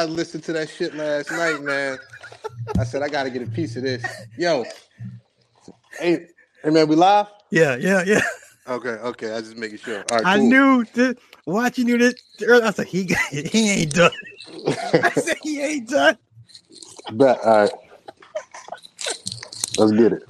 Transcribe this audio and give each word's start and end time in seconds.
I 0.00 0.04
listened 0.04 0.44
to 0.44 0.52
that 0.52 0.68
shit 0.68 0.94
last 0.94 1.32
night, 1.32 1.60
man. 1.60 1.98
I 2.78 2.84
said 2.84 3.02
I 3.02 3.08
gotta 3.08 3.30
get 3.30 3.42
a 3.42 3.46
piece 3.48 3.74
of 3.74 3.82
this. 3.82 4.04
Yo, 4.36 4.64
hey, 5.98 6.28
hey 6.62 6.70
man, 6.70 6.86
we 6.86 6.94
live? 6.94 7.26
Yeah, 7.50 7.74
yeah, 7.74 8.04
yeah. 8.06 8.20
Okay, 8.68 8.90
okay. 8.90 9.32
I 9.32 9.40
just 9.40 9.56
making 9.56 9.78
sure. 9.78 10.04
Right, 10.08 10.24
I 10.24 10.36
cool. 10.36 10.48
knew 10.48 10.84
this, 10.92 11.16
watching 11.46 11.88
you 11.88 11.98
this. 11.98 12.14
I 12.48 12.70
said 12.70 12.86
he 12.86 13.12
he 13.32 13.70
ain't 13.70 13.94
done. 13.94 14.12
I 15.02 15.10
said 15.16 15.38
he 15.42 15.60
ain't 15.62 15.88
done. 15.88 16.16
But 17.10 17.44
All 17.44 17.62
right, 17.62 17.72
let's 19.78 19.90
get 19.90 20.12
it. 20.12 20.22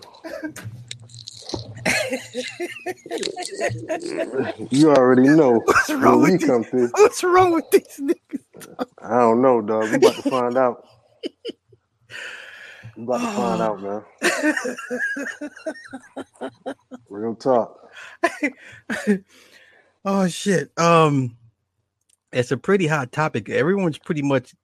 You 4.71 4.91
already 4.91 5.29
know 5.29 5.61
What's 5.65 5.89
when 5.89 6.01
wrong 6.01 6.23
we 6.23 6.33
with 6.33 6.41
come 6.47 6.63
these? 6.63 6.71
through. 6.71 6.89
What's 6.95 7.23
wrong 7.25 7.53
with 7.53 7.71
these 7.71 8.01
niggas? 8.01 8.45
I 9.03 9.19
don't 9.19 9.43
know, 9.43 9.61
dog. 9.63 9.91
We 9.91 9.97
about 9.97 10.17
to 10.17 10.23
find 10.23 10.57
out. 10.59 10.85
We 12.97 13.05
about 13.05 13.19
to 13.21 13.29
find 13.29 13.63
out, 13.63 13.83
man. 13.83 14.05
Real 17.09 17.35
talk. 17.37 17.91
oh 20.05 20.29
shit. 20.29 20.71
Um, 20.79 21.37
it's 22.33 22.51
a 22.53 22.57
pretty 22.57 22.87
hot 22.87 23.13
topic. 23.13 23.49
Everyone's 23.49 23.99
pretty 23.99 24.23
much 24.23 24.55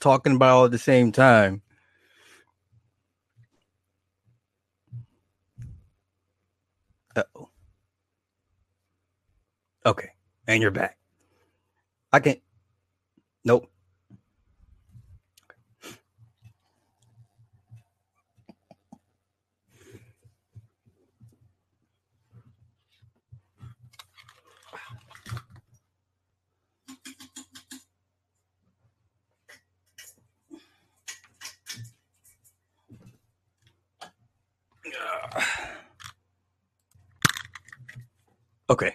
talking 0.00 0.36
about 0.36 0.56
all 0.56 0.64
at 0.66 0.70
the 0.70 0.78
same 0.78 1.12
time. 1.12 1.62
Uh-oh. 7.18 7.48
Okay, 9.84 10.10
and 10.46 10.62
you're 10.62 10.70
back. 10.70 10.98
I 12.12 12.20
can't. 12.20 12.40
Nope. 13.44 13.70
Okay. 38.70 38.94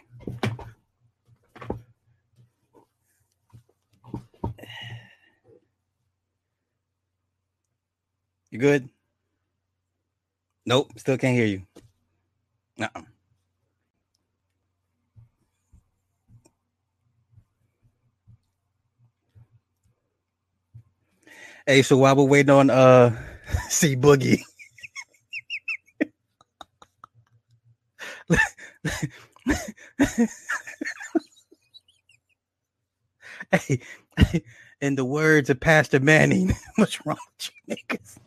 You 8.51 8.59
good? 8.59 8.89
Nope, 10.65 10.91
still 10.97 11.17
can't 11.17 11.35
hear 11.35 11.45
you. 11.45 11.63
Uh-uh. 12.79 13.01
Hey, 21.65 21.81
so 21.81 21.97
while 21.97 22.15
we're 22.15 22.23
waiting 22.25 22.49
on 22.51 22.69
uh 22.69 23.15
C 23.69 23.95
Boogie. 23.95 24.43
hey, 33.51 33.81
in 34.81 34.95
the 34.95 35.05
words 35.05 35.49
of 35.49 35.59
Pastor 35.59 35.99
Manning, 35.99 36.53
what's 36.77 37.05
wrong 37.05 37.17
with 37.39 37.51
you 37.67 37.75
niggas? 37.77 38.17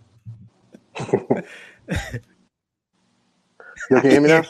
You 3.91 4.01
can 4.01 4.11
hear 4.11 4.21
me 4.21 4.29
now? 4.29 4.47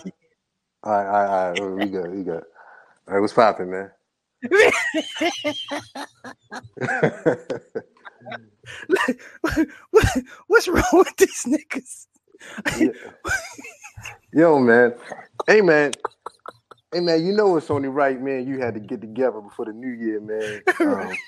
All 0.84 0.92
right, 0.92 1.06
all 1.06 1.12
right, 1.12 1.28
all 1.28 1.68
right. 1.70 1.76
We 1.78 1.90
good, 1.90 2.10
we 2.10 2.22
good. 2.24 2.44
All 3.08 3.14
right, 3.14 3.20
what's 3.20 3.34
popping, 3.34 3.70
man? 3.70 3.90
What- 9.90 10.24
what's 10.48 10.68
wrong 10.68 10.84
with 10.92 11.16
these 11.18 11.44
niggas? 11.46 12.06
Yo, 14.32 14.60
man. 14.60 14.94
Hey, 15.46 15.60
man. 15.62 15.96
Hey, 16.96 17.00
man. 17.02 17.26
You 17.26 17.34
know 17.34 17.58
it's 17.58 17.70
only 17.70 17.88
right, 17.88 18.18
man. 18.22 18.46
You 18.48 18.58
had 18.60 18.72
to 18.74 18.80
get 18.80 19.02
together 19.02 19.42
before 19.42 19.66
the 19.66 19.74
new 19.74 19.90
year, 19.90 20.18
man. 20.20 20.62
Um, 20.80 21.18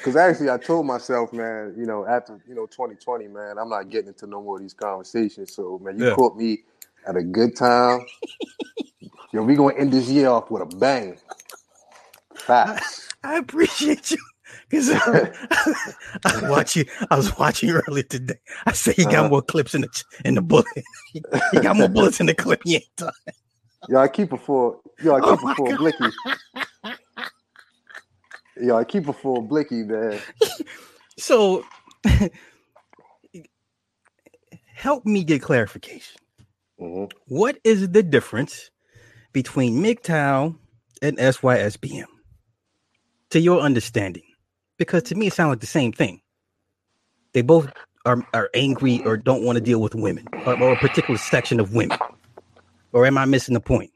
Because 0.00 0.16
actually, 0.16 0.50
I 0.50 0.58
told 0.58 0.86
myself, 0.86 1.32
man, 1.34 1.74
you 1.78 1.84
know, 1.86 2.06
after 2.06 2.40
you 2.48 2.54
know 2.54 2.66
2020, 2.66 3.28
man, 3.28 3.58
I'm 3.58 3.68
not 3.68 3.90
getting 3.90 4.08
into 4.08 4.26
no 4.26 4.42
more 4.42 4.56
of 4.56 4.62
these 4.62 4.74
conversations. 4.74 5.54
So, 5.54 5.78
man, 5.84 5.98
you 5.98 6.06
Yeah. 6.06 6.14
caught 6.14 6.38
me 6.38 6.60
at 7.06 7.16
a 7.16 7.22
good 7.22 7.54
time. 7.54 8.06
Yo, 9.32 9.42
we 9.42 9.56
gonna 9.56 9.74
end 9.76 9.92
this 9.92 10.08
year 10.08 10.28
off 10.30 10.50
with 10.50 10.62
a 10.62 10.66
bang. 10.66 11.18
Facts. 12.34 13.10
I 13.22 13.36
appreciate 13.38 14.10
you. 14.12 14.18
Cause 14.70 14.90
I 16.24 16.32
was 16.32 16.42
watching, 16.42 16.86
I 17.10 17.16
was 17.16 17.36
watching 17.38 17.70
earlier 17.70 18.04
today. 18.04 18.36
I 18.66 18.72
said 18.72 18.94
he 18.96 19.06
got 19.06 19.26
Uh-huh. 19.26 19.30
more 19.30 19.42
clips 19.42 19.74
in 19.74 19.82
the 19.82 20.04
in 20.24 20.34
the 20.36 20.42
bullet. 20.42 20.66
He 21.50 21.60
got 21.60 21.76
more 21.76 21.88
bullets 21.90 22.20
in 22.20 22.26
the 22.26 22.34
clip. 22.34 22.62
He 22.64 22.76
ain't 22.76 22.96
done. 22.96 23.12
Yo, 23.88 23.98
I 23.98 24.08
keep 24.08 24.32
it 24.32 24.40
for 24.40 24.80
yo, 25.00 25.14
I 25.14 25.20
Oh 25.22 25.36
keep 25.36 25.42
my 25.42 25.52
it 25.52 25.56
for 25.56 25.72
God. 25.72 25.78
Blicky. 25.78 26.14
Yo, 28.56 28.76
I 28.76 28.84
keep 28.84 29.08
it 29.08 29.14
for 29.14 29.46
Blicky, 29.46 29.84
man. 29.84 30.22
So, 31.18 31.64
help 34.74 35.06
me 35.06 35.24
get 35.24 35.42
clarification. 35.42 36.20
hmm 36.78 37.04
What 37.28 37.58
is 37.64 37.90
the 37.90 38.02
difference 38.02 38.70
between 39.32 39.82
MGTOW 39.82 40.56
and 41.02 41.18
SYSBM? 41.18 42.06
To 43.30 43.40
your 43.40 43.60
understanding, 43.60 44.24
because 44.78 45.04
to 45.04 45.14
me 45.14 45.28
it 45.28 45.34
sounds 45.34 45.50
like 45.50 45.60
the 45.60 45.66
same 45.66 45.92
thing. 45.92 46.20
They 47.34 47.42
both 47.42 47.72
are, 48.06 48.26
are 48.34 48.50
angry 48.54 49.02
or 49.04 49.16
don't 49.16 49.44
want 49.44 49.56
to 49.56 49.62
deal 49.62 49.80
with 49.80 49.94
women 49.94 50.28
or, 50.46 50.54
or 50.62 50.72
a 50.72 50.76
particular 50.76 51.18
section 51.18 51.60
of 51.60 51.74
women. 51.74 52.00
Or 52.92 53.06
am 53.06 53.18
I 53.18 53.24
missing 53.26 53.54
the 53.54 53.60
point? 53.60 53.90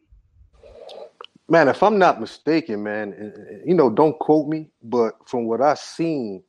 Man, 1.48 1.68
if 1.68 1.82
I'm 1.82 1.98
not 1.98 2.20
mistaken, 2.20 2.82
man, 2.82 3.12
and- 3.12 3.34
and- 3.34 3.68
you 3.68 3.74
know, 3.74 3.90
don't 3.90 4.18
quote 4.18 4.48
me, 4.48 4.70
but 4.82 5.14
from 5.28 5.46
what 5.46 5.60
I've 5.62 5.78
seen 5.78 6.42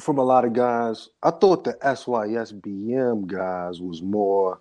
from 0.00 0.18
a 0.18 0.24
lot 0.24 0.44
of 0.44 0.52
guys, 0.52 1.08
I 1.22 1.30
thought 1.30 1.64
the 1.64 1.74
SYSBM 1.82 3.26
guys 3.26 3.80
was 3.80 4.02
more 4.02 4.60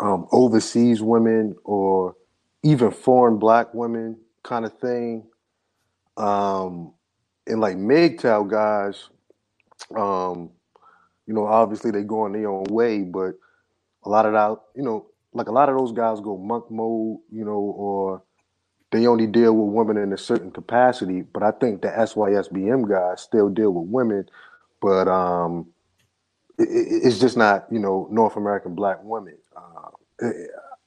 um, 0.00 0.26
overseas 0.32 1.02
women 1.02 1.56
or 1.64 2.16
even 2.62 2.90
foreign 2.90 3.38
black 3.38 3.72
women 3.74 4.16
kind 4.42 4.64
of 4.64 4.78
thing. 4.78 5.24
Um, 6.16 6.94
and 7.46 7.60
like 7.60 7.76
MGTOW 7.76 8.48
guys, 8.50 9.08
um, 9.96 10.50
you 11.26 11.34
know, 11.34 11.46
obviously 11.46 11.90
they 11.90 12.02
go 12.02 12.26
in 12.26 12.32
their 12.32 12.50
own 12.50 12.64
way, 12.70 13.00
but 13.02 13.34
a 14.04 14.08
lot 14.08 14.26
of 14.26 14.32
that, 14.32 14.56
you 14.76 14.82
know, 14.82 15.06
like 15.32 15.48
a 15.48 15.52
lot 15.52 15.68
of 15.68 15.76
those 15.78 15.92
guys 15.92 16.20
go 16.20 16.36
monk 16.38 16.70
mode, 16.70 17.18
you 17.32 17.44
know, 17.44 17.52
or 17.76 18.22
they 18.92 19.06
only 19.06 19.26
deal 19.26 19.54
with 19.56 19.74
women 19.74 19.96
in 20.02 20.12
a 20.12 20.18
certain 20.18 20.50
capacity. 20.50 21.22
But 21.22 21.42
I 21.42 21.52
think 21.52 21.82
the 21.82 21.88
SYSBM 21.88 22.88
guys 22.88 23.22
still 23.22 23.48
deal 23.48 23.72
with 23.72 23.88
women, 23.90 24.26
but 24.80 25.08
um, 25.08 25.68
it, 26.58 26.64
it- 26.68 27.02
it's 27.06 27.20
just 27.20 27.36
not, 27.36 27.66
you 27.70 27.78
know, 27.78 28.08
North 28.10 28.36
American 28.36 28.74
black 28.74 28.98
women. 29.02 29.36
Uh, 29.56 30.26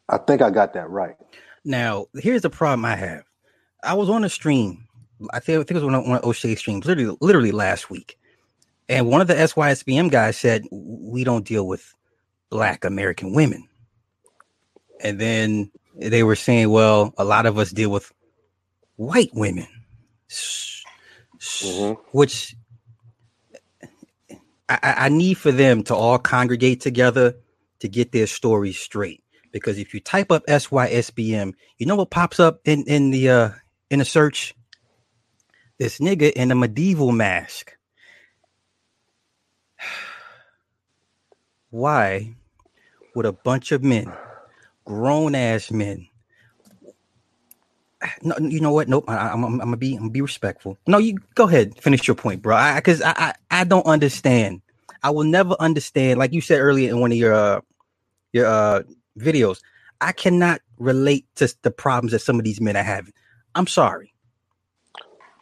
I 0.09 0.18
think 0.18 0.41
I 0.41 0.50
got 0.52 0.73
that 0.73 0.90
right. 0.90 1.16
Now, 1.66 2.07
here's 2.16 2.41
the 2.41 2.50
problem 2.50 2.85
I 2.85 2.96
have. 2.96 3.23
I 3.84 3.94
was 3.94 4.09
on 4.09 4.23
a 4.23 4.29
stream. 4.29 4.88
I 5.34 5.40
think, 5.40 5.59
I 5.59 5.73
it 5.73 5.73
was 5.75 5.84
on 5.84 5.96
of 5.96 6.23
O'Shea 6.25 6.56
streams, 6.56 6.85
literally, 6.85 7.17
literally 7.22 7.52
last 7.52 7.90
week. 7.90 8.17
And 8.90 9.08
one 9.08 9.22
of 9.22 9.28
the 9.28 9.35
SYSBM 9.35 10.11
guys 10.11 10.38
said, 10.38 10.66
We 10.72 11.23
don't 11.23 11.46
deal 11.47 11.67
with 11.67 11.93
black 12.53 12.85
American 12.85 13.34
women. 13.34 13.67
And 15.02 15.20
then 15.20 15.72
they 15.96 16.22
were 16.22 16.35
saying, 16.35 16.70
Well, 16.70 17.14
a 17.17 17.23
lot 17.23 17.47
of 17.47 17.58
us 17.58 17.72
deal 17.72 17.90
with 17.90 18.11
white 18.96 19.32
women, 19.34 19.67
Mhm. 20.29 21.97
which 22.11 22.55
I, 24.70 24.79
I 24.84 24.94
I 25.05 25.09
need 25.09 25.34
for 25.34 25.52
them 25.52 25.84
to 25.85 25.96
all 25.96 26.20
congregate 26.20 26.79
together 26.79 27.35
to 27.79 27.88
get 27.88 28.11
their 28.11 28.28
stories 28.28 28.78
straight. 28.78 29.23
Because 29.52 29.79
if 29.79 29.94
you 29.96 30.00
type 30.00 30.32
up 30.32 30.46
SYSBM, 30.47 31.53
you 31.79 31.85
know 31.88 31.96
what 31.96 32.11
pops 32.11 32.40
up 32.40 32.61
in 32.66 32.84
in 32.84 33.09
the 33.09 33.29
uh 33.29 33.50
in 33.90 33.97
the 34.00 34.05
search? 34.05 34.53
This 35.79 35.97
nigga 35.97 36.32
in 36.32 36.52
a 36.52 36.55
medieval 36.55 37.11
mask. 37.11 37.73
Why 41.72 42.35
would 43.16 43.26
a 43.26 43.32
bunch 43.32 43.72
of 43.72 43.84
men, 43.84 44.12
grown 44.86 45.36
ass 45.36 45.72
men, 45.72 46.08
no, 48.22 48.36
you 48.40 48.60
know 48.60 48.72
what? 48.72 48.88
Nope. 48.88 49.06
I, 49.08 49.32
am 49.32 49.42
gonna 49.42 49.78
be 49.78 49.94
I'm 49.94 50.00
gonna 50.02 50.12
be 50.12 50.22
respectful. 50.22 50.78
No, 50.88 50.98
you 50.98 51.18
go 51.36 51.48
ahead, 51.48 51.80
finish 51.82 52.08
your 52.08 52.16
point, 52.16 52.42
bro. 52.42 52.76
Because 52.76 53.02
I, 53.02 53.10
I, 53.10 53.14
I, 53.18 53.62
I 53.62 53.64
don't 53.64 53.86
understand. 53.86 54.62
I 55.04 55.10
will 55.10 55.24
never 55.24 55.56
understand. 55.60 56.20
Like 56.20 56.34
you 56.34 56.42
said 56.42 56.60
earlier 56.60 56.90
in 56.90 57.00
one 57.00 57.12
of 57.12 57.18
your 57.18 57.34
uh, 57.34 57.62
your 58.32 58.46
uh, 58.48 58.84
videos, 59.18 59.62
I 60.02 60.12
cannot 60.12 60.62
relate 60.78 61.26
to 61.36 61.54
the 61.62 61.72
problems 61.72 62.12
that 62.12 62.20
some 62.20 62.38
of 62.38 62.46
these 62.46 62.62
men 62.62 62.76
are 62.76 62.84
having. 62.84 63.14
I'm 63.56 63.68
sorry. 63.68 64.14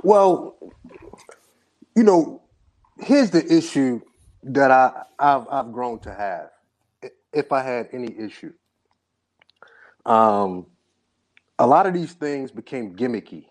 Well, 0.03 0.57
you 1.95 2.03
know, 2.03 2.41
here's 2.99 3.31
the 3.31 3.45
issue 3.51 4.01
that 4.43 4.71
I 4.71 5.03
I've, 5.19 5.47
I've 5.49 5.71
grown 5.71 5.99
to 5.99 6.13
have, 6.13 6.49
if 7.33 7.51
I 7.51 7.61
had 7.61 7.89
any 7.93 8.17
issue. 8.17 8.53
Um, 10.05 10.67
a 11.59 11.67
lot 11.67 11.85
of 11.85 11.93
these 11.93 12.13
things 12.13 12.51
became 12.51 12.95
gimmicky, 12.95 13.45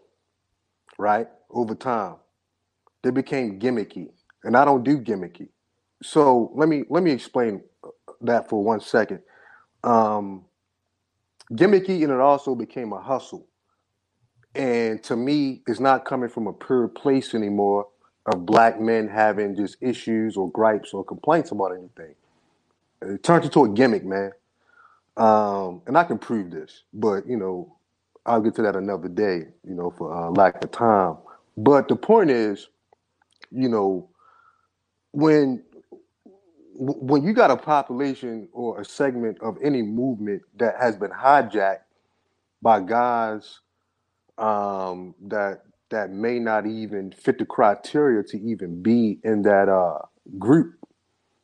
right? 0.99 1.29
Over 1.51 1.75
time, 1.75 2.17
they 3.03 3.11
became 3.11 3.59
gimmicky, 3.61 4.11
and 4.45 4.57
I 4.57 4.65
don't 4.65 4.85
do 4.85 4.99
gimmicky. 4.99 5.49
So 6.03 6.51
let 6.55 6.69
me 6.69 6.85
let 6.89 7.03
me 7.03 7.13
explain 7.13 7.63
that 8.23 8.49
for 8.49 8.63
one 8.63 8.81
second. 8.81 9.21
Um, 9.85 10.45
gimmicky, 11.53 12.03
and 12.03 12.13
it 12.13 12.21
also 12.21 12.55
became 12.55 12.93
a 12.93 13.01
hustle. 13.01 13.47
And 14.55 15.03
to 15.05 15.17
me, 15.17 15.63
it's 15.67 15.81
not 15.81 16.05
coming 16.05 16.29
from 16.29 16.47
a 16.47 16.53
pure 16.53 16.89
place 16.89 17.35
anymore 17.35 17.87
of 18.27 18.47
black 18.47 18.81
men 18.81 19.09
having 19.09 19.57
just 19.57 19.77
issues 19.81 20.37
or 20.37 20.51
gripes 20.51 20.93
or 20.93 21.05
complaints 21.05 21.53
about 21.53 21.73
anything. 21.73 22.15
It 23.03 23.23
turns 23.23 23.47
into 23.47 23.65
a 23.65 23.69
gimmick, 23.71 24.05
man. 24.05 24.33
Um, 25.17 25.83
and 25.87 25.99
I 25.99 26.05
can 26.05 26.19
prove 26.19 26.51
this, 26.51 26.85
but 26.95 27.27
you 27.27 27.37
know, 27.37 27.77
I'll 28.27 28.41
get 28.43 28.55
to 28.57 28.63
that 28.63 28.77
another 28.77 29.09
day, 29.09 29.47
you 29.67 29.75
know, 29.75 29.93
for 29.97 30.15
uh, 30.15 30.31
lack 30.31 30.63
of 30.65 30.71
time. 30.73 31.17
But 31.57 31.89
the 31.89 31.97
point 31.97 32.31
is, 32.31 32.69
you 33.51 33.69
know, 33.69 34.11
when 35.13 35.65
when 36.77 37.25
you 37.25 37.33
got 37.35 37.51
a 37.51 37.57
population 37.57 38.49
or 38.53 38.81
a 38.81 38.85
segment 38.85 39.39
of 39.43 39.59
any 39.63 39.83
movement 39.83 40.43
that 40.59 40.77
has 40.81 40.97
been 40.97 41.11
hijacked 41.11 41.81
by 42.63 42.81
guys 42.81 43.61
um, 44.39 45.15
that 45.29 45.63
that 45.91 46.11
may 46.11 46.39
not 46.39 46.67
even 46.67 47.13
fit 47.13 47.39
the 47.39 47.47
criteria 47.47 48.23
to 48.25 48.41
even 48.41 48.83
be 48.83 49.21
in 49.25 49.43
that 49.43 49.69
uh, 49.69 49.99
group, 50.39 50.75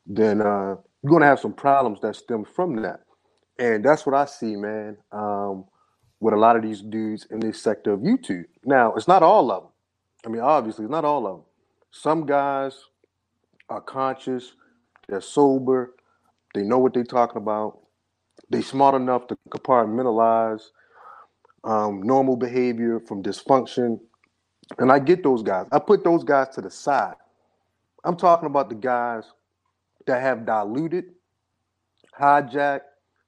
then 0.07 0.41
uh, 0.41 0.75
you're 1.07 1.13
gonna 1.13 1.25
have 1.25 1.39
some 1.39 1.53
problems 1.53 2.01
that 2.01 2.17
stem 2.17 2.43
from 2.43 2.81
that. 2.81 2.99
And 3.57 3.83
that's 3.83 4.05
what 4.05 4.13
I 4.13 4.25
see, 4.25 4.57
man, 4.57 4.97
um, 5.13 5.63
with 6.19 6.33
a 6.33 6.37
lot 6.37 6.57
of 6.57 6.63
these 6.63 6.81
dudes 6.81 7.25
in 7.31 7.39
this 7.39 7.61
sector 7.61 7.93
of 7.93 8.01
YouTube. 8.01 8.43
Now, 8.65 8.93
it's 8.93 9.07
not 9.07 9.23
all 9.23 9.49
of 9.49 9.63
them. 9.63 9.71
I 10.25 10.29
mean, 10.29 10.41
obviously, 10.41 10.83
it's 10.83 10.91
not 10.91 11.05
all 11.05 11.25
of 11.25 11.37
them. 11.37 11.45
Some 11.91 12.25
guys 12.25 12.77
are 13.69 13.79
conscious, 13.79 14.51
they're 15.07 15.21
sober, 15.21 15.95
they 16.53 16.63
know 16.63 16.77
what 16.77 16.93
they're 16.93 17.05
talking 17.05 17.41
about, 17.41 17.79
they 18.49 18.61
smart 18.61 18.93
enough 18.93 19.27
to 19.27 19.37
compartmentalize 19.49 20.61
um, 21.63 22.01
normal 22.01 22.35
behavior 22.35 22.99
from 22.99 23.23
dysfunction. 23.23 23.97
And 24.77 24.91
I 24.91 24.99
get 24.99 25.23
those 25.23 25.41
guys. 25.41 25.67
I 25.71 25.79
put 25.79 26.03
those 26.03 26.25
guys 26.25 26.49
to 26.49 26.61
the 26.61 26.69
side. 26.69 27.15
I'm 28.03 28.17
talking 28.17 28.47
about 28.47 28.67
the 28.67 28.75
guys 28.75 29.23
that 30.07 30.21
have 30.21 30.45
diluted, 30.45 31.05
hijacked, 32.19 32.81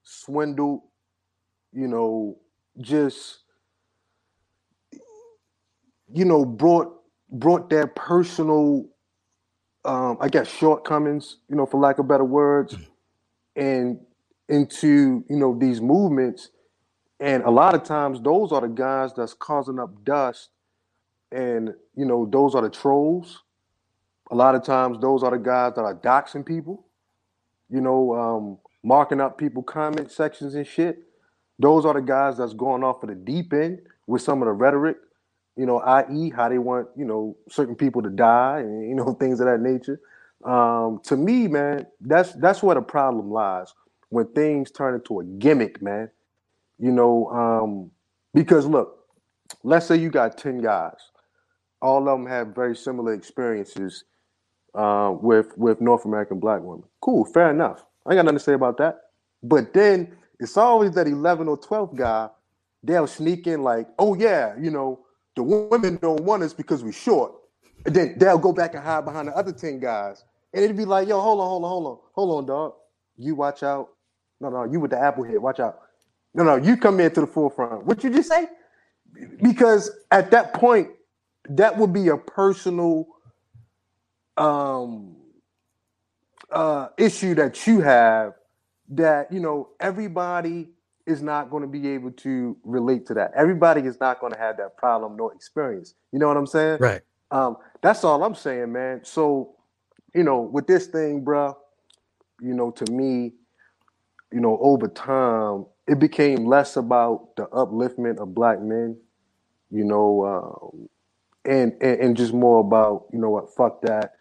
swindled, 0.04 0.82
you 1.74 1.88
know, 1.88 2.38
just 2.82 3.40
you 6.14 6.26
know, 6.26 6.46
brought 6.46 6.94
brought 7.32 7.70
their 7.70 7.88
personal 7.88 8.88
um, 9.86 10.18
I 10.22 10.30
guess 10.30 10.50
shortcomings, 10.50 11.38
you 11.50 11.56
know, 11.56 11.66
for 11.66 11.80
lack 11.80 12.00
of 12.00 12.08
better 12.08 12.26
words, 12.26 12.78
and 13.56 14.00
into, 14.50 15.26
you 15.30 15.38
know, 15.38 15.58
these 15.60 15.82
movements 15.82 16.50
and 17.20 17.44
a 17.44 17.50
lot 17.52 17.76
of 17.76 17.84
times 17.84 18.22
those 18.22 18.52
are 18.52 18.62
the 18.62 18.68
guys 18.70 19.14
that's 19.16 19.34
causing 19.34 19.80
up 19.80 20.04
dust. 20.06 20.50
And, 21.32 21.74
you 21.96 22.06
know, 22.06 22.28
those 22.32 22.56
are 22.56 22.62
the 22.62 22.70
trolls. 22.70 23.44
A 24.32 24.36
lot 24.36 24.56
of 24.56 24.64
times 24.64 25.00
those 25.00 25.24
are 25.24 25.32
the 25.32 25.38
guys 25.38 25.74
that 25.76 25.82
are 25.82 25.96
doxing 25.96 26.46
people, 26.46 26.86
you 27.70 27.82
know, 27.82 28.14
um, 28.14 28.58
marking 28.84 29.20
up 29.20 29.38
people 29.38 29.64
comment 29.64 30.12
sections 30.12 30.56
and 30.56 30.66
shit. 30.66 31.04
Those 31.58 31.86
are 31.86 31.94
the 31.94 32.02
guys 32.02 32.38
that's 32.38 32.54
going 32.54 32.84
off 32.84 33.04
of 33.04 33.10
the 33.10 33.16
deep 33.16 33.54
end 33.54 33.82
with 34.08 34.22
some 34.22 34.42
of 34.42 34.46
the 34.46 34.54
rhetoric, 34.54 34.98
you 35.56 35.66
know, 35.66 35.80
i.e., 35.80 36.30
how 36.30 36.48
they 36.48 36.58
want, 36.58 36.88
you 36.96 37.06
know, 37.06 37.36
certain 37.50 37.76
people 37.76 38.02
to 38.02 38.10
die 38.10 38.60
and, 38.60 38.88
you 38.88 38.96
know, 38.96 39.14
things 39.20 39.40
of 39.40 39.48
that 39.48 39.60
nature. 39.60 40.00
Um, 40.46 41.02
to 41.04 41.18
me, 41.18 41.48
man, 41.48 41.86
that's 42.00 42.34
that's 42.34 42.64
where 42.64 42.76
the 42.76 42.82
problem 42.82 43.30
lies 43.30 43.74
when 44.10 44.28
things 44.28 44.72
turn 44.72 44.96
into 44.96 45.20
a 45.20 45.24
gimmick, 45.26 45.82
man. 45.82 46.10
You 46.78 46.92
know, 46.92 47.28
um, 47.28 47.92
because 48.34 48.66
look, 48.66 49.06
let's 49.64 49.86
say 49.86 49.98
you 49.98 50.10
got 50.10 50.38
10 50.38 50.62
guys. 50.62 51.12
All 51.82 52.00
of 52.00 52.06
them 52.06 52.26
have 52.26 52.50
very 52.56 52.76
similar 52.76 53.14
experiences 53.14 54.06
uh, 54.76 55.16
with 55.20 55.58
with 55.58 55.82
North 55.82 56.06
American 56.06 56.40
black 56.40 56.62
women. 56.62 56.84
Cool, 57.02 57.26
fair 57.26 57.52
enough. 57.52 57.86
I 58.06 58.12
ain't 58.12 58.18
got 58.18 58.26
nothing 58.26 58.38
to 58.38 58.44
say 58.44 58.54
about 58.54 58.78
that. 58.78 59.02
But 59.44 59.74
then 59.74 60.16
it's 60.40 60.58
always 60.58 60.92
that 60.92 61.08
11 61.08 61.48
or 61.48 61.58
12 61.58 61.96
guy, 61.96 62.30
they'll 62.84 63.08
sneak 63.08 63.48
in 63.48 63.64
like, 63.64 63.88
oh 64.00 64.16
yeah, 64.16 64.54
you 64.60 64.72
know, 64.72 65.00
the 65.36 65.44
women 65.44 65.98
don't 66.02 66.22
want 66.22 66.44
us 66.44 66.54
because 66.54 66.84
we're 66.84 66.92
short. 66.92 67.34
And 67.86 67.96
then 67.96 68.16
they'll 68.18 68.38
go 68.38 68.52
back 68.52 68.74
and 68.74 68.84
hide 68.84 69.06
behind 69.06 69.28
the 69.28 69.36
other 69.36 69.52
10 69.52 69.80
guys. 69.80 70.24
And 70.54 70.64
it'd 70.64 70.76
be 70.78 70.86
like, 70.86 71.08
yo, 71.08 71.22
hold 71.22 71.40
on, 71.40 71.48
hold 71.48 71.64
on, 71.64 71.70
hold 71.70 71.86
on, 71.88 71.98
hold 72.14 72.38
on, 72.38 72.46
dog. 72.46 72.74
You 73.18 73.36
watch 73.36 73.64
out. 73.64 73.90
No, 74.42 74.50
no, 74.50 74.64
you 74.64 74.80
with 74.80 74.92
the 74.92 75.00
apple 75.00 75.24
head, 75.24 75.38
watch 75.38 75.60
out. 75.60 75.80
No, 76.34 76.44
no, 76.44 76.56
you 76.56 76.78
come 76.78 77.00
in 77.00 77.12
to 77.12 77.22
the 77.22 77.28
forefront. 77.28 77.86
What 77.86 78.04
you 78.04 78.10
just 78.10 78.30
say? 78.30 78.48
Because 79.42 79.92
at 80.12 80.32
that 80.32 80.54
point, 80.54 80.90
that 81.50 81.78
would 81.78 81.94
be 81.94 82.10
a 82.10 82.18
personal 82.18 83.08
um 84.40 85.16
uh 86.52 86.88
issue 86.98 87.36
that 87.36 87.68
you 87.68 87.82
have 87.82 88.34
that 88.90 89.32
you 89.32 89.40
know 89.40 89.70
everybody 89.80 90.70
is 91.10 91.22
not 91.22 91.50
going 91.50 91.62
to 91.62 91.68
be 91.68 91.90
able 91.90 92.12
to 92.12 92.56
relate 92.64 93.06
to 93.08 93.14
that. 93.16 93.32
Everybody 93.36 93.82
is 93.82 94.00
not 94.00 94.20
going 94.20 94.32
to 94.32 94.40
have 94.40 94.58
that 94.58 94.78
problem 94.78 95.18
nor 95.18 95.34
experience. 95.34 95.96
You 96.12 96.20
know 96.20 96.28
what 96.28 96.38
I'm 96.38 96.46
saying? 96.46 96.78
Right. 96.80 97.02
Um, 97.32 97.58
that's 97.82 98.04
all 98.04 98.24
I'm 98.24 98.36
saying, 98.36 98.72
man. 98.72 99.02
So, 99.04 99.56
you 100.14 100.24
know, 100.24 100.42
with 100.42 100.68
this 100.68 100.88
thing, 100.88 101.24
bro, 101.24 101.58
you 102.42 102.54
know, 102.54 102.72
to 102.72 102.92
me, 102.92 103.34
you 104.32 104.40
know, 104.40 104.58
over 104.62 104.88
time, 104.88 105.66
it 105.88 106.00
became 106.00 106.46
less 106.46 106.78
about 106.78 107.36
the 107.36 107.48
upliftment 107.48 108.20
of 108.20 108.36
black 108.36 108.62
men, 108.62 108.96
you 109.72 109.84
know, 109.84 110.26
um, 110.26 110.90
and, 111.46 111.74
and 111.82 112.00
and 112.00 112.18
just 112.18 112.34
more 112.34 112.60
about 112.60 113.06
you 113.12 113.20
know 113.20 113.30
what, 113.30 113.56
fuck 113.56 113.82
that, 113.82 114.14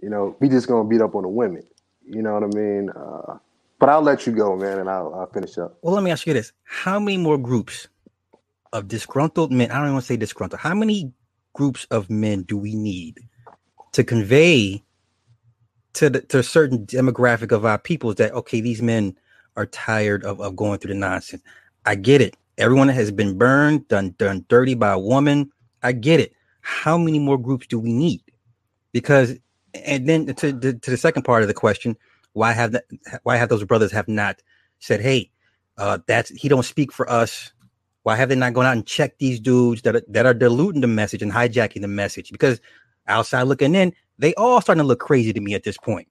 you 0.00 0.10
know, 0.10 0.36
we 0.40 0.48
just 0.48 0.68
gonna 0.68 0.88
beat 0.88 1.00
up 1.00 1.14
on 1.14 1.22
the 1.22 1.28
women, 1.28 1.62
you 2.04 2.22
know 2.22 2.34
what 2.34 2.44
I 2.44 2.46
mean? 2.46 2.90
Uh, 2.90 3.38
but 3.78 3.88
I'll 3.88 4.02
let 4.02 4.26
you 4.26 4.32
go, 4.32 4.56
man, 4.56 4.78
and 4.78 4.88
I'll, 4.88 5.14
I'll 5.14 5.30
finish 5.30 5.58
up. 5.58 5.78
Well, 5.82 5.94
let 5.94 6.04
me 6.04 6.10
ask 6.10 6.26
you 6.26 6.32
this: 6.32 6.52
How 6.64 6.98
many 6.98 7.16
more 7.16 7.38
groups 7.38 7.88
of 8.72 8.88
disgruntled 8.88 9.52
men? 9.52 9.70
I 9.70 9.74
don't 9.74 9.84
even 9.84 9.94
want 9.94 10.04
to 10.04 10.08
say 10.08 10.16
disgruntled. 10.16 10.60
How 10.60 10.74
many 10.74 11.12
groups 11.54 11.86
of 11.90 12.10
men 12.10 12.42
do 12.42 12.56
we 12.56 12.74
need 12.74 13.20
to 13.92 14.04
convey 14.04 14.82
to 15.94 16.10
the, 16.10 16.20
to 16.20 16.38
a 16.40 16.42
certain 16.42 16.86
demographic 16.86 17.52
of 17.52 17.64
our 17.64 17.78
peoples 17.78 18.16
that 18.16 18.32
okay, 18.32 18.60
these 18.60 18.82
men 18.82 19.16
are 19.56 19.66
tired 19.66 20.22
of, 20.24 20.40
of 20.40 20.54
going 20.54 20.78
through 20.78 20.92
the 20.92 21.00
nonsense. 21.00 21.42
I 21.86 21.94
get 21.94 22.20
it. 22.20 22.36
Everyone 22.58 22.88
has 22.88 23.10
been 23.10 23.38
burned, 23.38 23.88
done 23.88 24.14
done 24.18 24.44
dirty 24.48 24.74
by 24.74 24.92
a 24.92 24.98
woman. 24.98 25.50
I 25.82 25.92
get 25.92 26.20
it. 26.20 26.34
How 26.60 26.98
many 26.98 27.18
more 27.18 27.38
groups 27.38 27.66
do 27.66 27.78
we 27.78 27.92
need? 27.92 28.22
Because 28.92 29.38
and 29.74 30.08
then 30.08 30.26
to, 30.26 30.52
to, 30.52 30.72
to 30.74 30.90
the 30.90 30.96
second 30.96 31.22
part 31.22 31.42
of 31.42 31.48
the 31.48 31.54
question, 31.54 31.96
why 32.32 32.52
have 32.52 32.76
why 33.22 33.36
have 33.36 33.48
those 33.48 33.64
brothers 33.64 33.92
have 33.92 34.08
not 34.08 34.42
said, 34.78 35.00
hey, 35.00 35.30
uh, 35.78 35.98
that's 36.06 36.30
he 36.30 36.48
don't 36.48 36.64
speak 36.64 36.92
for 36.92 37.10
us. 37.10 37.52
Why 38.02 38.14
have 38.14 38.28
they 38.28 38.36
not 38.36 38.52
gone 38.52 38.66
out 38.66 38.76
and 38.76 38.86
checked 38.86 39.18
these 39.18 39.40
dudes 39.40 39.82
that 39.82 40.04
that 40.12 40.26
are 40.26 40.34
diluting 40.34 40.80
the 40.80 40.86
message 40.86 41.22
and 41.22 41.32
hijacking 41.32 41.80
the 41.80 41.88
message? 41.88 42.30
Because 42.30 42.60
outside 43.08 43.42
looking 43.44 43.74
in, 43.74 43.92
they 44.18 44.34
all 44.34 44.60
starting 44.60 44.82
to 44.82 44.86
look 44.86 45.00
crazy 45.00 45.32
to 45.32 45.40
me 45.40 45.54
at 45.54 45.64
this 45.64 45.76
point. 45.76 46.08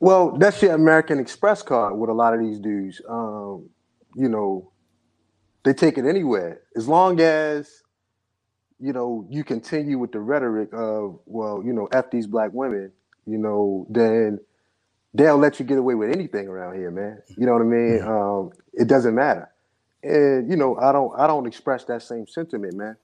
Well, 0.00 0.36
that's 0.36 0.60
your 0.60 0.74
American 0.74 1.18
Express 1.18 1.62
card 1.62 1.96
with 1.96 2.10
a 2.10 2.14
lot 2.14 2.34
of 2.34 2.40
these 2.40 2.58
dudes. 2.58 3.00
Um, 3.08 3.70
you 4.14 4.28
know, 4.28 4.70
they 5.64 5.72
take 5.72 5.98
it 5.98 6.04
anywhere 6.04 6.60
as 6.76 6.88
long 6.88 7.20
as 7.20 7.82
you 8.80 8.92
know 8.92 9.26
you 9.30 9.44
continue 9.44 9.98
with 9.98 10.12
the 10.12 10.20
rhetoric 10.20 10.70
of 10.72 11.18
well, 11.26 11.62
you 11.64 11.72
know, 11.72 11.88
f 11.92 12.10
these 12.10 12.26
black 12.26 12.50
women. 12.52 12.92
You 13.26 13.38
know, 13.38 13.86
then 13.90 14.38
they'll 15.14 15.38
let 15.38 15.58
you 15.58 15.66
get 15.66 15.78
away 15.78 15.94
with 15.94 16.10
anything 16.10 16.46
around 16.48 16.76
here, 16.76 16.90
man. 16.90 17.22
You 17.36 17.46
know 17.46 17.52
what 17.52 17.62
I 17.62 17.64
mean? 17.64 18.00
Mm-hmm. 18.00 18.08
Um, 18.08 18.50
it 18.72 18.88
doesn't 18.88 19.14
matter. 19.14 19.50
And 20.02 20.50
you 20.50 20.56
know, 20.56 20.76
I 20.76 20.92
don't 20.92 21.18
I 21.18 21.26
don't 21.26 21.46
express 21.46 21.84
that 21.84 22.02
same 22.02 22.26
sentiment, 22.26 22.74
man. 22.74 22.96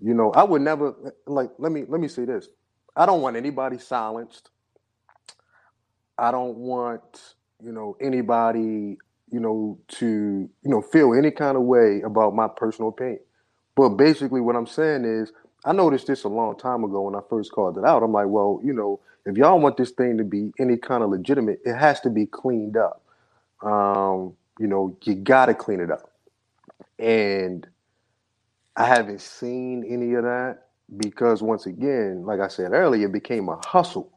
You 0.00 0.14
know, 0.14 0.32
I 0.32 0.42
would 0.42 0.62
never 0.62 0.94
like 1.26 1.50
let 1.58 1.72
me 1.72 1.84
let 1.86 2.00
me 2.00 2.08
say 2.08 2.24
this. 2.24 2.48
I 2.96 3.06
don't 3.06 3.22
want 3.22 3.36
anybody 3.36 3.78
silenced. 3.78 4.50
I 6.18 6.30
don't 6.30 6.58
want, 6.58 7.34
you 7.62 7.72
know, 7.72 7.96
anybody, 8.00 8.98
you 9.30 9.40
know, 9.40 9.78
to, 9.88 10.06
you 10.06 10.50
know, 10.70 10.82
feel 10.82 11.14
any 11.14 11.30
kind 11.30 11.56
of 11.56 11.62
way 11.62 12.02
about 12.02 12.34
my 12.34 12.46
personal 12.46 12.90
opinion. 12.90 13.20
But 13.80 13.96
basically 13.96 14.42
what 14.42 14.56
I'm 14.56 14.66
saying 14.66 15.06
is 15.06 15.32
I 15.64 15.72
noticed 15.72 16.06
this 16.06 16.24
a 16.24 16.28
long 16.28 16.58
time 16.58 16.84
ago 16.84 17.00
when 17.00 17.14
I 17.14 17.20
first 17.30 17.50
called 17.50 17.78
it 17.78 17.84
out. 17.86 18.02
I'm 18.02 18.12
like, 18.12 18.26
well, 18.26 18.60
you 18.62 18.74
know, 18.74 19.00
if 19.24 19.38
y'all 19.38 19.58
want 19.58 19.78
this 19.78 19.90
thing 19.92 20.18
to 20.18 20.24
be 20.24 20.52
any 20.58 20.76
kind 20.76 21.02
of 21.02 21.08
legitimate, 21.08 21.60
it 21.64 21.74
has 21.76 21.98
to 22.00 22.10
be 22.10 22.26
cleaned 22.26 22.76
up. 22.76 23.02
Um, 23.62 24.34
you 24.58 24.66
know, 24.66 24.94
you 25.04 25.14
gotta 25.14 25.54
clean 25.54 25.80
it 25.80 25.90
up. 25.90 26.10
And 26.98 27.66
I 28.76 28.84
haven't 28.84 29.22
seen 29.22 29.82
any 29.88 30.12
of 30.12 30.24
that 30.24 30.64
because 30.98 31.42
once 31.42 31.64
again, 31.64 32.26
like 32.26 32.40
I 32.40 32.48
said 32.48 32.72
earlier, 32.72 33.06
it 33.06 33.12
became 33.12 33.48
a 33.48 33.58
hustle. 33.64 34.12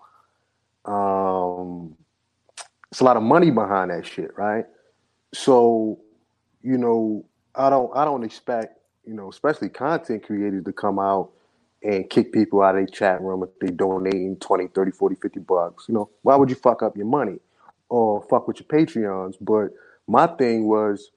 Um, 0.84 1.96
it's 2.91 3.00
a 3.00 3.05
lot 3.05 3.15
of 3.15 3.24
money 3.24 3.50
behind 3.50 3.91
that 3.91 4.05
shit, 4.05 4.38
right? 4.38 4.65
So, 5.34 6.01
you 6.62 6.77
know, 6.77 7.24
I 7.55 7.70
don't 7.70 7.96
I 7.96 8.03
don't 8.03 8.25
expect, 8.25 8.77
you 9.06 9.14
know, 9.14 9.30
especially 9.30 9.70
content 9.70 10.24
creators 10.26 10.64
to 10.66 10.74
come 10.74 11.00
out 11.00 11.32
and 11.84 12.10
kick 12.10 12.32
people 12.32 12.62
out 12.62 12.76
of 12.76 12.82
their 12.82 12.88
chat 12.88 13.22
room 13.22 13.44
if 13.44 13.50
they 13.60 13.74
donating 13.74 14.38
20, 14.38 14.68
30, 14.68 14.92
40, 14.92 15.16
50 15.16 15.40
bucks. 15.42 15.86
You 15.90 15.96
know, 15.96 16.10
why 16.24 16.36
would 16.36 16.50
you 16.50 16.56
fuck 16.56 16.84
up 16.84 16.98
your 16.98 17.06
money 17.06 17.40
or 17.90 18.24
fuck 18.30 18.48
with 18.48 18.60
your 18.60 18.68
Patreons? 18.68 19.36
But 19.42 19.72
my 20.08 20.28
thing 20.28 20.68
was 20.68 21.12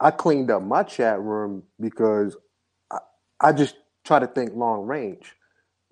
I 0.00 0.10
cleaned 0.12 0.50
up 0.50 0.62
my 0.62 0.82
chat 0.84 1.20
room 1.20 1.64
because 1.80 2.36
I, 2.90 2.98
I 3.40 3.52
just 3.52 3.76
try 4.04 4.18
to 4.20 4.26
think 4.26 4.54
long 4.54 4.86
range 4.86 5.34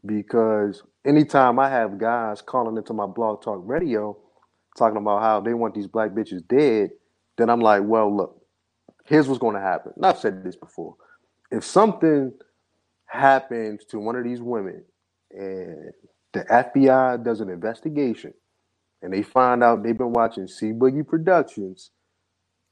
because 0.07 0.83
anytime 1.07 1.59
I 1.59 1.71
have 1.71 1.99
guys 1.99 2.43
calling 2.43 2.77
into 2.77 2.93
my 2.93 3.07
BlogTalkRadio 3.07 4.17
talking 4.77 4.99
about 4.99 5.23
how 5.23 5.41
they 5.41 5.55
want 5.55 5.75
these 5.75 5.87
black 5.87 6.11
bitches 6.11 6.47
dead, 6.49 6.91
then 7.39 7.51
I'm 7.51 7.61
like, 7.61 7.83
well, 7.85 8.15
look, 8.15 8.43
here's 9.07 9.29
what's 9.29 9.41
going 9.41 9.57
to 9.57 9.63
happen. 9.63 9.93
And 9.97 10.07
I've 10.07 10.19
said 10.19 10.45
this 10.45 10.57
before. 10.57 10.97
If 11.53 11.65
something 11.65 12.33
happens 13.05 13.85
to 13.85 13.99
one 13.99 14.17
of 14.17 14.25
these 14.25 14.41
women 14.41 14.85
and 15.31 15.93
the 16.33 16.41
FBI 16.45 17.23
does 17.23 17.41
an 17.41 17.51
investigation 17.51 18.33
and 19.03 19.13
they 19.13 19.23
find 19.23 19.63
out 19.63 19.83
they've 19.83 19.97
been 19.97 20.13
watching 20.13 20.49
C 20.49 20.73
Boogie 20.73 21.07
Productions, 21.07 21.91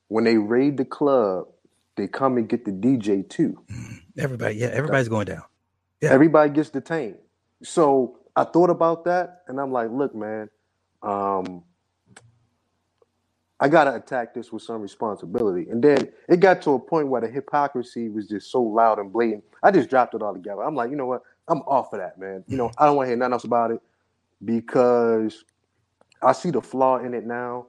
when 0.09 0.25
they 0.25 0.39
raid 0.39 0.79
the 0.79 0.87
club, 0.87 1.49
they 1.97 2.09
come 2.09 2.39
and 2.39 2.49
get 2.49 2.65
the 2.65 2.73
DJ 2.73 3.29
too. 3.29 3.63
Everybody, 4.19 4.57
yeah, 4.57 4.69
everybody's 4.69 5.09
going 5.09 5.27
down. 5.27 5.43
Yeah. 6.01 6.11
Everybody 6.11 6.51
gets 6.51 6.71
detained. 6.71 7.19
So 7.63 8.19
I 8.35 8.45
thought 8.45 8.71
about 8.71 9.05
that 9.05 9.43
and 9.47 9.61
I'm 9.61 9.73
like, 9.73 9.91
look, 9.91 10.15
man, 10.15 10.49
um, 11.03 11.65
I 13.63 13.69
gotta 13.69 13.95
attack 13.95 14.33
this 14.33 14.51
with 14.51 14.63
some 14.63 14.81
responsibility. 14.81 15.69
And 15.71 15.85
then 15.85 16.09
it 16.29 16.41
got 16.41 16.63
to 16.63 16.73
a 16.73 16.79
point 16.79 17.09
where 17.09 17.21
the 17.21 17.29
hypocrisy 17.29 18.09
was 18.09 18.27
just 18.27 18.51
so 18.51 18.63
loud 18.63 18.99
and 18.99 19.13
blatant. 19.13 19.45
I 19.63 19.71
just 19.71 19.91
dropped 19.91 20.15
it 20.15 20.23
all 20.23 20.33
together. 20.33 20.63
I'm 20.63 20.75
like, 20.75 20.91
you 20.91 20.97
know 20.97 21.07
what? 21.07 21.23
I'm 21.47 21.59
off 21.63 21.93
of 21.93 22.01
that, 22.01 22.19
man. 22.19 22.43
You 22.49 22.57
know, 22.57 22.71
I 22.79 22.87
don't 22.87 22.97
want 22.97 23.07
to 23.07 23.11
hear 23.11 23.17
nothing 23.19 23.35
else 23.35 23.45
about 23.45 23.71
it 23.71 23.83
because 24.43 25.45
I 26.23 26.33
see 26.33 26.51
the 26.51 26.63
flaw 26.63 26.99
in 26.99 27.13
it 27.13 27.27
now. 27.27 27.67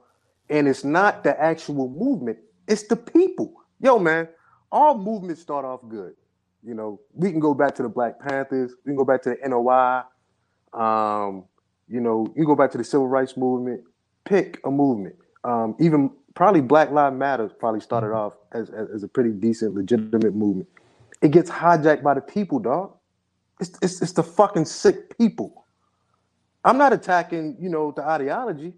And 0.48 0.66
it's 0.66 0.82
not 0.82 1.24
the 1.24 1.38
actual 1.38 1.88
movement, 1.88 2.38
it's 2.66 2.84
the 2.84 2.96
people. 2.96 3.52
Yo, 3.80 3.98
man, 3.98 4.28
all 4.70 4.96
movements 4.96 5.42
start 5.42 5.64
off 5.64 5.80
good. 5.88 6.14
You 6.62 6.74
know, 6.74 7.00
we 7.12 7.30
can 7.30 7.40
go 7.40 7.52
back 7.52 7.74
to 7.76 7.82
the 7.82 7.88
Black 7.88 8.18
Panthers, 8.18 8.72
we 8.84 8.90
can 8.90 8.96
go 8.96 9.04
back 9.04 9.22
to 9.22 9.30
the 9.30 9.48
NOI. 9.48 10.02
Um, 10.72 11.44
you 11.86 12.00
know, 12.00 12.32
you 12.34 12.46
go 12.46 12.54
back 12.54 12.70
to 12.70 12.78
the 12.78 12.84
civil 12.84 13.08
rights 13.08 13.36
movement, 13.36 13.82
pick 14.24 14.58
a 14.64 14.70
movement 14.70 15.16
um, 15.44 15.76
even 15.80 16.10
probably 16.34 16.60
Black 16.60 16.90
Lives 16.90 17.16
Matter 17.16 17.48
probably 17.48 17.80
started 17.80 18.08
mm-hmm. 18.08 18.16
off 18.16 18.36
as, 18.52 18.70
as, 18.70 18.88
as, 18.90 19.02
a 19.02 19.08
pretty 19.08 19.30
decent, 19.30 19.74
legitimate 19.74 20.34
movement. 20.34 20.68
It 21.20 21.30
gets 21.30 21.50
hijacked 21.50 22.02
by 22.02 22.14
the 22.14 22.20
people, 22.20 22.58
dog. 22.58 22.94
It's, 23.60 23.78
it's, 23.82 24.02
it's 24.02 24.12
the 24.12 24.22
fucking 24.22 24.64
sick 24.64 25.16
people. 25.16 25.66
I'm 26.64 26.78
not 26.78 26.92
attacking, 26.92 27.56
you 27.60 27.68
know, 27.68 27.92
the 27.94 28.02
ideology 28.02 28.72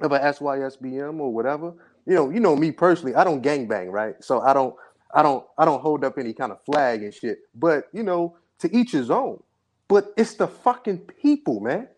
of 0.00 0.12
a 0.12 0.18
SYSBM 0.18 1.20
or 1.20 1.32
whatever. 1.32 1.74
You 2.06 2.14
know, 2.14 2.30
you 2.30 2.40
know 2.40 2.56
me 2.56 2.70
personally. 2.72 3.14
I 3.14 3.24
don't 3.24 3.42
gangbang, 3.42 3.90
right? 3.90 4.14
So 4.20 4.40
I 4.40 4.52
don't, 4.52 4.74
I 5.14 5.22
don't, 5.22 5.44
I 5.58 5.64
don't 5.64 5.80
hold 5.80 6.04
up 6.04 6.18
any 6.18 6.32
kind 6.32 6.52
of 6.52 6.62
flag 6.64 7.02
and 7.02 7.12
shit. 7.12 7.38
But 7.54 7.88
you 7.92 8.02
know, 8.02 8.36
to 8.60 8.74
each 8.74 8.92
his 8.92 9.10
own. 9.10 9.42
But 9.88 10.12
it's 10.16 10.34
the 10.34 10.46
fucking 10.46 10.98
people, 10.98 11.60
man. 11.60 11.88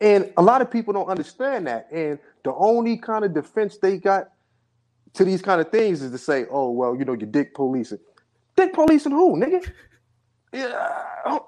And 0.00 0.32
a 0.36 0.42
lot 0.42 0.62
of 0.62 0.70
people 0.70 0.94
don't 0.94 1.08
understand 1.08 1.66
that. 1.68 1.88
And 1.92 2.18
the 2.44 2.54
only 2.54 2.98
kind 2.98 3.24
of 3.24 3.34
defense 3.34 3.78
they 3.78 3.98
got 3.98 4.30
to 5.14 5.24
these 5.24 5.42
kind 5.42 5.60
of 5.60 5.70
things 5.70 6.02
is 6.02 6.12
to 6.12 6.18
say, 6.18 6.46
oh, 6.50 6.70
well, 6.70 6.96
you 6.96 7.04
know, 7.04 7.14
you're 7.14 7.30
dick 7.30 7.54
policing. 7.54 7.98
Dick 8.56 8.74
policing 8.74 9.12
who, 9.12 9.36
nigga? 9.36 9.70
Yeah, 10.52 11.38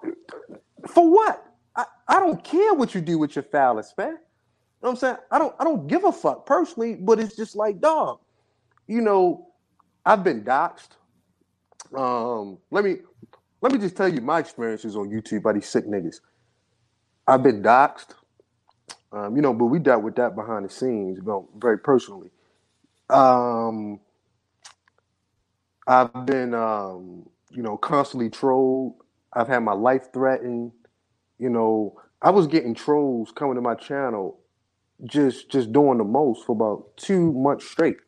for 0.89 1.11
what? 1.11 1.47
I, 1.77 1.85
I 2.09 2.21
don't 2.21 2.43
care 2.45 2.75
what 2.75 2.95
you 2.95 3.01
do 3.03 3.19
with 3.19 3.37
your 3.37 3.45
phallus, 3.45 3.95
man. 3.99 4.09
You 4.11 4.15
know 4.15 4.19
what 4.81 4.91
I'm 4.91 4.97
saying? 4.97 5.17
I 5.31 5.39
don't 5.39 5.57
I 5.61 5.65
don't 5.65 5.87
give 5.89 6.05
a 6.05 6.13
fuck 6.13 6.47
personally, 6.47 6.97
but 6.97 7.21
it's 7.21 7.37
just 7.37 7.57
like, 7.57 7.81
dog, 7.81 8.21
you 8.89 9.01
know, 9.03 9.49
I've 10.07 10.25
been 10.25 10.45
doxxed. 10.45 10.91
Um, 11.97 12.59
let 12.71 12.85
me 12.85 12.99
let 13.63 13.73
me 13.73 13.79
just 13.79 13.97
tell 13.97 14.09
you 14.09 14.21
my 14.23 14.41
experiences 14.41 14.97
on 14.97 15.11
YouTube 15.11 15.43
by 15.43 15.55
these 15.55 15.69
sick 15.69 15.87
niggas. 15.87 16.21
I've 17.27 17.43
been 17.43 17.63
doxxed. 17.63 18.15
Um, 19.13 19.37
you 19.37 19.43
know, 19.43 19.55
but 19.55 19.67
we 19.67 19.79
dealt 19.79 20.03
with 20.03 20.17
that 20.17 20.35
behind 20.37 20.65
the 20.65 20.71
scenes, 20.71 21.21
know, 21.23 21.49
very 21.59 21.79
personally. 21.79 22.31
Um, 23.11 24.01
I've 25.87 26.27
been, 26.27 26.55
um, 26.55 27.29
you 27.51 27.63
know, 27.63 27.77
constantly 27.77 28.31
trolled. 28.31 28.95
I've 29.33 29.49
had 29.49 29.61
my 29.61 29.75
life 29.75 30.13
threatened. 30.13 30.73
You 31.39 31.51
know, 31.51 32.01
I 32.23 32.31
was 32.31 32.47
getting 32.47 32.75
trolls 32.75 33.33
coming 33.33 33.57
to 33.57 33.61
my 33.61 33.75
channel, 33.75 34.41
just 35.05 35.51
just 35.51 35.73
doing 35.73 35.99
the 35.99 36.05
most 36.05 36.47
for 36.47 36.53
about 36.53 36.97
two 36.97 37.33
months 37.33 37.69
straight. 37.69 37.99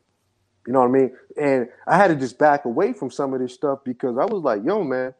You 0.67 0.73
know 0.73 0.81
what 0.81 0.89
I 0.89 0.93
mean? 0.93 1.13
And 1.41 1.69
I 1.87 1.97
had 1.97 2.09
to 2.09 2.17
just 2.17 2.39
back 2.39 2.65
away 2.65 2.95
from 2.95 3.11
some 3.11 3.35
of 3.35 3.41
this 3.41 3.55
stuff 3.55 3.81
because 3.85 4.17
I 4.19 4.25
was 4.25 4.43
like, 4.43 4.63
yo, 4.65 4.85
man, 4.85 5.15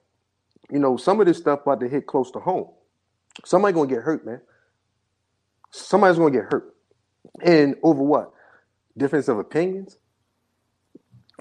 you 0.71 0.79
know, 0.79 0.97
some 0.97 1.21
of 1.21 1.27
this 1.27 1.39
stuff 1.39 1.63
about 1.63 1.81
to 1.81 1.89
hit 1.89 2.07
close 2.07 2.31
to 2.33 2.41
home. 2.41 2.69
Somebody 3.45 3.75
gonna 3.75 3.89
get 3.89 4.03
hurt, 4.03 4.27
man 4.27 4.41
somebody's 5.75 6.19
going 6.19 6.33
to 6.33 6.39
get 6.39 6.51
hurt. 6.51 6.75
And 7.43 7.77
over 7.83 8.03
what? 8.03 8.33
Difference 8.97 9.29
of 9.29 9.39
opinions, 9.39 9.99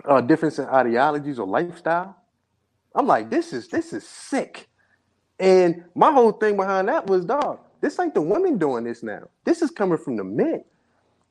uh, 0.06 0.22
difference 0.22 0.58
in 0.58 0.66
ideologies 0.66 1.38
or 1.38 1.46
lifestyle. 1.46 2.18
I'm 2.96 3.06
like, 3.06 3.30
this 3.30 3.54
is 3.54 3.68
this 3.68 3.94
is 3.94 4.08
sick. 4.08 4.68
And 5.40 5.84
my 5.96 6.12
whole 6.12 6.32
thing 6.32 6.56
behind 6.58 6.88
that 6.88 7.08
was, 7.08 7.26
dog, 7.26 7.60
this 7.82 8.00
ain't 8.00 8.14
the 8.14 8.22
women 8.22 8.58
doing 8.58 8.84
this 8.84 9.04
now. 9.04 9.30
This 9.46 9.62
is 9.62 9.72
coming 9.72 9.98
from 9.98 10.16
the 10.16 10.24
men. 10.24 10.64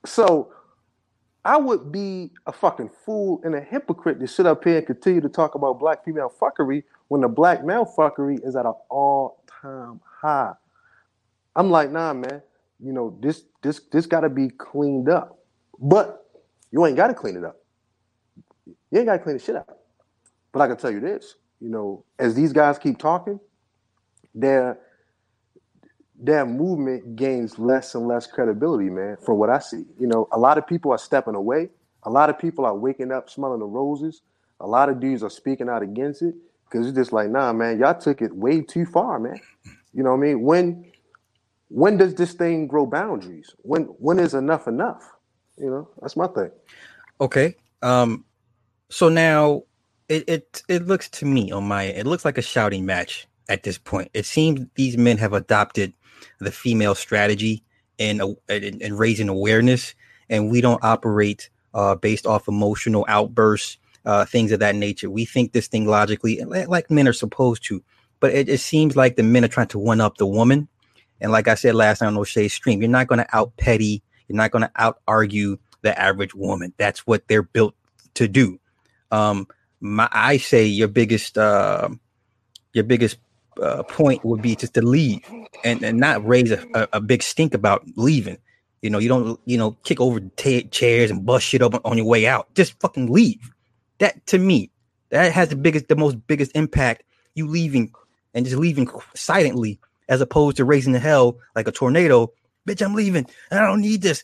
So 0.05 0.53
I 1.45 1.57
would 1.57 1.91
be 1.91 2.31
a 2.47 2.53
fucking 2.53 2.91
fool 3.05 3.41
and 3.45 3.55
a 3.55 3.61
hypocrite 3.61 4.21
to 4.21 4.29
sit 4.29 4.47
up 4.47 4.63
here 4.65 4.79
and 4.79 4.87
continue 4.87 5.21
to 5.21 5.29
talk 5.29 5.55
about 5.55 5.81
black 5.81 6.05
female 6.05 6.33
fuckery 6.41 6.85
when 7.09 7.21
the 7.21 7.29
black 7.29 7.65
male 7.65 7.85
fuckery 7.85 8.45
is 8.47 8.55
at 8.55 8.67
an 8.67 8.75
all-time 8.91 10.01
high. 10.21 10.53
I'm 11.57 11.71
like, 11.71 11.91
nah, 11.91 12.13
man 12.13 12.43
you 12.83 12.93
know, 12.93 13.17
this 13.21 13.45
this 13.62 13.81
this 13.93 14.07
got 14.07 14.21
to 14.21 14.29
be 14.29 14.49
cleaned 14.49 15.09
up. 15.09 15.39
But 15.79 16.25
you 16.71 16.85
ain't 16.87 16.97
got 16.97 17.09
to 17.09 17.15
clean 17.15 17.37
it 17.37 17.45
up. 17.45 17.57
You 18.67 18.99
ain't 18.99 19.07
got 19.07 19.15
to 19.15 19.19
clean 19.23 19.37
the 19.37 19.43
shit 19.43 19.57
up. 19.57 19.79
But 20.53 20.62
I 20.62 20.69
can 20.69 20.77
tell 20.77 20.91
you 20.91 21.01
this, 21.01 21.37
you 21.61 21.69
know, 21.69 22.05
as 22.19 22.35
these 22.35 22.53
guys 22.53 22.79
keep 22.79 22.99
talking, 22.99 23.41
their 24.35 24.79
their 26.19 26.47
movement 26.47 27.17
gains 27.17 27.59
less 27.59 27.95
and 27.95 28.07
less 28.07 28.27
credibility, 28.27 28.91
man. 28.91 29.17
From 29.25 29.39
what 29.39 29.51
I 29.51 29.59
see, 29.59 29.85
you 29.99 30.07
know, 30.07 30.29
a 30.33 30.39
lot 30.39 30.59
of 30.59 30.67
people 30.67 30.93
are 30.93 30.99
stepping 30.99 31.35
away. 31.35 31.71
A 32.05 32.11
lot 32.11 32.31
of 32.31 32.39
people 32.39 32.65
are 32.65 32.75
waking 32.75 33.12
up 33.12 33.31
smelling 33.31 33.61
the 33.61 33.67
roses. 33.67 34.23
A 34.61 34.67
lot 34.67 34.89
of 34.89 35.01
dudes 35.01 35.23
are 35.23 35.31
speaking 35.31 35.69
out 35.69 35.83
against 35.83 36.23
it 36.23 36.35
because 36.65 36.87
it's 36.87 36.97
just 36.97 37.12
like, 37.12 37.31
nah, 37.31 37.53
man, 37.53 37.79
y'all 37.79 37.99
took 37.99 38.23
it 38.23 38.35
way 38.35 38.61
too 38.61 38.87
far, 38.87 39.19
man. 39.19 39.41
You 39.95 40.03
know 40.03 40.11
what 40.11 40.19
I 40.19 40.21
mean? 40.21 40.43
When 40.43 40.92
when 41.73 41.97
does 41.97 42.14
this 42.14 42.35
thing 42.35 42.67
grow 42.67 42.87
boundaries? 42.87 43.55
When 43.62 43.85
when 43.99 44.19
is 44.19 44.35
enough 44.35 44.69
enough? 44.69 45.02
You 45.57 45.71
know, 45.71 45.88
that's 46.00 46.17
my 46.17 46.26
thing. 46.26 46.50
Okay. 47.21 47.57
Um 47.83 48.25
so 48.91 49.09
now 49.09 49.62
it 50.09 50.29
it 50.29 50.62
it 50.69 50.87
looks 50.87 51.09
to 51.11 51.26
me 51.26 51.50
on 51.50 51.64
my 51.64 51.85
it 51.85 52.07
looks 52.07 52.25
like 52.25 52.38
a 52.38 52.43
shouting 52.43 52.85
match 52.85 53.26
at 53.49 53.62
this 53.62 53.79
point. 53.79 54.11
It 54.12 54.26
seems 54.26 54.61
these 54.75 54.99
men 54.99 55.17
have 55.19 55.33
adopted 55.33 55.95
the 56.41 56.52
female 56.52 56.95
strategy 56.95 57.64
and 57.99 58.23
and, 58.49 58.99
raising 58.99 59.29
awareness 59.29 59.95
and 60.29 60.50
we 60.50 60.61
don't 60.61 60.83
operate 60.85 61.49
uh, 61.75 61.95
based 61.95 62.26
off 62.26 62.49
emotional 62.49 63.05
outbursts 63.09 63.79
uh, 64.05 64.25
things 64.25 64.52
of 64.52 64.61
that 64.61 64.75
nature. 64.75 65.09
We 65.09 65.25
think 65.25 65.52
this 65.52 65.69
thing 65.69 65.87
logically, 65.87 66.41
like 66.45 66.91
men 66.91 67.09
are 67.09 67.12
supposed 67.12 67.64
to, 67.64 67.83
but 68.21 68.33
it, 68.33 68.49
it 68.49 68.59
seems 68.59 68.97
like 68.97 69.17
the 69.17 69.23
men 69.23 69.45
are 69.45 69.49
trying 69.49 69.69
to 69.69 69.79
one 69.79 70.00
up 70.00 70.19
the 70.19 70.26
woman. 70.26 70.69
And 71.23 71.31
like 71.31 71.47
I 71.47 71.55
said 71.55 71.76
last 71.76 72.00
time 72.00 72.09
on 72.09 72.19
O'Shea's 72.19 72.52
stream, 72.52 72.83
you're 72.83 72.91
not 72.91 73.07
going 73.07 73.21
to 73.21 73.37
out 73.37 73.57
petty, 73.57 74.02
you're 74.29 74.37
not 74.37 74.50
going 74.50 74.62
to 74.62 74.71
out 74.75 74.99
argue 75.07 75.57
the 75.83 75.99
average 75.99 76.35
woman. 76.35 76.75
That's 76.76 77.07
what 77.07 77.29
they're 77.29 77.45
built 77.45 77.75
to 78.14 78.26
do. 78.26 78.59
Um, 79.12 79.47
my, 79.81 80.09
I 80.11 80.37
say 80.37 80.67
your 80.67 80.88
biggest, 80.88 81.38
uh, 81.38 81.91
your 82.73 82.85
biggest 82.85 83.19
uh, 83.61 83.85
point 83.85 84.25
would 84.25 84.43
be 84.43 84.57
just 84.57 84.75
to 84.75 84.83
leave 84.83 85.21
and, 85.62 85.83
and 85.85 85.99
not 85.99 86.26
raise 86.26 86.50
a, 86.50 86.67
a, 86.75 86.88
a, 86.95 87.00
big 87.00 87.23
stink 87.23 87.55
about 87.55 87.85
leaving. 87.97 88.38
You 88.81 88.91
know, 88.91 88.99
you 88.99 89.09
don't, 89.09 89.38
you 89.45 89.59
know, 89.59 89.76
kick 89.85 90.00
over 90.00 90.21
t- 90.21 90.64
chairs 90.64 91.11
and 91.11 91.25
bust 91.25 91.47
shit 91.47 91.62
up 91.62 91.81
on 91.85 91.97
your 91.99 92.07
way 92.07 92.26
out. 92.26 92.52
Just 92.55 92.81
fucking 92.81 93.12
leave. 93.12 93.52
That 93.99 94.26
to 94.29 94.38
me, 94.38 94.71
that 95.11 95.33
has 95.33 95.50
the 95.50 95.57
biggest, 95.57 95.88
the 95.88 95.97
most 95.97 96.26
biggest 96.26 96.52
impact. 96.57 97.05
You 97.35 97.47
leaving 97.47 97.93
and 98.35 98.45
just 98.45 98.57
leaving 98.57 98.88
silently 99.14 99.79
as 100.12 100.21
opposed 100.21 100.59
to 100.59 100.64
raising 100.66 100.92
the 100.92 100.99
hell 101.00 101.38
like 101.57 101.66
a 101.66 101.73
tornado. 101.73 102.31
Bitch, 102.69 102.85
I'm 102.85 102.95
leaving. 102.95 103.26
I 103.50 103.61
don't 103.61 103.81
need 103.81 104.02
this. 104.02 104.23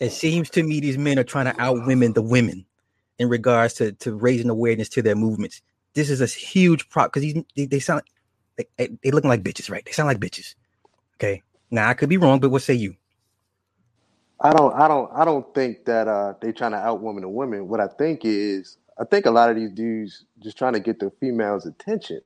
It 0.00 0.12
seems 0.12 0.48
to 0.50 0.62
me 0.62 0.80
these 0.80 0.96
men 0.98 1.18
are 1.18 1.24
trying 1.24 1.46
to 1.46 1.60
out 1.60 1.84
women 1.86 2.12
the 2.12 2.22
women 2.22 2.66
in 3.18 3.28
regards 3.28 3.74
to, 3.74 3.92
to 3.92 4.14
raising 4.14 4.48
awareness 4.50 4.88
to 4.90 5.02
their 5.02 5.16
movements. 5.16 5.60
This 5.94 6.08
is 6.08 6.20
a 6.20 6.26
huge 6.26 6.88
prop 6.88 7.12
because 7.12 7.44
they, 7.56 7.66
they 7.66 7.80
sound 7.80 8.02
like 8.58 8.70
they, 8.78 8.90
they 9.02 9.10
looking 9.10 9.30
like 9.30 9.42
bitches, 9.42 9.70
right? 9.70 9.84
They 9.84 9.92
sound 9.92 10.06
like 10.06 10.20
bitches. 10.20 10.54
Okay. 11.16 11.42
Now 11.72 11.88
I 11.88 11.94
could 11.94 12.08
be 12.08 12.18
wrong, 12.18 12.40
but 12.40 12.50
what 12.50 12.62
say 12.62 12.74
you? 12.74 12.94
I 14.40 14.52
don't 14.52 14.74
I 14.74 14.88
don't 14.88 15.10
I 15.14 15.24
don't 15.24 15.52
think 15.54 15.86
that 15.86 16.08
uh 16.08 16.34
they 16.40 16.52
trying 16.52 16.72
to 16.72 16.78
out 16.78 17.02
women 17.02 17.24
and 17.24 17.34
women. 17.34 17.68
What 17.68 17.80
I 17.80 17.88
think 17.88 18.20
is 18.24 18.78
I 18.98 19.04
think 19.04 19.26
a 19.26 19.30
lot 19.32 19.50
of 19.50 19.56
these 19.56 19.72
dudes 19.72 20.26
just 20.42 20.58
trying 20.58 20.74
to 20.74 20.80
get 20.80 21.00
the 21.00 21.10
females' 21.20 21.66
attention 21.66 22.20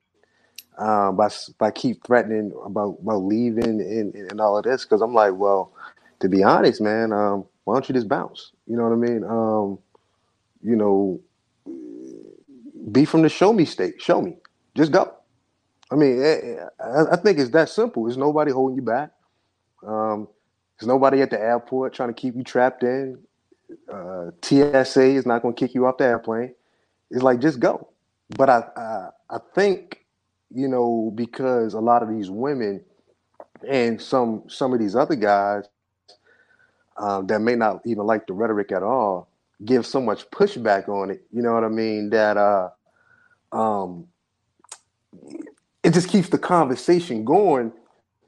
um, 0.77 1.15
by 1.15 1.29
by 1.57 1.71
keep 1.71 2.03
threatening 2.05 2.51
about 2.65 2.97
about 3.01 3.23
leaving 3.23 3.81
and, 3.81 4.15
and 4.15 4.41
all 4.41 4.57
of 4.57 4.63
this. 4.63 4.83
Because 4.83 5.01
I'm 5.01 5.13
like, 5.13 5.33
well, 5.35 5.73
to 6.19 6.29
be 6.29 6.43
honest, 6.43 6.81
man, 6.81 7.13
um, 7.13 7.45
why 7.63 7.75
don't 7.75 7.87
you 7.89 7.95
just 7.95 8.07
bounce? 8.07 8.51
You 8.67 8.77
know 8.77 8.83
what 8.83 8.93
I 8.93 8.95
mean? 8.95 9.23
Um, 9.23 9.79
you 10.61 10.75
know, 10.75 11.19
be 12.91 13.05
from 13.05 13.21
the 13.21 13.29
show 13.29 13.53
me 13.53 13.65
state. 13.65 14.01
Show 14.01 14.21
me. 14.21 14.37
Just 14.75 14.91
go. 14.91 15.13
I 15.91 15.95
mean, 15.95 16.21
eh, 16.21 16.39
eh, 16.43 16.65
I, 16.79 17.13
I 17.13 17.15
think 17.17 17.37
it's 17.39 17.51
that 17.51 17.69
simple. 17.69 18.05
There's 18.05 18.17
nobody 18.17 18.51
holding 18.51 18.77
you 18.77 18.81
back. 18.81 19.11
Um, 19.85 20.27
there's 20.79 20.87
nobody 20.87 21.21
at 21.21 21.29
the 21.29 21.39
airport 21.39 21.93
trying 21.93 22.09
to 22.09 22.13
keep 22.13 22.35
you 22.35 22.43
trapped 22.43 22.83
in. 22.83 23.19
Uh, 23.91 24.31
TSA 24.41 25.03
is 25.03 25.25
not 25.25 25.41
going 25.41 25.55
to 25.55 25.59
kick 25.59 25.73
you 25.75 25.85
off 25.85 25.97
the 25.97 26.05
airplane. 26.05 26.53
It's 27.09 27.23
like 27.23 27.39
just 27.39 27.59
go. 27.59 27.89
But 28.37 28.49
I, 28.49 28.63
I, 28.77 29.09
I 29.29 29.37
think, 29.53 30.00
you 30.53 30.67
know, 30.67 31.11
because 31.15 31.73
a 31.73 31.79
lot 31.79 32.03
of 32.03 32.09
these 32.09 32.29
women 32.29 32.83
and 33.67 34.01
some 34.01 34.43
some 34.47 34.73
of 34.73 34.79
these 34.79 34.95
other 34.95 35.15
guys 35.15 35.65
um, 36.97 37.27
that 37.27 37.39
may 37.39 37.55
not 37.55 37.81
even 37.85 38.05
like 38.05 38.27
the 38.27 38.33
rhetoric 38.33 38.71
at 38.71 38.83
all 38.83 39.29
give 39.65 39.85
so 39.85 40.01
much 40.01 40.29
pushback 40.31 40.89
on 40.89 41.11
it. 41.11 41.23
You 41.31 41.41
know 41.41 41.53
what 41.53 41.63
I 41.63 41.69
mean? 41.69 42.09
That 42.09 42.37
uh, 42.37 42.69
um, 43.51 44.07
it 45.83 45.93
just 45.93 46.09
keeps 46.09 46.29
the 46.29 46.37
conversation 46.37 47.25
going. 47.25 47.71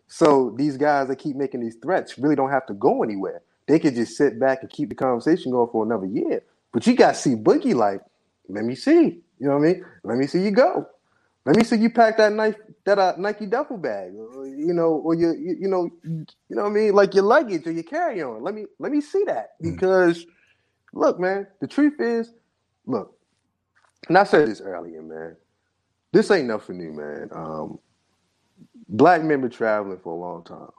So 0.07 0.53
these 0.57 0.77
guys 0.77 1.07
that 1.07 1.17
keep 1.17 1.35
making 1.35 1.61
these 1.61 1.75
threats 1.75 2.19
really 2.19 2.35
don't 2.35 2.51
have 2.51 2.65
to 2.67 2.73
go 2.73 3.03
anywhere. 3.03 3.41
They 3.67 3.79
could 3.79 3.95
just 3.95 4.17
sit 4.17 4.39
back 4.39 4.59
and 4.61 4.69
keep 4.69 4.89
the 4.89 4.95
conversation 4.95 5.51
going 5.51 5.69
for 5.71 5.85
another 5.85 6.05
year. 6.05 6.43
But 6.71 6.85
you 6.85 6.95
got 6.95 7.15
to 7.15 7.19
C 7.19 7.35
Boogie 7.35 7.75
like, 7.75 8.01
let 8.49 8.65
me 8.65 8.75
see. 8.75 9.21
You 9.39 9.47
know 9.47 9.57
what 9.57 9.67
I 9.67 9.73
mean? 9.73 9.85
Let 10.03 10.17
me 10.17 10.27
see 10.27 10.43
you 10.43 10.51
go. 10.51 10.87
Let 11.45 11.57
me 11.57 11.63
see 11.63 11.75
you 11.75 11.89
pack 11.89 12.17
that 12.17 12.31
knife, 12.31 12.55
that 12.85 12.97
uh, 12.99 13.15
Nike 13.17 13.45
duffel 13.45 13.77
bag, 13.77 14.13
or, 14.15 14.47
you 14.47 14.73
know, 14.73 14.93
or 14.93 15.13
your, 15.13 15.35
you, 15.35 15.57
you 15.61 15.67
know, 15.67 15.89
you 16.03 16.25
know 16.49 16.63
what 16.63 16.69
I 16.69 16.73
mean, 16.73 16.93
like 16.93 17.13
your 17.13 17.25
luggage 17.25 17.67
or 17.67 17.71
your 17.71 17.83
carry 17.83 18.21
on. 18.21 18.43
Let 18.43 18.53
me 18.53 18.65
let 18.79 18.91
me 18.91 19.01
see 19.01 19.23
that 19.25 19.51
hmm. 19.59 19.71
because, 19.71 20.25
look, 20.93 21.19
man, 21.19 21.47
the 21.59 21.67
truth 21.67 21.99
is, 21.99 22.31
look, 22.85 23.17
and 24.07 24.17
I 24.17 24.23
said 24.23 24.47
this 24.47 24.61
earlier, 24.61 25.01
man. 25.01 25.35
This 26.13 26.29
ain't 26.31 26.47
nothing 26.47 26.77
new, 26.77 26.93
man. 26.93 27.29
Um, 27.33 27.79
black 28.87 29.23
men 29.23 29.41
been 29.41 29.49
traveling 29.49 29.99
for 30.03 30.13
a 30.13 30.19
long 30.19 30.43
time. 30.43 30.69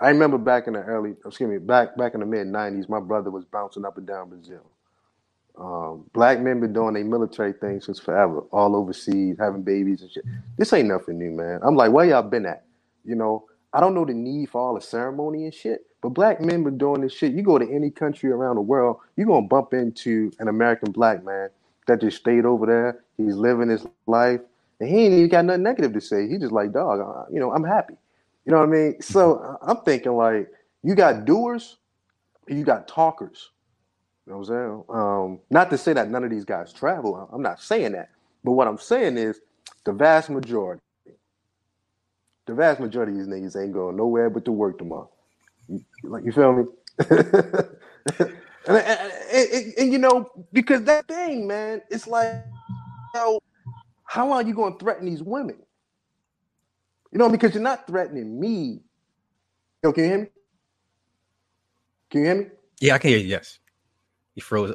I 0.00 0.08
remember 0.08 0.38
back 0.38 0.66
in 0.66 0.72
the 0.72 0.80
early, 0.80 1.14
excuse 1.24 1.48
me, 1.48 1.58
back 1.58 1.96
back 1.96 2.14
in 2.14 2.20
the 2.20 2.26
mid 2.26 2.48
'90s, 2.48 2.88
my 2.88 2.98
brother 2.98 3.30
was 3.30 3.44
bouncing 3.44 3.84
up 3.84 3.98
and 3.98 4.06
down 4.06 4.30
Brazil. 4.30 4.68
Um, 5.58 6.04
black 6.12 6.40
men 6.40 6.60
been 6.60 6.72
doing 6.72 6.96
a 6.96 7.04
military 7.04 7.52
thing 7.52 7.80
since 7.80 7.98
forever, 8.00 8.40
all 8.52 8.74
overseas, 8.74 9.36
having 9.38 9.62
babies 9.62 10.02
and 10.02 10.10
shit. 10.10 10.24
This 10.56 10.72
ain't 10.72 10.88
nothing 10.88 11.18
new, 11.18 11.30
man. 11.30 11.60
I'm 11.62 11.76
like, 11.76 11.92
where 11.92 12.06
y'all 12.06 12.22
been 12.22 12.46
at? 12.46 12.64
You 13.04 13.14
know, 13.14 13.44
I 13.72 13.80
don't 13.80 13.94
know 13.94 14.04
the 14.04 14.14
need 14.14 14.50
for 14.50 14.60
all 14.60 14.74
the 14.74 14.80
ceremony 14.80 15.44
and 15.44 15.54
shit, 15.54 15.86
but 16.00 16.10
black 16.10 16.40
men 16.40 16.64
been 16.64 16.78
doing 16.78 17.02
this 17.02 17.12
shit. 17.12 17.32
You 17.32 17.42
go 17.42 17.58
to 17.58 17.70
any 17.70 17.90
country 17.90 18.30
around 18.30 18.56
the 18.56 18.62
world, 18.62 18.98
you're 19.16 19.26
gonna 19.26 19.46
bump 19.46 19.74
into 19.74 20.32
an 20.38 20.48
American 20.48 20.90
black 20.92 21.24
man 21.24 21.50
that 21.86 22.00
just 22.00 22.18
stayed 22.18 22.46
over 22.46 22.66
there. 22.66 23.04
He's 23.16 23.34
living 23.34 23.68
his 23.68 23.86
life, 24.06 24.40
and 24.80 24.88
he 24.88 25.04
ain't 25.04 25.14
even 25.14 25.28
got 25.28 25.44
nothing 25.44 25.62
negative 25.62 25.92
to 25.92 26.00
say. 26.00 26.28
He 26.28 26.38
just 26.38 26.52
like, 26.52 26.72
dog, 26.72 27.00
uh, 27.00 27.24
you 27.30 27.40
know, 27.40 27.52
I'm 27.52 27.64
happy. 27.64 27.94
You 28.46 28.52
know 28.52 28.58
what 28.58 28.68
I 28.68 28.72
mean? 28.72 29.02
So 29.02 29.58
I'm 29.62 29.78
thinking 29.78 30.12
like, 30.12 30.50
you 30.82 30.94
got 30.94 31.24
doers, 31.24 31.76
you 32.48 32.64
got 32.64 32.88
talkers. 32.88 33.50
You 34.26 34.32
know 34.32 34.38
what 34.38 34.48
I'm 34.50 34.54
saying? 34.54 34.84
Um, 34.88 35.40
not 35.50 35.70
to 35.70 35.78
say 35.78 35.92
that 35.94 36.08
none 36.10 36.22
of 36.22 36.30
these 36.30 36.44
guys 36.44 36.72
travel. 36.72 37.28
I'm 37.32 37.42
not 37.42 37.60
saying 37.60 37.92
that. 37.92 38.10
But 38.44 38.52
what 38.52 38.68
I'm 38.68 38.78
saying 38.78 39.18
is 39.18 39.40
the 39.84 39.92
vast 39.92 40.30
majority, 40.30 40.82
the 42.46 42.54
vast 42.54 42.80
majority 42.80 43.12
of 43.12 43.18
these 43.18 43.26
niggas 43.26 43.60
ain't 43.60 43.72
going 43.72 43.96
nowhere 43.96 44.30
but 44.30 44.44
to 44.44 44.52
work 44.52 44.78
tomorrow. 44.78 45.10
Like 46.04 46.24
you 46.24 46.32
feel 46.32 46.52
me? 46.52 46.64
and, 47.10 48.76
and, 48.76 49.12
and, 49.32 49.74
and, 49.78 49.92
you 49.92 49.98
know, 49.98 50.30
because 50.52 50.82
that 50.84 51.08
thing, 51.08 51.46
man, 51.46 51.82
it's 51.90 52.06
like, 52.06 52.44
you 53.14 53.20
know, 53.20 53.40
how 54.04 54.30
are 54.32 54.42
you 54.42 54.54
going 54.54 54.74
to 54.74 54.78
threaten 54.78 55.06
these 55.06 55.22
women? 55.22 55.56
You 57.10 57.18
know, 57.18 57.28
because 57.28 57.54
you're 57.54 57.62
not 57.62 57.86
threatening 57.86 58.38
me. 58.38 58.80
Yo, 59.82 59.92
can 59.92 60.04
you 60.04 60.10
hear 60.10 60.18
me? 60.18 60.26
Can 62.10 62.20
you 62.20 62.26
hear 62.26 62.36
me? 62.36 62.46
Yeah, 62.80 62.94
I 62.94 62.98
can 62.98 63.10
hear 63.10 63.18
you. 63.18 63.26
Yes. 63.26 63.58
You 64.34 64.42
froze. 64.42 64.74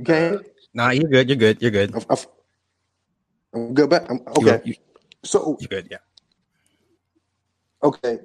Okay. 0.00 0.36
Uh, 0.36 0.38
nah, 0.74 0.90
you're 0.90 1.08
good. 1.08 1.28
You're 1.28 1.36
good. 1.36 1.62
You're 1.62 1.70
good. 1.70 1.94
I'm, 1.94 2.16
I'm 3.54 3.74
good. 3.74 3.90
But 3.90 4.10
I'm 4.10 4.20
okay. 4.38 4.60
You, 4.64 4.72
you, 4.72 4.74
so 5.22 5.56
you're 5.60 5.68
good. 5.68 5.88
Yeah. 5.90 5.98
Okay. 7.82 8.18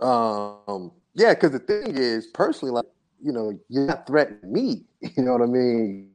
Um. 0.00 0.92
Yeah, 1.14 1.32
because 1.32 1.52
the 1.52 1.58
thing 1.60 1.96
is, 1.96 2.26
personally, 2.26 2.72
like 2.72 2.84
you 3.22 3.32
know, 3.32 3.58
you're 3.68 3.86
not 3.86 4.06
threatening 4.06 4.52
me. 4.52 4.84
You 5.16 5.22
know 5.22 5.32
what 5.32 5.42
I 5.42 5.46
mean? 5.46 6.10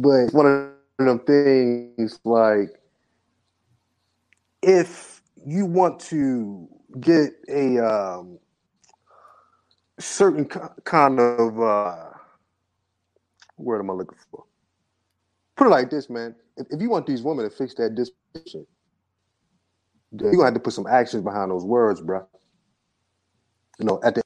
But 0.00 0.32
one 0.32 0.46
of 0.46 0.72
them 0.98 1.18
things, 1.20 2.18
like, 2.24 2.70
if 4.62 5.20
you 5.44 5.66
want 5.66 6.00
to 6.00 6.66
get 6.98 7.32
a 7.48 7.78
um, 7.78 8.38
certain 9.98 10.46
kind 10.46 11.20
of 11.20 11.60
uh, 11.60 12.15
word 13.58 13.80
am 13.80 13.90
I 13.90 13.94
looking 13.94 14.18
for? 14.30 14.44
Put 15.56 15.68
it 15.68 15.70
like 15.70 15.90
this, 15.90 16.10
man. 16.10 16.34
If, 16.56 16.66
if 16.70 16.80
you 16.80 16.90
want 16.90 17.06
these 17.06 17.22
women 17.22 17.48
to 17.48 17.54
fix 17.54 17.74
that 17.74 17.94
disposition, 17.94 18.66
you're 20.12 20.32
gonna 20.32 20.44
have 20.44 20.54
to 20.54 20.60
put 20.60 20.72
some 20.72 20.86
actions 20.86 21.22
behind 21.22 21.50
those 21.50 21.64
words, 21.64 22.00
bro. 22.00 22.26
You 23.78 23.86
know, 23.86 24.00
at 24.04 24.14
the 24.14 24.22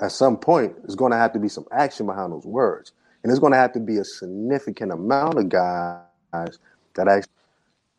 at 0.00 0.12
some 0.12 0.36
point, 0.36 0.76
there's 0.82 0.94
gonna 0.94 1.16
have 1.16 1.32
to 1.32 1.38
be 1.38 1.48
some 1.48 1.66
action 1.72 2.06
behind 2.06 2.32
those 2.32 2.46
words, 2.46 2.92
and 3.22 3.30
there's 3.30 3.40
gonna 3.40 3.56
have 3.56 3.72
to 3.72 3.80
be 3.80 3.98
a 3.98 4.04
significant 4.04 4.92
amount 4.92 5.38
of 5.38 5.48
guys 5.48 6.58
that 6.94 7.08
actually. 7.08 7.32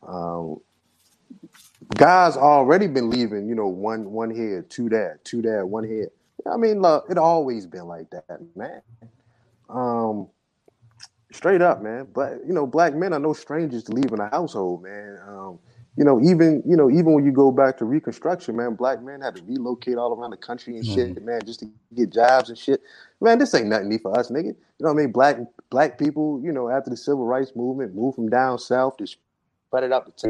Um, 0.06 0.58
guys 1.96 2.36
already 2.36 2.86
been 2.86 3.10
leaving, 3.10 3.48
you 3.48 3.54
know, 3.54 3.66
one 3.66 4.10
one 4.10 4.30
here, 4.30 4.64
two 4.68 4.88
there, 4.88 5.20
two 5.24 5.42
there, 5.42 5.66
one 5.66 5.84
here. 5.84 6.10
I 6.50 6.56
mean, 6.56 6.80
look, 6.80 7.06
it 7.10 7.18
always 7.18 7.66
been 7.66 7.86
like 7.86 8.10
that, 8.10 8.40
man. 8.56 8.82
Um, 9.68 10.28
straight 11.32 11.62
up, 11.62 11.82
man. 11.82 12.06
But 12.14 12.40
you 12.46 12.52
know, 12.52 12.66
black 12.66 12.94
men 12.94 13.12
are 13.12 13.18
no 13.18 13.32
strangers 13.32 13.84
to 13.84 13.92
leaving 13.92 14.20
a 14.20 14.28
household, 14.30 14.82
man. 14.82 15.18
Um, 15.26 15.58
you 15.96 16.04
know, 16.04 16.20
even 16.22 16.62
you 16.64 16.76
know, 16.76 16.90
even 16.90 17.12
when 17.12 17.24
you 17.24 17.32
go 17.32 17.50
back 17.50 17.76
to 17.78 17.84
Reconstruction, 17.84 18.56
man, 18.56 18.74
black 18.74 19.02
men 19.02 19.20
had 19.20 19.34
to 19.36 19.42
relocate 19.42 19.96
all 19.96 20.12
around 20.12 20.30
the 20.30 20.36
country 20.36 20.76
and 20.76 20.86
shit, 20.86 21.14
mm-hmm. 21.14 21.24
man, 21.24 21.40
just 21.44 21.60
to 21.60 21.70
get 21.94 22.10
jobs 22.10 22.48
and 22.50 22.58
shit. 22.58 22.80
Man, 23.20 23.38
this 23.38 23.52
ain't 23.54 23.66
nothing 23.66 23.88
new 23.88 23.98
for 23.98 24.16
us, 24.16 24.30
nigga. 24.30 24.44
You 24.44 24.54
know 24.80 24.92
what 24.92 25.00
I 25.00 25.02
mean? 25.02 25.12
Black 25.12 25.38
black 25.70 25.98
people, 25.98 26.40
you 26.42 26.52
know, 26.52 26.68
after 26.68 26.90
the 26.90 26.96
civil 26.96 27.24
rights 27.24 27.52
movement, 27.56 27.94
moved 27.94 28.14
from 28.14 28.28
down 28.28 28.58
south 28.58 28.96
to 28.98 29.06
spread 29.06 29.84
it 29.84 29.92
up 29.92 30.16
to 30.18 30.28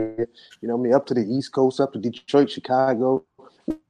you 0.60 0.68
know 0.68 0.76
what 0.76 0.80
I 0.80 0.84
mean, 0.84 0.94
up 0.94 1.06
to 1.06 1.14
the 1.14 1.20
East 1.20 1.52
Coast, 1.52 1.80
up 1.80 1.92
to 1.92 1.98
Detroit, 1.98 2.50
Chicago. 2.50 3.24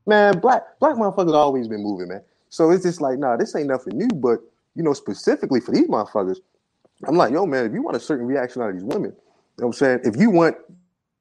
Man, 0.04 0.40
black 0.40 0.64
black 0.80 0.96
motherfuckers 0.96 1.34
always 1.34 1.68
been 1.68 1.82
moving, 1.82 2.08
man. 2.08 2.22
So 2.50 2.70
it's 2.70 2.82
just 2.82 3.00
like, 3.00 3.18
nah, 3.18 3.36
this 3.36 3.54
ain't 3.54 3.68
nothing 3.68 3.96
new, 3.96 4.08
but 4.08 4.40
you 4.78 4.84
know, 4.84 4.92
specifically 4.92 5.60
for 5.60 5.72
these 5.72 5.88
motherfuckers, 5.88 6.38
I'm 7.04 7.16
like, 7.16 7.32
yo, 7.32 7.44
man, 7.46 7.66
if 7.66 7.72
you 7.72 7.82
want 7.82 7.96
a 7.96 8.00
certain 8.00 8.26
reaction 8.26 8.62
out 8.62 8.70
of 8.70 8.76
these 8.76 8.84
women, 8.84 9.10
you 9.10 9.16
know 9.58 9.66
what 9.66 9.66
I'm 9.66 9.72
saying? 9.72 10.00
If 10.04 10.16
you 10.16 10.30
want 10.30 10.56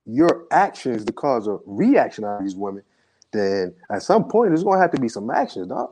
your 0.06 0.46
actions 0.52 1.04
to 1.06 1.12
cause 1.12 1.48
a 1.48 1.58
reaction 1.66 2.24
out 2.24 2.38
of 2.38 2.44
these 2.44 2.56
women, 2.56 2.84
then 3.34 3.74
at 3.90 4.04
some 4.04 4.26
point 4.26 4.52
there's 4.52 4.64
gonna 4.64 4.80
have 4.80 4.92
to 4.92 5.02
be 5.02 5.10
some 5.10 5.32
actions, 5.32 5.68
dog. 5.68 5.90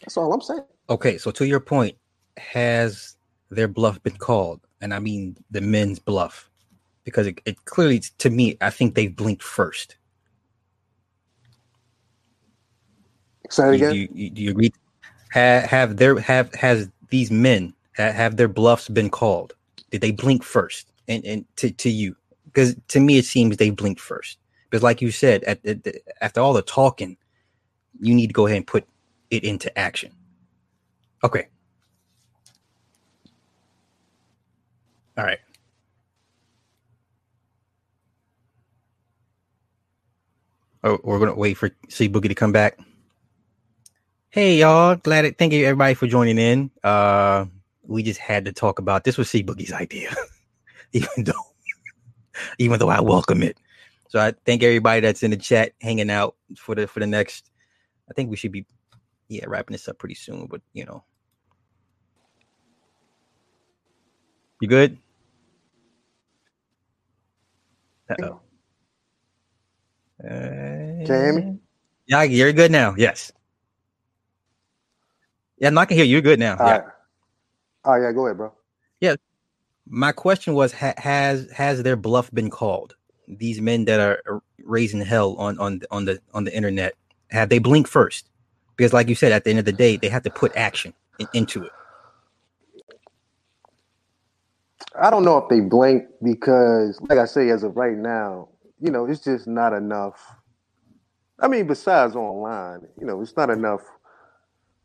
That's 0.00 0.16
all 0.16 0.32
I'm 0.32 0.40
saying. 0.40 0.62
Okay, 0.88 1.18
so 1.18 1.32
to 1.32 1.44
your 1.44 1.58
point, 1.58 1.96
has 2.36 3.16
their 3.50 3.66
bluff 3.66 4.00
been 4.04 4.16
called? 4.16 4.60
And 4.80 4.94
I 4.94 5.00
mean 5.00 5.36
the 5.50 5.60
men's 5.60 5.98
bluff, 5.98 6.48
because 7.02 7.26
it, 7.26 7.40
it 7.44 7.64
clearly, 7.64 8.00
to 8.18 8.30
me, 8.30 8.56
I 8.60 8.70
think 8.70 8.94
they've 8.94 9.14
blinked 9.14 9.42
first. 9.42 9.96
Say 13.50 13.70
it 13.70 13.74
again. 13.74 13.90
Do 13.90 13.98
you, 13.98 14.08
you, 14.12 14.30
do 14.30 14.42
you 14.42 14.50
agree? 14.52 14.72
Have, 15.30 15.64
have 15.64 15.96
there 15.96 16.18
have 16.20 16.54
has 16.54 16.88
these 17.10 17.30
men 17.30 17.74
have, 17.94 18.36
their 18.36 18.48
bluffs 18.48 18.88
been 18.88 19.10
called? 19.10 19.54
Did 19.90 20.00
they 20.00 20.12
blink 20.12 20.42
first? 20.42 20.92
And 21.08 21.24
and 21.24 21.44
to, 21.56 21.70
to 21.70 21.90
you, 21.90 22.16
because 22.46 22.76
to 22.88 23.00
me 23.00 23.18
it 23.18 23.24
seems 23.24 23.56
they 23.56 23.70
blinked 23.70 24.00
first. 24.00 24.38
Because 24.68 24.82
like 24.82 25.00
you 25.00 25.10
said, 25.10 25.42
at, 25.44 25.64
at, 25.64 25.86
after 26.20 26.40
all 26.40 26.52
the 26.52 26.62
talking, 26.62 27.16
you 28.00 28.14
need 28.14 28.26
to 28.28 28.34
go 28.34 28.46
ahead 28.46 28.58
and 28.58 28.66
put 28.66 28.86
it 29.30 29.44
into 29.44 29.76
action. 29.78 30.12
Okay. 31.24 31.48
All 35.16 35.24
right. 35.24 35.38
Oh, 40.84 40.98
we're 41.02 41.18
gonna 41.18 41.34
wait 41.34 41.56
for 41.56 41.70
C 41.88 42.08
Boogie 42.08 42.28
to 42.28 42.34
come 42.34 42.52
back. 42.52 42.78
Hey 44.38 44.60
y'all, 44.60 44.94
glad 44.94 45.24
it, 45.24 45.36
thank 45.36 45.52
you 45.52 45.64
everybody 45.64 45.94
for 45.94 46.06
joining 46.06 46.38
in. 46.38 46.70
Uh 46.84 47.46
we 47.82 48.04
just 48.04 48.20
had 48.20 48.44
to 48.44 48.52
talk 48.52 48.78
about 48.78 49.02
this 49.02 49.18
was 49.18 49.28
C 49.28 49.42
Boogie's 49.42 49.72
idea, 49.72 50.14
even 50.92 51.24
though 51.24 51.32
even 52.60 52.78
though 52.78 52.88
I 52.88 53.00
welcome 53.00 53.42
it. 53.42 53.58
So 54.10 54.20
I 54.20 54.34
thank 54.46 54.62
everybody 54.62 55.00
that's 55.00 55.24
in 55.24 55.32
the 55.32 55.36
chat 55.36 55.72
hanging 55.80 56.08
out 56.08 56.36
for 56.56 56.76
the 56.76 56.86
for 56.86 57.00
the 57.00 57.06
next. 57.08 57.50
I 58.08 58.14
think 58.14 58.30
we 58.30 58.36
should 58.36 58.52
be 58.52 58.64
yeah 59.26 59.44
wrapping 59.48 59.74
this 59.74 59.88
up 59.88 59.98
pretty 59.98 60.14
soon, 60.14 60.46
but 60.46 60.60
you 60.72 60.84
know. 60.84 61.02
You 64.60 64.68
good? 64.68 64.98
Uh-oh. 68.08 68.40
Uh, 70.24 70.28
Can 70.28 71.06
you 71.08 71.14
hear 71.16 71.32
me? 71.32 71.58
Yeah, 72.06 72.22
you're 72.22 72.52
good 72.52 72.70
now. 72.70 72.94
Yes. 72.96 73.32
Yeah, 75.60 75.70
no, 75.70 75.80
I 75.80 75.86
can 75.86 75.96
hear 75.96 76.06
you. 76.06 76.12
You're 76.12 76.20
good 76.22 76.38
now. 76.38 76.56
All 76.58 76.66
yeah. 76.66 76.72
right. 76.72 76.84
Oh 77.84 77.94
yeah, 77.96 78.12
go 78.12 78.26
ahead, 78.26 78.36
bro. 78.36 78.52
Yeah, 79.00 79.16
my 79.88 80.12
question 80.12 80.54
was: 80.54 80.72
ha- 80.72 80.94
Has 80.98 81.50
has 81.52 81.82
their 81.82 81.96
bluff 81.96 82.30
been 82.32 82.50
called? 82.50 82.94
These 83.26 83.60
men 83.60 83.84
that 83.86 84.00
are 84.00 84.22
uh, 84.30 84.38
raising 84.64 85.00
hell 85.00 85.36
on 85.36 85.58
on 85.58 85.82
on 85.90 86.04
the 86.04 86.20
on 86.34 86.44
the 86.44 86.54
internet 86.54 86.94
have 87.30 87.48
they 87.48 87.58
blinked 87.58 87.90
first? 87.90 88.28
Because, 88.76 88.92
like 88.92 89.08
you 89.08 89.14
said, 89.14 89.32
at 89.32 89.44
the 89.44 89.50
end 89.50 89.58
of 89.58 89.64
the 89.64 89.72
day, 89.72 89.96
they 89.96 90.08
have 90.08 90.22
to 90.22 90.30
put 90.30 90.56
action 90.56 90.94
in, 91.18 91.28
into 91.34 91.64
it. 91.64 91.72
I 95.00 95.10
don't 95.10 95.24
know 95.24 95.38
if 95.38 95.48
they 95.48 95.60
blink 95.60 96.04
because, 96.22 97.00
like 97.08 97.18
I 97.18 97.24
say, 97.26 97.50
as 97.50 97.62
of 97.62 97.76
right 97.76 97.96
now, 97.96 98.48
you 98.80 98.90
know, 98.90 99.06
it's 99.06 99.20
just 99.20 99.46
not 99.46 99.72
enough. 99.72 100.34
I 101.40 101.48
mean, 101.48 101.66
besides 101.66 102.16
online, 102.16 102.86
you 103.00 103.06
know, 103.06 103.20
it's 103.20 103.36
not 103.36 103.50
enough 103.50 103.82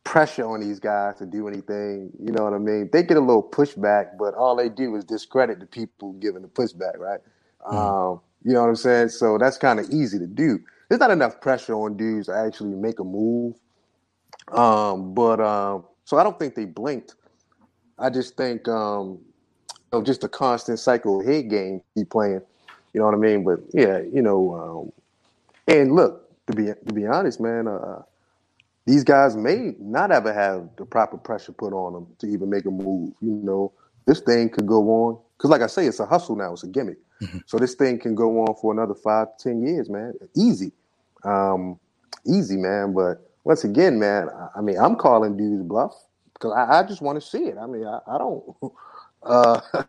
pressure 0.03 0.45
on 0.45 0.61
these 0.61 0.79
guys 0.79 1.17
to 1.17 1.25
do 1.25 1.47
anything. 1.47 2.11
You 2.19 2.31
know 2.31 2.43
what 2.43 2.53
I 2.53 2.57
mean? 2.57 2.89
They 2.91 3.03
get 3.03 3.17
a 3.17 3.21
little 3.21 3.43
pushback, 3.43 4.17
but 4.17 4.33
all 4.35 4.55
they 4.55 4.69
do 4.69 4.95
is 4.95 5.03
discredit 5.05 5.59
the 5.59 5.65
people 5.65 6.13
giving 6.13 6.41
the 6.41 6.47
pushback, 6.47 6.97
right? 6.97 7.19
Mhm. 7.65 7.73
Um, 7.73 8.21
you 8.43 8.53
know 8.53 8.61
what 8.61 8.69
I'm 8.69 8.75
saying? 8.75 9.09
So 9.09 9.37
that's 9.37 9.57
kind 9.57 9.79
of 9.79 9.89
easy 9.89 10.19
to 10.19 10.27
do. 10.27 10.59
There's 10.89 10.99
not 10.99 11.11
enough 11.11 11.39
pressure 11.41 11.73
on 11.73 11.95
dudes 11.97 12.27
to 12.27 12.35
actually 12.35 12.75
make 12.75 12.99
a 12.99 13.03
move. 13.03 13.55
Um, 14.51 15.13
but 15.13 15.39
um, 15.39 15.85
so 16.05 16.17
I 16.17 16.23
don't 16.23 16.37
think 16.37 16.55
they 16.55 16.65
blinked. 16.65 17.15
I 17.97 18.09
just 18.09 18.35
think 18.35 18.67
um, 18.67 19.19
you 19.77 19.99
know, 19.99 20.03
just 20.03 20.23
a 20.23 20.29
constant 20.29 20.79
cycle 20.79 21.21
of 21.21 21.25
head 21.25 21.49
game 21.49 21.81
he 21.95 22.03
playing. 22.03 22.41
You 22.93 22.99
know 22.99 23.05
what 23.05 23.15
I 23.15 23.17
mean? 23.17 23.43
But 23.43 23.61
yeah, 23.73 23.99
you 23.99 24.21
know, 24.21 24.91
um, 25.67 25.73
and 25.73 25.93
look 25.93 26.29
to 26.47 26.53
be 26.53 26.65
to 26.65 26.93
be 26.93 27.07
honest, 27.07 27.39
man, 27.39 27.67
uh, 27.67 28.03
these 28.85 29.03
guys 29.03 29.35
may 29.35 29.73
not 29.79 30.11
ever 30.11 30.33
have 30.33 30.69
the 30.77 30.85
proper 30.85 31.17
pressure 31.17 31.51
put 31.53 31.73
on 31.73 31.93
them 31.93 32.07
to 32.19 32.27
even 32.27 32.49
make 32.49 32.65
a 32.65 32.71
move. 32.71 33.13
You 33.21 33.31
know, 33.31 33.71
this 34.05 34.19
thing 34.21 34.49
could 34.49 34.67
go 34.67 34.89
on 34.89 35.19
because, 35.37 35.49
like 35.49 35.61
I 35.61 35.67
say, 35.67 35.85
it's 35.87 35.99
a 35.99 36.05
hustle 36.05 36.35
now. 36.35 36.53
It's 36.53 36.63
a 36.63 36.67
gimmick. 36.67 36.97
Mhm. 37.21 37.43
So 37.45 37.57
this 37.57 37.75
thing 37.75 37.99
can 37.99 38.15
go 38.15 38.41
on 38.41 38.55
for 38.61 38.73
another 38.73 38.95
five, 38.95 39.27
ten 39.37 39.61
years, 39.61 39.89
man. 39.89 40.13
Easy, 40.35 40.71
um, 41.23 41.79
easy, 42.25 42.57
man. 42.57 42.93
But 42.93 43.29
once 43.45 43.63
again, 43.63 43.99
man, 43.99 44.29
I, 44.29 44.59
I 44.59 44.61
mean, 44.61 44.77
I'm 44.77 44.95
calling 44.95 45.37
dudes 45.37 45.63
bluff 45.63 45.93
because 46.33 46.51
I, 46.53 46.79
I 46.79 46.83
just 46.83 47.01
want 47.01 47.21
to 47.21 47.27
see 47.27 47.45
it. 47.45 47.57
I 47.57 47.67
mean, 47.67 47.85
I, 47.85 47.99
I 48.07 48.17
don't. 48.17 48.43
Uh, 49.25 49.61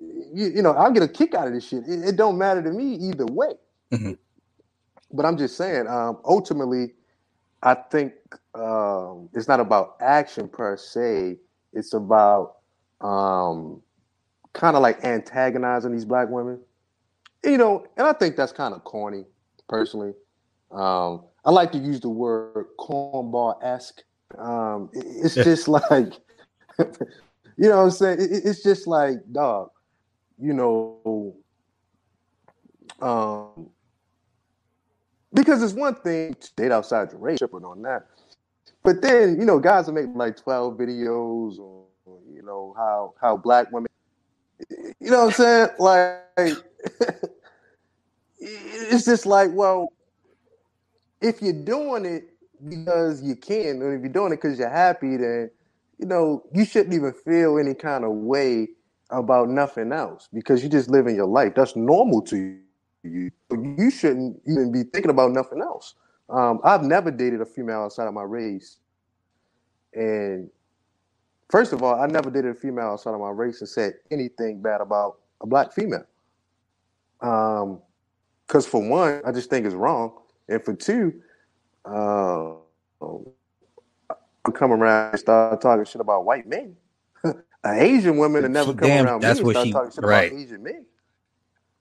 you, 0.00 0.46
you 0.56 0.62
know, 0.62 0.72
I'll 0.72 0.90
get 0.92 1.02
a 1.02 1.08
kick 1.08 1.34
out 1.34 1.46
of 1.48 1.54
this 1.54 1.66
shit. 1.68 1.84
It, 1.88 2.10
it 2.10 2.16
don't 2.16 2.38
matter 2.38 2.62
to 2.62 2.70
me 2.70 2.94
either 2.96 3.26
way. 3.26 3.54
Mhm. 3.92 4.18
But 5.12 5.26
I'm 5.26 5.38
just 5.38 5.56
saying, 5.56 5.86
um, 5.88 6.18
ultimately, 6.24 6.94
I 7.62 7.74
think 7.74 8.12
um, 8.54 9.28
it's 9.32 9.48
not 9.48 9.60
about 9.60 9.96
action 10.00 10.48
per 10.48 10.76
se. 10.76 11.38
It's 11.72 11.94
about 11.94 12.56
um, 13.00 13.82
kind 14.52 14.76
of 14.76 14.82
like 14.82 15.04
antagonizing 15.04 15.92
these 15.92 16.04
black 16.04 16.28
women. 16.28 16.60
You 17.44 17.58
know, 17.58 17.86
and 17.96 18.06
I 18.06 18.12
think 18.12 18.36
that's 18.36 18.52
kind 18.52 18.74
of 18.74 18.82
corny, 18.84 19.24
personally. 19.68 20.12
Um, 20.72 21.24
I 21.44 21.50
like 21.50 21.70
to 21.72 21.78
use 21.78 22.00
the 22.00 22.08
word 22.08 22.66
cornball 22.78 23.62
esque. 23.62 24.02
Um, 24.38 24.90
it's 24.92 25.34
just 25.34 25.68
like, 25.68 26.12
you 26.78 27.68
know 27.68 27.76
what 27.78 27.84
I'm 27.84 27.90
saying? 27.90 28.20
It- 28.20 28.32
it- 28.32 28.44
it's 28.46 28.62
just 28.62 28.86
like, 28.86 29.18
dog, 29.32 29.70
you 30.38 30.52
know, 30.52 31.36
um, 33.00 33.70
because 35.36 35.62
it's 35.62 35.74
one 35.74 35.94
thing 35.94 36.34
to 36.34 36.54
date 36.56 36.72
outside 36.72 37.12
your 37.12 37.20
race, 37.20 37.38
tripping 37.38 37.64
on 37.64 37.82
that. 37.82 38.06
But 38.82 39.02
then, 39.02 39.38
you 39.38 39.44
know, 39.44 39.58
guys 39.58 39.86
will 39.86 39.94
make 39.94 40.06
like 40.14 40.36
12 40.36 40.76
videos 40.76 41.58
or, 41.58 41.84
you 42.32 42.42
know, 42.42 42.74
how 42.76 43.14
how 43.20 43.36
black 43.36 43.70
women, 43.70 43.88
you 44.70 45.10
know 45.10 45.26
what 45.26 45.26
I'm 45.26 45.32
saying? 45.32 45.68
Like, 45.78 46.22
it's 48.38 49.04
just 49.04 49.26
like, 49.26 49.50
well, 49.52 49.92
if 51.20 51.42
you're 51.42 51.52
doing 51.52 52.06
it 52.06 52.30
because 52.68 53.22
you 53.22 53.36
can, 53.36 53.82
and 53.82 53.94
if 53.94 54.00
you're 54.00 54.12
doing 54.12 54.32
it 54.32 54.36
because 54.36 54.58
you're 54.58 54.68
happy, 54.68 55.16
then, 55.16 55.50
you 55.98 56.06
know, 56.06 56.42
you 56.52 56.64
shouldn't 56.64 56.94
even 56.94 57.12
feel 57.12 57.58
any 57.58 57.74
kind 57.74 58.04
of 58.04 58.12
way 58.12 58.68
about 59.10 59.48
nothing 59.48 59.92
else 59.92 60.28
because 60.32 60.62
you're 60.62 60.70
just 60.70 60.90
living 60.90 61.14
your 61.14 61.26
life. 61.26 61.54
That's 61.54 61.76
normal 61.76 62.22
to 62.22 62.36
you 62.36 62.58
you 63.06 63.30
you 63.78 63.90
shouldn't 63.90 64.40
even 64.46 64.72
be 64.72 64.82
thinking 64.82 65.10
about 65.10 65.32
nothing 65.32 65.60
else. 65.60 65.94
Um, 66.28 66.60
I've 66.64 66.82
never 66.82 67.10
dated 67.10 67.40
a 67.40 67.46
female 67.46 67.82
outside 67.82 68.06
of 68.06 68.14
my 68.14 68.22
race, 68.22 68.78
and 69.94 70.50
first 71.50 71.72
of 71.72 71.82
all, 71.82 72.00
I 72.00 72.06
never 72.06 72.30
dated 72.30 72.50
a 72.50 72.54
female 72.54 72.86
outside 72.86 73.14
of 73.14 73.20
my 73.20 73.30
race 73.30 73.60
and 73.60 73.68
said 73.68 73.94
anything 74.10 74.60
bad 74.60 74.80
about 74.80 75.18
a 75.40 75.46
black 75.46 75.72
female. 75.72 76.06
Um, 77.20 77.80
because 78.46 78.66
for 78.66 78.80
one, 78.80 79.22
I 79.26 79.32
just 79.32 79.50
think 79.50 79.66
it's 79.66 79.74
wrong, 79.74 80.12
and 80.48 80.62
for 80.64 80.74
two, 80.74 81.20
uh, 81.84 82.54
I 84.10 84.50
come 84.52 84.72
around 84.72 85.10
and 85.10 85.20
start 85.20 85.60
talking 85.60 85.84
shit 85.84 86.00
about 86.00 86.24
white 86.24 86.46
men. 86.46 86.76
An 87.24 87.34
Asian 87.64 88.16
woman 88.16 88.42
would 88.42 88.50
never 88.52 88.74
come 88.74 88.88
damn, 88.88 89.06
around 89.06 89.22
that's 89.22 89.40
me 89.40 89.46
what 89.46 89.52
start 89.52 89.66
she- 89.66 89.72
talking 89.72 89.90
shit 89.90 90.04
right. 90.04 90.30
about 90.30 90.40
Asian 90.40 90.62
men. 90.62 90.86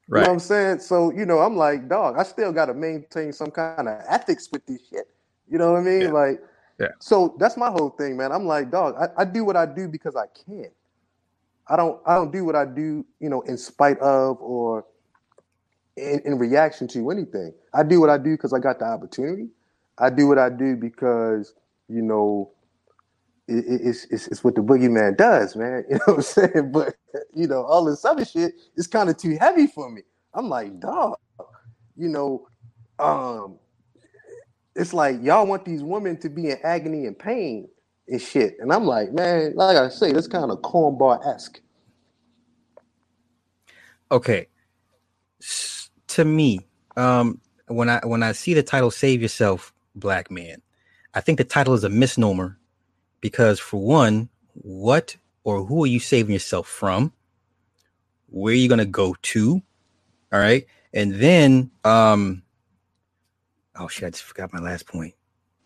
You 0.08 0.14
Right. 0.16 0.22
know 0.22 0.28
what 0.28 0.34
I'm 0.34 0.40
saying? 0.40 0.80
So, 0.80 1.12
you 1.12 1.26
know, 1.26 1.40
I'm 1.40 1.56
like, 1.58 1.90
dog, 1.90 2.18
I 2.18 2.24
still 2.24 2.52
got 2.52 2.66
to 2.68 2.74
maintain 2.74 3.34
some 3.34 3.50
kind 3.52 3.88
of 3.88 4.02
ethics 4.08 4.50
with 4.52 4.66
this 4.68 4.82
shit. 4.88 5.08
You 5.50 5.58
know 5.58 5.72
what 5.74 5.80
I 5.80 5.84
mean? 5.84 6.02
Yeah. 6.02 6.12
Like, 6.12 6.44
Yeah. 6.80 6.90
so 7.00 7.36
that's 7.40 7.58
my 7.58 7.72
whole 7.72 7.90
thing, 7.90 8.16
man. 8.18 8.32
I'm 8.32 8.46
like, 8.46 8.70
dog, 8.70 8.96
I, 9.00 9.22
I 9.22 9.26
do 9.26 9.44
what 9.46 9.56
I 9.56 9.66
do 9.66 9.88
because 9.88 10.16
I 10.16 10.26
can. 10.46 10.70
I 11.68 11.76
don't, 11.76 12.00
I 12.06 12.14
don't 12.16 12.32
do 12.32 12.46
what 12.46 12.56
I 12.56 12.66
do, 12.66 13.04
you 13.20 13.30
know, 13.30 13.42
in 13.42 13.58
spite 13.58 13.98
of 14.00 14.38
or 14.42 14.86
in, 15.98 16.20
in 16.26 16.38
reaction 16.38 16.88
to 16.90 17.10
anything. 17.10 17.54
I 17.74 17.82
do 17.84 18.00
what 18.00 18.10
I 18.12 18.18
do 18.20 18.32
because 18.32 18.54
I 18.54 18.60
got 18.60 18.78
the 18.80 18.86
opportunity. 18.86 19.48
I 19.98 20.10
do 20.12 20.28
what 20.28 20.38
I 20.38 20.50
do 20.50 20.76
because, 20.76 21.54
you 21.88 22.02
know, 22.04 22.52
it's, 23.48 24.06
it's 24.06 24.28
it's 24.28 24.44
what 24.44 24.56
the 24.56 24.62
boogeyman 24.62 25.18
does, 25.18 25.56
man. 25.56 25.86
You 25.90 25.96
know 25.96 26.02
what 26.06 26.16
I'm 26.18 26.22
saying? 26.22 26.72
But 26.72 26.96
you 27.34 27.48
know, 27.48 27.64
all 27.64 27.86
this 27.86 28.06
other 28.06 28.26
shit 28.26 28.54
is 28.76 28.88
kind 28.88 29.10
of 29.10 29.18
too 29.18 29.38
heavy 29.40 29.68
for 29.68 29.90
me. 29.90 30.02
I'm 30.34 30.50
like, 30.50 30.80
dog, 30.80 31.16
you 31.96 32.10
know, 32.10 32.48
um, 33.00 33.60
it's 34.76 34.94
like 34.94 35.18
y'all 35.22 35.46
want 35.46 35.66
these 35.66 35.84
women 35.84 36.18
to 36.22 36.30
be 36.30 36.50
in 36.50 36.58
agony 36.64 37.06
and 37.06 37.18
pain, 37.18 37.68
and 38.08 38.22
shit. 38.22 38.56
And 38.60 38.74
I'm 38.74 38.86
like, 38.86 39.14
man, 39.14 39.54
like 39.56 39.78
I 39.78 39.90
say, 39.90 40.12
this 40.12 40.28
kind 40.28 40.52
of 40.52 40.60
cornball 40.60 41.26
esque. 41.26 41.62
Okay. 44.12 44.48
S- 45.42 45.90
to 46.08 46.26
me, 46.26 46.66
um, 46.98 47.40
when 47.68 47.90
I 47.90 48.00
when 48.06 48.24
I 48.24 48.32
see 48.32 48.54
the 48.54 48.64
title 48.64 48.92
"Save 48.92 49.22
Yourself, 49.22 49.74
Black 49.96 50.32
Man," 50.32 50.62
I 51.14 51.22
think 51.22 51.38
the 51.38 51.44
title 51.44 51.74
is 51.74 51.84
a 51.84 51.90
misnomer 51.90 52.58
because, 53.26 53.60
for 53.60 53.82
one, 53.82 54.30
what 54.54 55.16
or 55.44 55.66
who 55.66 55.84
are 55.84 55.88
you 55.88 56.00
saving 56.00 56.32
yourself 56.32 56.68
from? 56.68 57.12
Where 58.28 58.52
are 58.52 58.56
you 58.56 58.70
gonna 58.70 58.86
go 58.86 59.16
to? 59.20 59.64
All 60.32 60.40
right, 60.40 60.68
and 60.94 61.16
then, 61.16 61.72
um, 61.84 62.44
oh 63.80 63.88
shit, 63.88 64.06
I 64.06 64.10
just 64.12 64.22
forgot 64.22 64.54
my 64.54 64.60
last 64.60 64.86
point. 64.86 65.16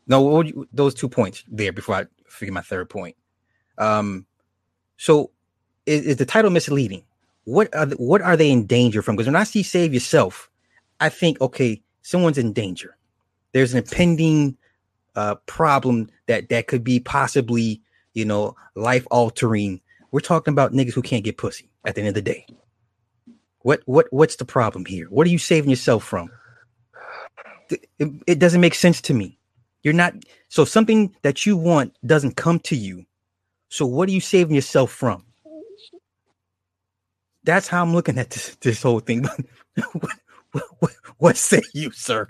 No, 0.07 0.39
you, 0.39 0.69
those 0.71 0.93
two 0.93 1.09
points 1.09 1.43
there 1.49 1.73
before 1.73 1.95
I 1.95 2.05
forget 2.29 2.53
my 2.53 2.61
third 2.61 2.89
point. 2.89 3.17
Um, 3.77 4.25
so 4.95 5.31
is, 5.85 6.05
is 6.05 6.15
the 6.15 6.25
title 6.25 6.51
misleading? 6.51 7.03
What 7.43 7.75
are 7.75 7.87
the, 7.87 7.97
what 7.97 8.21
are 8.21 8.37
they 8.37 8.51
in 8.51 8.67
danger 8.67 9.01
from? 9.01 9.17
Because 9.17 9.27
when 9.27 9.35
I 9.35 9.43
see 9.43 9.63
"Save 9.63 9.93
Yourself," 9.93 10.49
I 11.01 11.09
think, 11.09 11.41
okay, 11.41 11.81
someone's 12.03 12.37
in 12.37 12.53
danger. 12.53 12.95
There's 13.51 13.73
an 13.73 13.79
impending 13.79 14.55
uh, 15.15 15.35
problem 15.45 16.09
that 16.27 16.49
that 16.49 16.67
could 16.67 16.83
be 16.83 16.99
possibly, 16.99 17.81
you 18.13 18.25
know, 18.25 18.55
life 18.75 19.05
altering. 19.11 19.81
We're 20.11 20.19
talking 20.21 20.51
about 20.51 20.73
niggas 20.73 20.93
who 20.93 21.01
can't 21.01 21.23
get 21.23 21.37
pussy 21.37 21.69
at 21.85 21.95
the 21.95 22.01
end 22.01 22.09
of 22.09 22.13
the 22.15 22.21
day. 22.21 22.45
What 23.61 23.81
what 23.85 24.07
what's 24.11 24.37
the 24.37 24.45
problem 24.45 24.85
here? 24.85 25.07
What 25.07 25.27
are 25.27 25.29
you 25.29 25.37
saving 25.37 25.69
yourself 25.69 26.03
from? 26.03 26.31
It, 27.99 28.11
it 28.27 28.39
doesn't 28.39 28.61
make 28.61 28.75
sense 28.75 29.01
to 29.01 29.13
me. 29.13 29.37
You're 29.83 29.93
not 29.93 30.13
so 30.49 30.65
something 30.65 31.15
that 31.21 31.45
you 31.45 31.55
want 31.57 31.95
doesn't 32.05 32.35
come 32.35 32.59
to 32.61 32.75
you. 32.75 33.05
So 33.69 33.85
what 33.85 34.09
are 34.09 34.11
you 34.11 34.21
saving 34.21 34.55
yourself 34.55 34.91
from? 34.91 35.25
That's 37.43 37.67
how 37.67 37.81
I'm 37.81 37.93
looking 37.93 38.17
at 38.17 38.31
this 38.31 38.55
this 38.61 38.83
whole 38.83 38.99
thing. 38.99 39.23
what, 39.93 40.63
what, 40.79 40.93
what 41.17 41.37
say 41.37 41.61
you, 41.73 41.91
sir? 41.91 42.27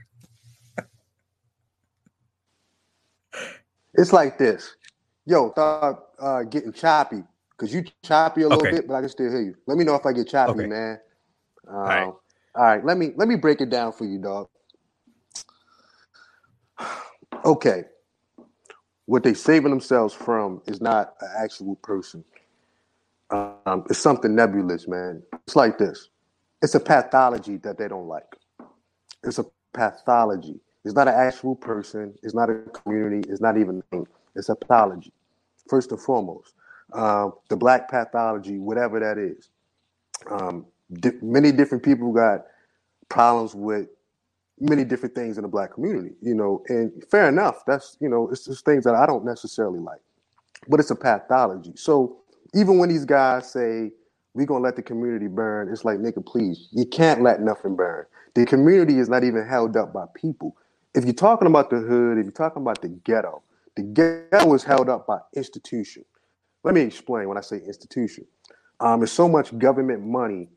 It's 3.99 4.13
like 4.13 4.37
this. 4.37 4.77
Yo, 5.25 5.49
thought 5.49 6.05
uh, 6.19 6.43
getting 6.43 6.71
choppy 6.71 7.21
because 7.51 7.73
you 7.73 7.83
choppy 8.01 8.43
a 8.43 8.47
little 8.47 8.65
okay. 8.65 8.77
bit, 8.77 8.87
but 8.87 8.93
I 8.93 9.01
can 9.01 9.09
still 9.09 9.29
hear 9.29 9.41
you. 9.41 9.55
Let 9.67 9.77
me 9.77 9.83
know 9.83 9.95
if 9.95 10.05
I 10.05 10.13
get 10.13 10.29
choppy, 10.29 10.51
okay. 10.51 10.67
man. 10.67 10.99
Um, 11.67 11.75
all, 11.75 11.83
right. 11.83 12.03
all 12.05 12.19
right, 12.55 12.85
let 12.85 12.97
me 12.97 13.11
let 13.17 13.27
me 13.27 13.35
break 13.35 13.59
it 13.59 13.69
down 13.69 13.91
for 13.91 14.05
you, 14.05 14.17
dog. 14.17 14.47
Okay, 17.45 17.83
what 19.05 19.23
they 19.23 19.33
saving 19.33 19.69
themselves 19.69 20.13
from 20.13 20.61
is 20.67 20.81
not 20.81 21.13
an 21.21 21.29
actual 21.41 21.75
person. 21.75 22.23
Um, 23.29 23.85
it's 23.89 23.99
something 23.99 24.35
nebulous, 24.35 24.89
man. 24.89 25.23
It's 25.47 25.55
like 25.55 25.77
this. 25.77 26.09
It's 26.61 26.75
a 26.75 26.81
pathology 26.81 27.57
that 27.57 27.77
they 27.77 27.87
don't 27.87 28.07
like. 28.07 28.35
It's 29.23 29.39
a 29.39 29.45
pathology. 29.73 30.59
It's 30.85 30.95
not 30.95 31.07
an 31.07 31.15
actual 31.15 31.55
person. 31.55 32.15
It's 32.23 32.35
not 32.35 32.49
a 32.49 32.55
community. 32.55 33.29
It's 33.29 33.41
not 33.41 33.57
even 33.57 33.79
a 33.79 33.83
thing. 33.95 34.07
It's 34.35 34.49
a 34.49 34.55
pathology, 34.55 35.13
first 35.69 35.91
and 35.91 36.01
foremost. 36.01 36.53
Um, 36.93 37.33
the 37.49 37.57
black 37.57 37.89
pathology, 37.89 38.59
whatever 38.59 38.99
that 38.99 39.17
is. 39.17 39.49
Um, 40.31 40.65
di- 40.93 41.19
many 41.21 41.51
different 41.51 41.83
people 41.83 42.11
got 42.13 42.45
problems 43.09 43.55
with 43.55 43.87
many 44.59 44.83
different 44.85 45.15
things 45.15 45.37
in 45.37 45.43
the 45.43 45.47
black 45.49 45.73
community, 45.73 46.15
you 46.21 46.35
know, 46.35 46.63
and 46.69 46.91
fair 47.11 47.29
enough. 47.29 47.63
That's, 47.65 47.97
you 48.01 48.09
know, 48.09 48.29
it's 48.29 48.45
just 48.45 48.65
things 48.65 48.83
that 48.85 48.95
I 48.95 49.05
don't 49.05 49.25
necessarily 49.25 49.79
like, 49.79 50.01
but 50.69 50.79
it's 50.79 50.91
a 50.91 50.95
pathology. 50.95 51.73
So 51.75 52.19
even 52.55 52.77
when 52.79 52.89
these 52.89 53.05
guys 53.05 53.51
say, 53.51 53.91
we're 54.35 54.47
going 54.47 54.61
to 54.61 54.65
let 54.65 54.75
the 54.77 54.83
community 54.83 55.27
burn, 55.27 55.69
it's 55.71 55.85
like, 55.85 55.99
nigga, 55.99 56.25
please, 56.25 56.69
you 56.71 56.85
can't 56.85 57.21
let 57.23 57.41
nothing 57.41 57.75
burn. 57.75 58.05
The 58.35 58.45
community 58.45 58.99
is 58.99 59.09
not 59.09 59.23
even 59.23 59.47
held 59.47 59.77
up 59.77 59.93
by 59.93 60.05
people. 60.15 60.57
If 60.95 61.05
you're 61.05 61.13
talking 61.13 61.47
about 61.47 61.69
the 61.69 61.77
hood, 61.77 62.17
if 62.17 62.25
you're 62.25 62.31
talking 62.31 62.61
about 62.61 62.81
the 62.81 62.89
ghetto, 62.89 63.43
the 63.75 63.83
ghetto 63.83 64.53
is 64.53 64.63
held 64.63 64.89
up 64.89 65.05
by 65.07 65.19
institution. 65.35 66.03
Let 66.63 66.73
me 66.73 66.81
explain 66.81 67.27
when 67.27 67.37
I 67.37 67.41
say 67.41 67.57
institution. 67.57 68.25
Um, 68.79 68.99
there's 68.99 69.11
so 69.11 69.29
much 69.29 69.57
government 69.57 70.05
money 70.05 70.49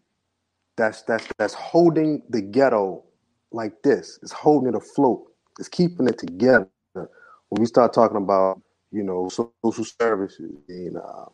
that's 0.77 1.03
that's 1.03 1.27
that's 1.39 1.55
holding 1.55 2.23
the 2.31 2.41
ghetto 2.41 3.05
like 3.51 3.83
this. 3.83 4.19
It's 4.23 4.33
holding 4.33 4.71
it 4.71 4.75
afloat. 4.75 5.25
It's 5.59 5.69
keeping 5.69 6.09
it 6.09 6.19
together. 6.19 6.69
When 6.95 7.61
we 7.61 7.67
start 7.67 7.93
talking 7.93 8.17
about, 8.17 8.61
you 8.91 9.03
know, 9.03 9.29
social 9.29 9.85
services 9.85 10.53
and 10.69 10.97
uh, 10.97 11.27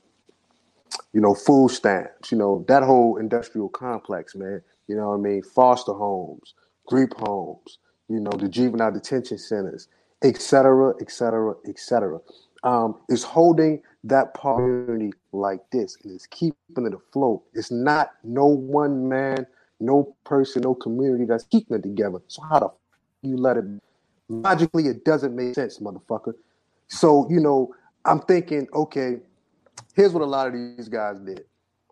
you 1.12 1.20
know, 1.20 1.34
food 1.34 1.70
stamps, 1.70 2.32
you 2.32 2.38
know, 2.38 2.64
that 2.68 2.82
whole 2.82 3.16
industrial 3.16 3.68
complex, 3.68 4.34
man. 4.34 4.60
You 4.88 4.96
know 4.96 5.10
what 5.10 5.16
I 5.16 5.20
mean? 5.20 5.42
Foster 5.42 5.92
homes, 5.92 6.54
group 6.86 7.14
homes, 7.18 7.78
you 8.08 8.20
know, 8.20 8.30
the 8.30 8.48
juvenile 8.48 8.92
detention 8.92 9.38
centers, 9.38 9.88
et 10.22 10.40
cetera, 10.40 10.94
et 11.00 11.10
cetera, 11.10 11.54
et 11.66 11.78
cetera. 11.78 12.18
Um, 12.64 12.96
is 13.08 13.22
holding 13.22 13.82
that 14.02 14.34
community 14.34 15.12
like 15.32 15.60
this 15.70 15.96
and 16.02 16.12
it's 16.12 16.26
keeping 16.26 16.86
it 16.86 16.92
afloat. 16.92 17.42
It's 17.54 17.70
not 17.70 18.10
no 18.24 18.46
one 18.46 19.08
man, 19.08 19.46
no 19.78 20.16
person, 20.24 20.62
no 20.62 20.74
community 20.74 21.24
that's 21.24 21.44
keeping 21.44 21.76
it 21.76 21.82
together. 21.84 22.18
So 22.26 22.42
how 22.42 22.58
the 22.58 22.70
you 23.22 23.36
let 23.36 23.58
it 23.58 23.64
logically 24.28 24.86
it 24.88 25.04
doesn't 25.04 25.36
make 25.36 25.54
sense, 25.54 25.78
motherfucker. 25.78 26.34
So, 26.88 27.28
you 27.30 27.40
know, 27.40 27.74
I'm 28.04 28.20
thinking, 28.20 28.66
okay, 28.74 29.18
here's 29.94 30.12
what 30.12 30.22
a 30.22 30.26
lot 30.26 30.48
of 30.48 30.54
these 30.54 30.88
guys 30.88 31.20
did. 31.20 31.40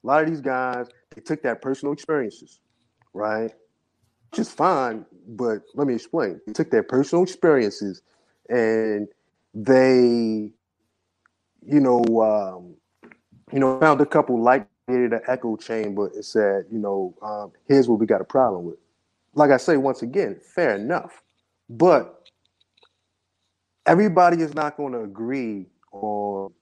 A 0.02 0.06
lot 0.06 0.22
of 0.22 0.28
these 0.28 0.40
guys, 0.40 0.88
they 1.14 1.20
took 1.20 1.42
that 1.42 1.62
personal 1.62 1.92
experiences, 1.92 2.60
right? 3.12 3.52
Just 4.36 4.54
fine, 4.54 5.06
but 5.28 5.62
let 5.74 5.86
me 5.86 5.94
explain. 5.94 6.38
They 6.46 6.52
took 6.52 6.70
their 6.70 6.82
personal 6.82 7.22
experiences 7.22 8.02
and 8.50 9.08
they, 9.54 10.52
you 11.64 11.80
know, 11.80 12.04
um, 12.20 12.74
you 13.50 13.58
know, 13.58 13.80
found 13.80 14.02
a 14.02 14.06
couple 14.06 14.38
like 14.38 14.68
created 14.86 15.14
an 15.14 15.22
echo 15.26 15.56
chamber 15.56 16.08
and 16.14 16.22
said, 16.22 16.66
you 16.70 16.78
know, 16.78 17.14
um, 17.22 17.50
here's 17.66 17.88
what 17.88 17.98
we 17.98 18.04
got 18.04 18.20
a 18.20 18.24
problem 18.24 18.66
with. 18.66 18.76
Like 19.32 19.50
I 19.50 19.56
say, 19.56 19.78
once 19.78 20.02
again, 20.02 20.38
fair 20.54 20.76
enough. 20.76 21.22
But 21.70 22.28
everybody 23.86 24.42
is 24.42 24.54
not 24.54 24.76
going 24.76 24.92
to 24.92 25.00
agree 25.00 25.64
on 25.92 26.52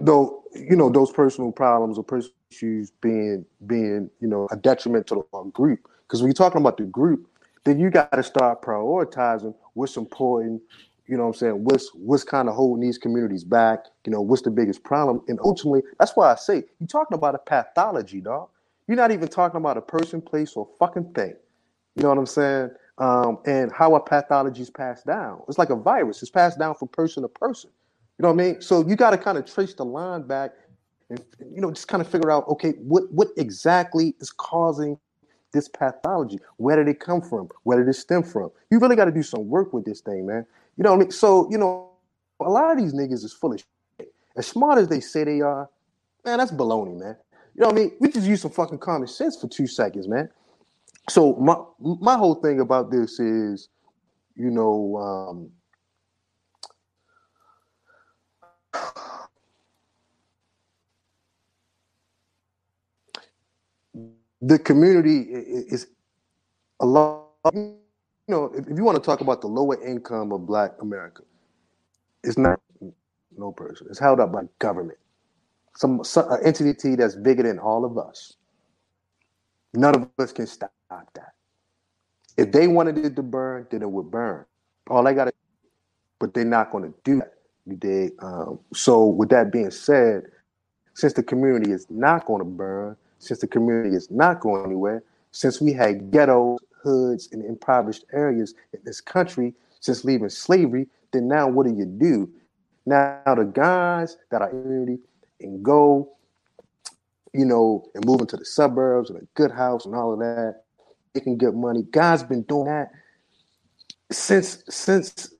though 0.00 0.44
you 0.54 0.76
know 0.76 0.90
those 0.90 1.10
personal 1.10 1.50
problems 1.52 1.96
or 1.96 2.04
personal 2.04 2.34
issues 2.50 2.90
being 3.00 3.46
being 3.66 4.10
you 4.20 4.28
know 4.28 4.46
a 4.50 4.56
detriment 4.56 5.06
to 5.06 5.24
the 5.32 5.50
group 5.52 5.88
because 6.08 6.22
when 6.22 6.28
you're 6.28 6.34
talking 6.34 6.60
about 6.60 6.78
the 6.78 6.84
group 6.84 7.28
then 7.64 7.78
you 7.78 7.90
got 7.90 8.10
to 8.12 8.22
start 8.22 8.62
prioritizing 8.62 9.54
what's 9.74 9.96
important 9.96 10.60
you 11.06 11.16
know 11.16 11.22
what 11.22 11.28
i'm 11.28 11.34
saying? 11.34 11.64
What's 11.64 11.88
what's 11.94 12.22
kind 12.24 12.48
of 12.48 12.54
holding 12.54 12.82
these 12.82 12.98
communities 12.98 13.42
back? 13.42 13.86
You 14.04 14.12
know 14.12 14.20
what's 14.20 14.42
the 14.42 14.50
biggest 14.50 14.84
problem? 14.84 15.22
And 15.28 15.38
ultimately 15.42 15.82
that's 15.98 16.14
why 16.14 16.30
i 16.30 16.34
say 16.34 16.64
you're 16.78 16.86
talking 16.86 17.16
about 17.16 17.34
a 17.34 17.38
pathology 17.38 18.20
dog 18.20 18.48
you're 18.88 18.96
not 18.96 19.10
even 19.10 19.28
talking 19.28 19.58
about 19.58 19.76
a 19.76 19.82
person 19.82 20.20
place 20.20 20.54
or 20.56 20.66
fucking 20.78 21.12
thing. 21.12 21.34
You 21.94 22.02
know 22.02 22.08
what 22.08 22.18
i'm 22.18 22.26
saying? 22.26 22.70
Um, 22.96 23.38
and 23.46 23.70
how 23.70 23.94
a 23.94 24.00
pathology 24.00 24.62
is 24.62 24.70
passed 24.70 25.06
down? 25.06 25.42
It's 25.46 25.58
like 25.58 25.70
a 25.70 25.76
virus. 25.76 26.20
It's 26.22 26.30
passed 26.30 26.58
down 26.58 26.74
from 26.74 26.88
person 26.88 27.22
to 27.22 27.28
person. 27.28 27.70
You 28.18 28.24
know 28.24 28.32
what 28.32 28.42
I 28.42 28.46
mean? 28.48 28.60
So 28.60 28.84
you 28.84 28.96
got 28.96 29.10
to 29.10 29.18
kind 29.18 29.38
of 29.38 29.46
trace 29.46 29.74
the 29.74 29.84
line 29.84 30.22
back 30.22 30.52
and 31.10 31.22
you 31.54 31.60
know 31.60 31.70
just 31.70 31.88
kind 31.88 32.00
of 32.00 32.08
figure 32.08 32.30
out 32.30 32.46
okay 32.48 32.72
what 32.72 33.04
what 33.12 33.28
exactly 33.36 34.14
is 34.20 34.30
causing 34.30 34.98
this 35.52 35.68
pathology? 35.68 36.38
Where 36.56 36.76
did 36.76 36.88
it 36.88 37.00
come 37.00 37.20
from? 37.20 37.48
Where 37.62 37.78
did 37.78 37.88
it 37.88 37.94
stem 37.94 38.22
from? 38.22 38.50
You 38.70 38.78
really 38.78 38.96
got 38.96 39.06
to 39.06 39.12
do 39.12 39.22
some 39.22 39.48
work 39.48 39.72
with 39.72 39.84
this 39.84 40.00
thing, 40.00 40.26
man. 40.26 40.46
You 40.76 40.84
know 40.84 40.90
what 40.90 40.96
I 40.96 41.00
mean? 41.00 41.10
So 41.10 41.48
you 41.50 41.58
know 41.58 41.90
a 42.40 42.50
lot 42.50 42.70
of 42.70 42.78
these 42.78 42.94
niggas 42.94 43.24
is 43.24 43.32
full 43.32 43.52
of 43.54 43.64
shit. 43.98 44.12
As 44.36 44.46
smart 44.46 44.78
as 44.78 44.88
they 44.88 45.00
say 45.00 45.24
they 45.24 45.40
are, 45.40 45.68
man, 46.24 46.38
that's 46.38 46.52
baloney, 46.52 46.98
man. 46.98 47.16
You 47.54 47.62
know 47.62 47.68
what 47.68 47.76
I 47.76 47.80
mean? 47.80 47.92
We 48.00 48.10
just 48.10 48.26
use 48.26 48.42
some 48.42 48.52
fucking 48.52 48.78
common 48.78 49.08
sense 49.08 49.40
for 49.40 49.48
two 49.48 49.66
seconds, 49.66 50.06
man. 50.06 50.28
So 51.10 51.34
my 51.36 51.56
my 51.80 52.16
whole 52.16 52.36
thing 52.36 52.60
about 52.60 52.90
this 52.90 53.18
is, 53.18 53.68
you 54.36 54.50
know, 54.50 54.96
um, 54.96 55.50
the 64.40 64.58
community 64.58 65.20
is 65.30 65.88
a 66.80 66.86
lot. 66.86 67.26
You 67.54 67.78
know, 68.28 68.52
if 68.54 68.66
you 68.68 68.84
want 68.84 68.96
to 68.96 69.02
talk 69.02 69.20
about 69.20 69.40
the 69.40 69.46
lower 69.46 69.82
income 69.84 70.32
of 70.32 70.46
Black 70.46 70.72
America, 70.80 71.22
it's 72.22 72.36
not 72.38 72.60
no 73.36 73.52
person. 73.52 73.86
It's 73.90 73.98
held 73.98 74.20
up 74.20 74.32
by 74.32 74.42
government, 74.58 74.98
some, 75.74 76.04
some 76.04 76.28
entity 76.44 76.96
that's 76.96 77.14
bigger 77.14 77.42
than 77.42 77.58
all 77.58 77.84
of 77.84 77.96
us. 77.96 78.34
None 79.74 79.94
of 79.94 80.08
us 80.18 80.32
can 80.32 80.46
stop 80.46 80.72
that. 81.14 81.32
If 82.36 82.52
they 82.52 82.68
wanted 82.68 82.98
it 82.98 83.16
to 83.16 83.22
burn, 83.22 83.66
then 83.70 83.82
it 83.82 83.90
would 83.90 84.10
burn. 84.10 84.44
All 84.88 85.06
I 85.06 85.12
got 85.12 85.26
to, 85.26 85.32
but 86.18 86.34
they're 86.34 86.44
not 86.44 86.70
going 86.70 86.84
to 86.84 86.94
do 87.04 87.18
that. 87.20 87.34
You? 87.66 88.12
Um, 88.20 88.60
so 88.72 89.04
with 89.04 89.28
that 89.30 89.52
being 89.52 89.70
said, 89.70 90.24
since 90.94 91.12
the 91.12 91.22
community 91.22 91.70
is 91.70 91.86
not 91.90 92.26
going 92.26 92.40
to 92.40 92.44
burn, 92.44 92.96
since 93.18 93.40
the 93.40 93.46
community 93.46 93.94
is 93.94 94.10
not 94.10 94.40
going 94.40 94.64
anywhere, 94.64 95.02
since 95.30 95.60
we 95.60 95.72
had 95.72 96.10
ghettos, 96.10 96.58
hoods, 96.82 97.28
and 97.32 97.44
impoverished 97.44 98.04
areas 98.12 98.54
in 98.72 98.80
this 98.84 99.00
country 99.00 99.54
since 99.80 100.04
leaving 100.04 100.28
slavery, 100.28 100.86
then 101.12 101.28
now 101.28 101.48
what 101.48 101.66
do 101.66 101.74
you 101.74 101.84
do? 101.84 102.30
Now 102.86 103.20
the 103.26 103.44
guys 103.44 104.16
that 104.30 104.42
are 104.42 104.50
in 104.50 104.98
and 105.40 105.62
go, 105.62 106.16
you 107.32 107.44
know, 107.44 107.88
and 107.94 108.04
move 108.04 108.20
into 108.20 108.36
the 108.36 108.44
suburbs 108.44 109.10
and 109.10 109.20
a 109.20 109.26
good 109.34 109.50
house 109.50 109.86
and 109.86 109.94
all 109.94 110.12
of 110.12 110.18
that, 110.20 110.62
making 111.14 111.38
good 111.38 111.54
money. 111.54 111.84
Guys 111.90 112.22
been 112.22 112.42
doing 112.42 112.66
that 112.66 112.90
since 114.10 114.64
since 114.68 115.34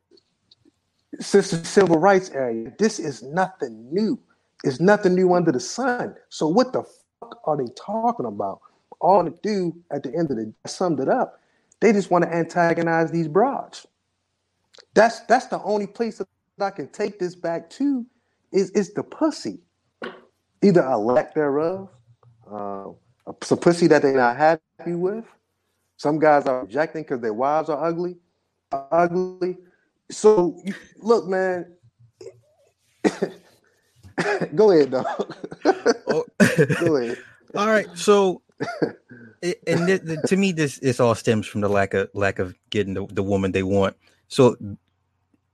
since 1.21 1.51
the 1.51 1.65
civil 1.65 1.99
rights 1.99 2.31
era. 2.31 2.71
This 2.79 2.99
is 2.99 3.23
nothing 3.23 3.89
new. 3.93 4.21
It's 4.65 4.81
nothing 4.81 5.15
new 5.15 5.33
under 5.35 5.53
the 5.53 5.61
sun. 5.61 6.15
So 6.29 6.49
what 6.49 6.73
the 6.73 6.85
are 7.45 7.57
they 7.57 7.71
talking 7.75 8.27
about? 8.27 8.61
All 9.01 9.25
to 9.25 9.31
do 9.43 9.75
at 9.93 10.03
the 10.03 10.11
end 10.15 10.31
of 10.31 10.37
the 10.37 10.47
day, 10.47 10.53
summed 10.67 11.01
it 11.01 11.09
up. 11.09 11.41
They 11.81 11.93
just 11.93 12.11
want 12.11 12.25
to 12.25 12.35
antagonize 12.35 13.11
these 13.11 13.29
broads. 13.29 13.87
That's 14.95 15.21
that's 15.21 15.47
the 15.47 15.63
only 15.63 15.87
place 15.87 16.19
that 16.19 16.27
I 16.61 16.71
can 16.71 16.89
take 16.89 17.19
this 17.19 17.37
back 17.37 17.71
to 17.71 18.05
is 18.53 18.71
is 18.71 18.93
the 18.95 19.05
pussy. 19.05 19.61
Either 20.63 20.83
a 20.83 20.99
lack 20.99 21.35
thereof, 21.35 21.89
uh, 22.51 22.87
some 23.43 23.59
pussy 23.59 23.87
that 23.87 24.03
they're 24.03 24.17
not 24.17 24.37
happy 24.37 24.95
with. 24.95 25.25
Some 25.97 26.19
guys 26.19 26.47
are 26.47 26.65
rejecting 26.65 27.03
because 27.05 27.21
their 27.21 27.33
wives 27.33 27.69
are 27.69 27.85
ugly, 27.85 28.17
ugly. 28.73 29.59
So 30.11 30.61
look, 30.97 31.27
man. 31.27 31.77
Go 34.55 34.71
ahead, 34.73 34.91
dog. 34.91 35.07
oh. 36.09 36.25
Go 36.81 36.97
ahead. 36.97 37.19
All 37.55 37.69
right. 37.69 37.87
So, 37.95 38.43
and 39.43 39.87
th- 39.87 40.05
th- 40.05 40.19
to 40.27 40.37
me, 40.37 40.53
this 40.53 40.79
this 40.79 41.01
all 41.01 41.15
stems 41.15 41.47
from 41.47 41.61
the 41.61 41.69
lack 41.69 41.95
of 41.95 42.11
lack 42.15 42.39
of 42.39 42.55
getting 42.71 42.95
the, 42.95 43.07
the 43.07 43.23
woman 43.23 43.53
they 43.53 43.63
want. 43.63 43.97
So, 44.29 44.57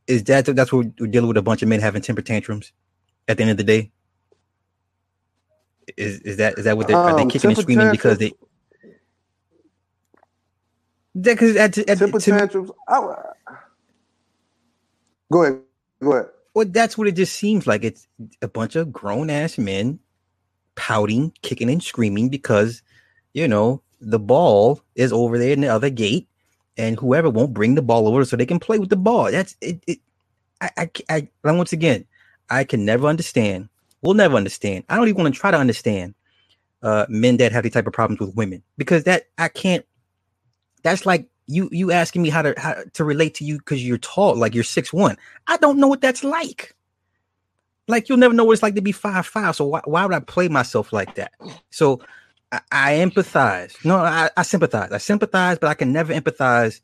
is 0.07 0.25
that 0.25 0.47
that's 0.47 0.73
what 0.73 0.87
we're 0.99 1.07
dealing 1.09 1.29
with? 1.29 1.37
A 1.37 1.43
bunch 1.43 1.63
of 1.63 1.69
men 1.69 1.81
having 1.81 2.03
temper 2.03 2.23
tantrums 2.23 2.73
at 3.29 3.37
the 3.37 3.43
end 3.43 3.51
of 3.51 3.57
the 3.57 3.65
day. 3.65 3.91
Is 5.97 6.21
is 6.21 6.37
that 6.39 6.59
is 6.59 6.65
that 6.65 6.77
what 6.77 6.89
they 6.89 6.95
are 6.95 7.15
they 7.15 7.23
um, 7.23 7.31
kicking 7.31 7.51
and 7.51 7.59
screaming 7.59 7.91
because 7.91 8.19
they? 8.19 8.33
Because 11.21 11.57
at, 11.57 11.77
at, 11.79 11.99
temper 11.99 12.19
tantrums. 12.19 12.71
I, 12.89 13.01
go 15.31 15.43
ahead. 15.43 15.61
Go 16.03 16.13
ahead. 16.13 16.27
Well, 16.55 16.67
that's 16.69 16.97
what 16.97 17.09
it 17.09 17.17
just 17.17 17.35
seems 17.35 17.67
like. 17.67 17.85
It's 17.85 18.07
a 18.41 18.49
bunch 18.49 18.77
of 18.77 18.93
grown 18.93 19.29
ass 19.29 19.59
men 19.59 19.99
pouting, 20.77 21.33
kicking 21.43 21.71
and 21.71 21.83
screaming 21.83 22.29
because, 22.29 22.83
you 23.33 23.49
know, 23.49 23.83
the 24.01 24.19
ball 24.19 24.81
is 24.95 25.13
over 25.13 25.39
there 25.39 25.53
in 25.53 25.61
the 25.63 25.69
other 25.69 25.91
gate, 25.91 26.29
and 26.77 26.99
whoever 26.99 27.31
won't 27.31 27.55
bring 27.55 27.75
the 27.75 27.83
ball 27.83 28.09
over 28.09 28.25
so 28.25 28.37
they 28.37 28.47
can 28.47 28.59
play 28.61 28.79
with 28.79 28.91
the 28.91 28.97
ball. 28.97 29.31
That's 29.31 29.57
it. 29.61 29.83
it 29.87 29.99
I, 30.61 30.71
I, 30.77 30.91
I, 31.45 31.53
once 31.53 31.73
again, 31.73 32.07
I 32.51 32.65
can 32.65 32.85
never 32.85 33.07
understand. 33.07 33.69
We'll 34.03 34.15
never 34.15 34.37
understand. 34.37 34.85
I 34.89 34.97
don't 34.97 35.09
even 35.09 35.23
want 35.23 35.35
to 35.35 35.41
try 35.41 35.51
to 35.51 35.59
understand 35.59 36.15
uh, 36.83 37.07
men 37.09 37.39
that 37.39 37.53
have 37.53 37.65
these 37.65 37.73
type 37.73 37.87
of 37.87 37.93
problems 37.93 38.21
with 38.21 38.37
women 38.37 38.63
because 38.77 39.05
that 39.05 39.29
I 39.39 39.49
can't. 39.49 39.85
That's 40.83 41.07
like 41.07 41.27
you 41.47 41.69
you 41.73 41.93
asking 41.93 42.23
me 42.23 42.31
how 42.31 42.43
to 42.43 42.55
how 42.57 42.77
to 42.95 43.05
relate 43.05 43.35
to 43.35 43.45
you 43.45 43.59
because 43.59 43.85
you're 43.85 43.99
tall, 43.99 44.35
like 44.37 44.55
you're 44.55 44.65
six 44.65 44.93
one. 44.93 45.17
I 45.47 45.57
don't 45.59 45.79
know 45.79 45.89
what 45.89 46.01
that's 46.01 46.25
like. 46.25 46.75
Like 47.87 48.09
you'll 48.09 48.19
never 48.19 48.33
know 48.35 48.45
what 48.45 48.55
it's 48.55 48.63
like 48.63 48.75
to 48.77 48.83
be 48.83 48.93
five 48.93 49.27
five. 49.27 49.57
So 49.57 49.67
why, 49.67 49.83
why 49.85 50.05
would 50.07 50.15
I 50.15 50.21
play 50.21 50.49
myself 50.49 50.93
like 50.93 51.17
that? 51.17 51.33
So 51.71 52.01
I, 52.51 52.61
I 52.73 52.93
empathize. 52.95 53.85
No, 53.85 53.97
I, 53.97 54.31
I 54.37 54.43
sympathize. 54.43 54.93
I 54.93 54.99
sympathize, 54.99 55.59
but 55.59 55.69
I 55.69 55.75
can 55.75 55.93
never 55.93 56.15
empathize 56.15 56.81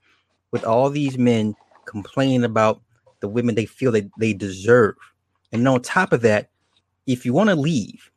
with 0.51 0.65
all 0.65 0.91
these 0.91 1.17
men 1.17 1.55
complaining 1.87 2.45
about 2.45 2.83
the 3.21 3.29
women 3.29 3.55
they 3.55 3.67
feel 3.67 3.93
that 3.93 4.11
they 4.19 4.33
deserve. 4.33 4.97
And 5.53 5.67
on 5.67 5.81
top 5.83 6.13
of 6.13 6.23
that, 6.23 6.51
if 7.07 7.25
you 7.25 7.33
want 7.33 7.51
to 7.51 7.57
leave, 7.57 8.11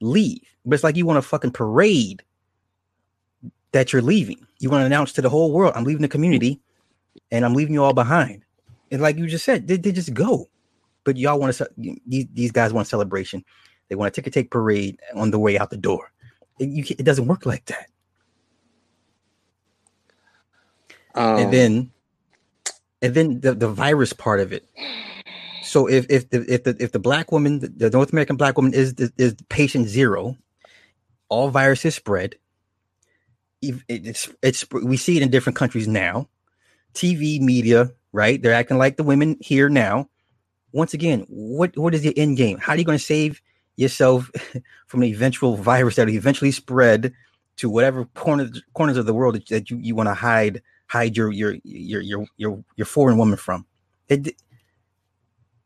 leave. 0.00 0.42
But 0.64 0.74
it's 0.74 0.84
like 0.84 0.96
you 0.96 1.06
want 1.06 1.16
to 1.16 1.28
fucking 1.28 1.52
parade 1.52 2.22
that 3.72 3.92
you're 3.92 4.02
leaving. 4.02 4.45
You 4.58 4.70
want 4.70 4.82
to 4.82 4.86
announce 4.86 5.12
to 5.14 5.22
the 5.22 5.30
whole 5.30 5.52
world, 5.52 5.72
I'm 5.76 5.84
leaving 5.84 6.02
the 6.02 6.08
community 6.08 6.60
and 7.30 7.44
I'm 7.44 7.54
leaving 7.54 7.74
you 7.74 7.82
all 7.84 7.92
behind. 7.92 8.44
And 8.90 9.02
like 9.02 9.16
you 9.16 9.26
just 9.26 9.44
said, 9.44 9.66
they, 9.66 9.76
they 9.76 9.92
just 9.92 10.14
go. 10.14 10.48
But 11.04 11.16
y'all 11.16 11.38
want 11.38 11.54
to, 11.54 11.68
these, 11.76 12.26
these 12.32 12.52
guys 12.52 12.72
want 12.72 12.86
a 12.86 12.88
celebration. 12.88 13.44
They 13.88 13.94
want 13.94 14.08
a 14.08 14.10
ticket 14.10 14.32
take 14.32 14.50
parade 14.50 14.98
on 15.14 15.30
the 15.30 15.38
way 15.38 15.58
out 15.58 15.70
the 15.70 15.76
door. 15.76 16.10
It, 16.58 16.68
you, 16.68 16.84
it 16.98 17.04
doesn't 17.04 17.26
work 17.26 17.46
like 17.46 17.66
that. 17.66 17.86
Um, 21.14 21.38
and 21.38 21.52
then, 21.52 21.90
and 23.02 23.14
then 23.14 23.40
the, 23.40 23.54
the 23.54 23.68
virus 23.68 24.12
part 24.12 24.40
of 24.40 24.52
it. 24.52 24.68
So 25.62 25.88
if 25.88 26.06
if 26.08 26.30
the 26.30 26.44
if 26.52 26.64
the 26.64 26.76
if 26.78 26.92
the 26.92 26.98
black 26.98 27.32
woman, 27.32 27.58
the 27.58 27.90
North 27.90 28.12
American 28.12 28.36
black 28.36 28.56
woman 28.56 28.72
is 28.72 28.94
is 29.18 29.34
patient 29.48 29.88
zero, 29.88 30.36
all 31.28 31.50
viruses 31.50 31.94
spread 31.94 32.36
it's 33.88 34.28
it's 34.42 34.70
we 34.70 34.96
see 34.96 35.16
it 35.16 35.22
in 35.22 35.30
different 35.30 35.56
countries 35.56 35.88
now. 35.88 36.28
TV 36.94 37.40
media, 37.40 37.92
right? 38.12 38.40
They're 38.40 38.54
acting 38.54 38.78
like 38.78 38.96
the 38.96 39.04
women 39.04 39.36
here 39.40 39.68
now. 39.68 40.08
Once 40.72 40.94
again, 40.94 41.24
what 41.28 41.76
what 41.76 41.94
is 41.94 42.02
the 42.02 42.16
end 42.18 42.36
game? 42.36 42.58
How 42.58 42.72
are 42.72 42.76
you 42.76 42.84
going 42.84 42.98
to 42.98 43.04
save 43.04 43.40
yourself 43.76 44.30
from 44.86 45.02
an 45.02 45.08
eventual 45.08 45.56
virus 45.56 45.96
that 45.96 46.06
will 46.06 46.14
eventually 46.14 46.50
spread 46.50 47.12
to 47.56 47.70
whatever 47.70 48.04
corners 48.14 48.62
corners 48.74 48.96
of 48.96 49.06
the 49.06 49.14
world 49.14 49.40
that 49.48 49.70
you, 49.70 49.78
you 49.78 49.94
want 49.94 50.08
to 50.08 50.14
hide 50.14 50.62
hide 50.86 51.16
your 51.16 51.30
your 51.32 51.56
your 51.64 52.00
your 52.00 52.26
your 52.36 52.64
your 52.76 52.86
foreign 52.86 53.18
woman 53.18 53.36
from? 53.36 53.66
It, 54.08 54.34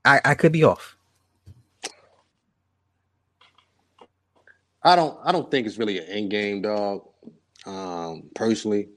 I 0.04 0.20
I 0.24 0.34
could 0.34 0.52
be 0.52 0.64
off. 0.64 0.96
I 4.82 4.96
don't 4.96 5.18
I 5.22 5.32
don't 5.32 5.50
think 5.50 5.66
it's 5.66 5.78
really 5.78 5.98
an 5.98 6.06
end 6.06 6.30
game, 6.30 6.62
dog 6.62 7.09
um, 7.66 8.30
personally. 8.34 8.88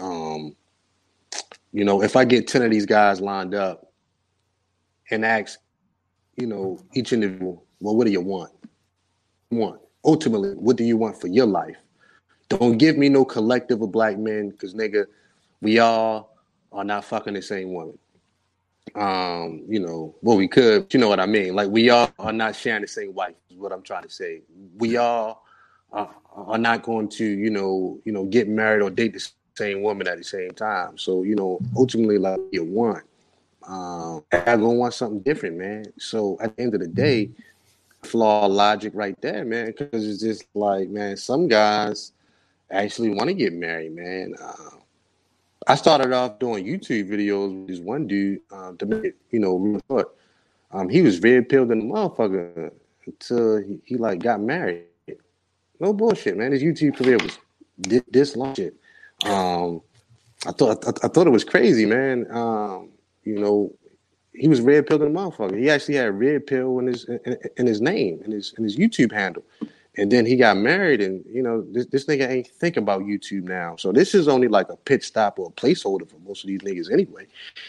Um, 0.00 0.54
you 1.72 1.84
know, 1.84 2.02
if 2.02 2.16
I 2.16 2.24
get 2.24 2.46
10 2.46 2.62
of 2.62 2.70
these 2.70 2.86
guys 2.86 3.20
lined 3.20 3.54
up 3.54 3.92
and 5.10 5.24
ask, 5.24 5.58
you 6.36 6.46
know, 6.46 6.78
each 6.94 7.12
individual, 7.12 7.64
well, 7.80 7.96
what 7.96 8.06
do 8.06 8.12
you 8.12 8.20
want? 8.20 8.52
Want. 9.50 9.80
Ultimately, 10.04 10.50
what 10.50 10.76
do 10.76 10.84
you 10.84 10.96
want 10.96 11.20
for 11.20 11.28
your 11.28 11.46
life? 11.46 11.76
Don't 12.48 12.78
give 12.78 12.96
me 12.96 13.08
no 13.08 13.24
collective 13.24 13.80
of 13.82 13.90
black 13.90 14.18
men, 14.18 14.50
because 14.50 14.74
nigga, 14.74 15.06
we 15.60 15.78
all 15.78 16.36
are 16.72 16.84
not 16.84 17.04
fucking 17.04 17.34
the 17.34 17.42
same 17.42 17.72
woman. 17.72 17.98
Um, 18.94 19.64
you 19.66 19.80
know, 19.80 20.14
well, 20.20 20.36
we 20.36 20.46
could, 20.46 20.92
you 20.92 21.00
know 21.00 21.08
what 21.08 21.20
I 21.20 21.26
mean? 21.26 21.54
Like 21.54 21.70
we 21.70 21.90
all 21.90 22.12
are 22.18 22.32
not 22.32 22.54
sharing 22.54 22.82
the 22.82 22.88
same 22.88 23.14
wife, 23.14 23.34
is 23.50 23.56
what 23.56 23.72
I'm 23.72 23.82
trying 23.82 24.02
to 24.02 24.10
say. 24.10 24.42
We 24.76 24.96
all 24.96 25.43
uh, 25.94 26.06
are 26.34 26.58
not 26.58 26.82
going 26.82 27.08
to, 27.08 27.24
you 27.24 27.50
know, 27.50 27.98
you 28.04 28.12
know, 28.12 28.24
get 28.24 28.48
married 28.48 28.82
or 28.82 28.90
date 28.90 29.12
the 29.12 29.28
same 29.56 29.82
woman 29.82 30.08
at 30.08 30.18
the 30.18 30.24
same 30.24 30.50
time. 30.50 30.98
So, 30.98 31.22
you 31.22 31.36
know, 31.36 31.60
ultimately, 31.76 32.18
like 32.18 32.40
you 32.50 32.64
want, 32.64 33.04
um, 33.66 34.24
I'm 34.32 34.60
gonna 34.60 34.74
want 34.74 34.94
something 34.94 35.20
different, 35.20 35.56
man. 35.56 35.86
So 35.98 36.36
at 36.40 36.56
the 36.56 36.62
end 36.62 36.74
of 36.74 36.80
the 36.80 36.88
day, 36.88 37.30
flaw 38.02 38.46
logic 38.46 38.92
right 38.94 39.18
there, 39.22 39.44
man, 39.44 39.66
because 39.66 40.06
it's 40.06 40.20
just 40.20 40.44
like, 40.54 40.88
man, 40.88 41.16
some 41.16 41.48
guys 41.48 42.12
actually 42.70 43.10
want 43.10 43.28
to 43.28 43.34
get 43.34 43.52
married, 43.52 43.94
man. 43.94 44.34
Uh, 44.42 44.76
I 45.66 45.76
started 45.76 46.12
off 46.12 46.38
doing 46.38 46.66
YouTube 46.66 47.08
videos 47.08 47.58
with 47.58 47.68
this 47.68 47.78
one 47.78 48.06
dude 48.06 48.40
uh, 48.52 48.72
to 48.78 48.86
make 48.86 49.04
it, 49.04 49.16
you 49.30 49.38
know, 49.38 49.80
short. 49.88 50.14
Um, 50.72 50.88
he 50.88 51.00
was 51.00 51.18
very 51.18 51.42
pilled 51.42 51.70
in 51.70 51.78
the 51.78 51.94
motherfucker 51.94 52.72
until 53.06 53.62
he, 53.62 53.80
he 53.84 53.96
like 53.96 54.18
got 54.18 54.40
married. 54.40 54.84
No 55.84 55.92
bullshit, 55.92 56.38
man. 56.38 56.50
His 56.50 56.62
YouTube 56.62 56.96
career 56.96 57.18
was 57.18 57.38
this 57.76 58.36
long 58.36 58.54
shit. 58.54 58.74
Um, 59.26 59.82
I 60.46 60.52
thought 60.52 60.82
I, 60.86 61.06
I, 61.06 61.08
thought 61.08 61.26
it 61.26 61.30
was 61.30 61.44
crazy, 61.44 61.84
man. 61.84 62.26
Um, 62.30 62.88
you 63.22 63.38
know, 63.38 63.70
he 64.32 64.48
was 64.48 64.62
red 64.62 64.86
pill 64.86 65.02
in 65.02 65.12
the 65.12 65.20
motherfucker. 65.20 65.58
He 65.58 65.68
actually 65.68 65.96
had 65.96 66.18
red 66.18 66.46
pill 66.46 66.78
in 66.78 66.86
his 66.86 67.04
in, 67.04 67.36
in, 67.58 67.66
his 67.66 67.82
name 67.82 68.22
in 68.24 68.32
his 68.32 68.54
in 68.56 68.64
his 68.64 68.78
YouTube 68.78 69.12
handle. 69.12 69.44
And 69.98 70.10
then 70.10 70.24
he 70.24 70.36
got 70.36 70.56
married, 70.56 71.02
and 71.02 71.22
you 71.30 71.42
know 71.42 71.60
this, 71.70 71.84
this 71.88 72.06
nigga 72.06 72.30
ain't 72.30 72.46
thinking 72.46 72.82
about 72.82 73.02
YouTube 73.02 73.44
now. 73.44 73.76
So 73.76 73.92
this 73.92 74.14
is 74.14 74.26
only 74.26 74.48
like 74.48 74.70
a 74.70 74.76
pit 74.76 75.04
stop 75.04 75.38
or 75.38 75.48
a 75.48 75.52
placeholder 75.52 76.08
for 76.08 76.16
most 76.26 76.44
of 76.44 76.48
these 76.48 76.60
niggas 76.60 76.90
anyway. 76.90 77.26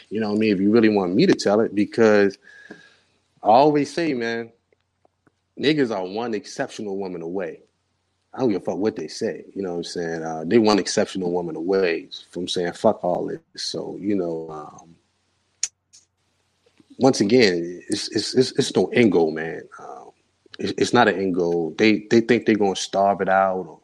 You 0.10 0.22
know 0.22 0.30
what 0.30 0.38
I 0.38 0.40
mean? 0.40 0.54
If 0.54 0.62
you 0.62 0.72
really 0.72 0.88
want 0.88 1.14
me 1.14 1.26
to 1.26 1.36
tell 1.36 1.60
it, 1.60 1.76
because 1.76 2.38
I 3.44 3.48
always 3.48 3.94
say, 3.94 4.14
man, 4.14 4.54
niggas 5.60 5.94
are 5.94 6.06
one 6.06 6.34
exceptional 6.34 6.98
woman 6.98 7.22
away. 7.22 7.65
I 8.36 8.40
don't 8.40 8.50
give 8.52 8.62
a 8.62 8.66
fuck 8.66 8.78
what 8.78 8.98
they 8.98 9.08
say. 9.08 9.46
You 9.56 9.62
know 9.62 9.72
what 9.72 9.78
I'm 9.78 9.84
saying? 9.86 10.24
Uh, 10.24 10.44
they 10.46 10.58
want 10.58 10.80
exceptional 10.80 11.32
woman 11.32 11.56
away 11.56 12.10
from 12.32 12.48
saying 12.48 12.74
fuck 12.74 13.04
all 13.04 13.28
this. 13.28 13.40
So, 13.56 13.98
you 14.00 14.16
know, 14.16 14.50
um, 14.50 14.96
once 17.00 17.22
again, 17.22 17.82
it's 17.90 18.10
it's 18.10 18.36
it's, 18.36 18.52
it's 18.54 18.76
no 18.76 18.88
end 18.88 19.14
goal, 19.14 19.32
man. 19.32 19.64
Um, 19.80 20.12
it's, 20.60 20.74
it's 20.78 20.94
not 20.94 21.08
an 21.08 21.16
end 21.16 21.36
goal. 21.36 21.74
They 21.78 22.06
they 22.10 22.22
think 22.22 22.46
they're 22.46 22.56
gonna 22.56 22.76
starve 22.76 23.22
it 23.22 23.30
out. 23.30 23.80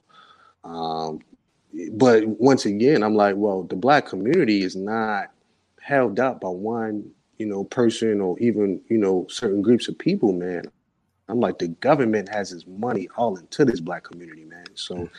Or, 0.64 0.70
um, 0.70 1.20
but 1.94 2.28
once 2.28 2.66
again, 2.66 3.04
I'm 3.04 3.16
like, 3.16 3.36
well, 3.38 3.64
the 3.64 3.76
black 3.76 4.06
community 4.06 4.64
is 4.64 4.76
not 4.76 5.32
held 5.82 6.20
up 6.20 6.42
by 6.42 6.50
one, 6.50 7.10
you 7.38 7.46
know, 7.46 7.64
person 7.64 8.20
or 8.20 8.38
even 8.40 8.82
you 8.90 8.98
know 8.98 9.28
certain 9.30 9.62
groups 9.62 9.88
of 9.88 9.98
people, 9.98 10.34
man. 10.34 10.66
I'm 11.30 11.40
like, 11.40 11.60
the 11.60 11.70
government 11.70 12.28
has 12.30 12.52
its 12.52 12.66
money 12.68 13.08
all 13.16 13.38
into 13.38 13.64
this 13.64 13.80
black 13.80 14.04
community, 14.04 14.44
man. 14.44 14.66
So 14.76 15.10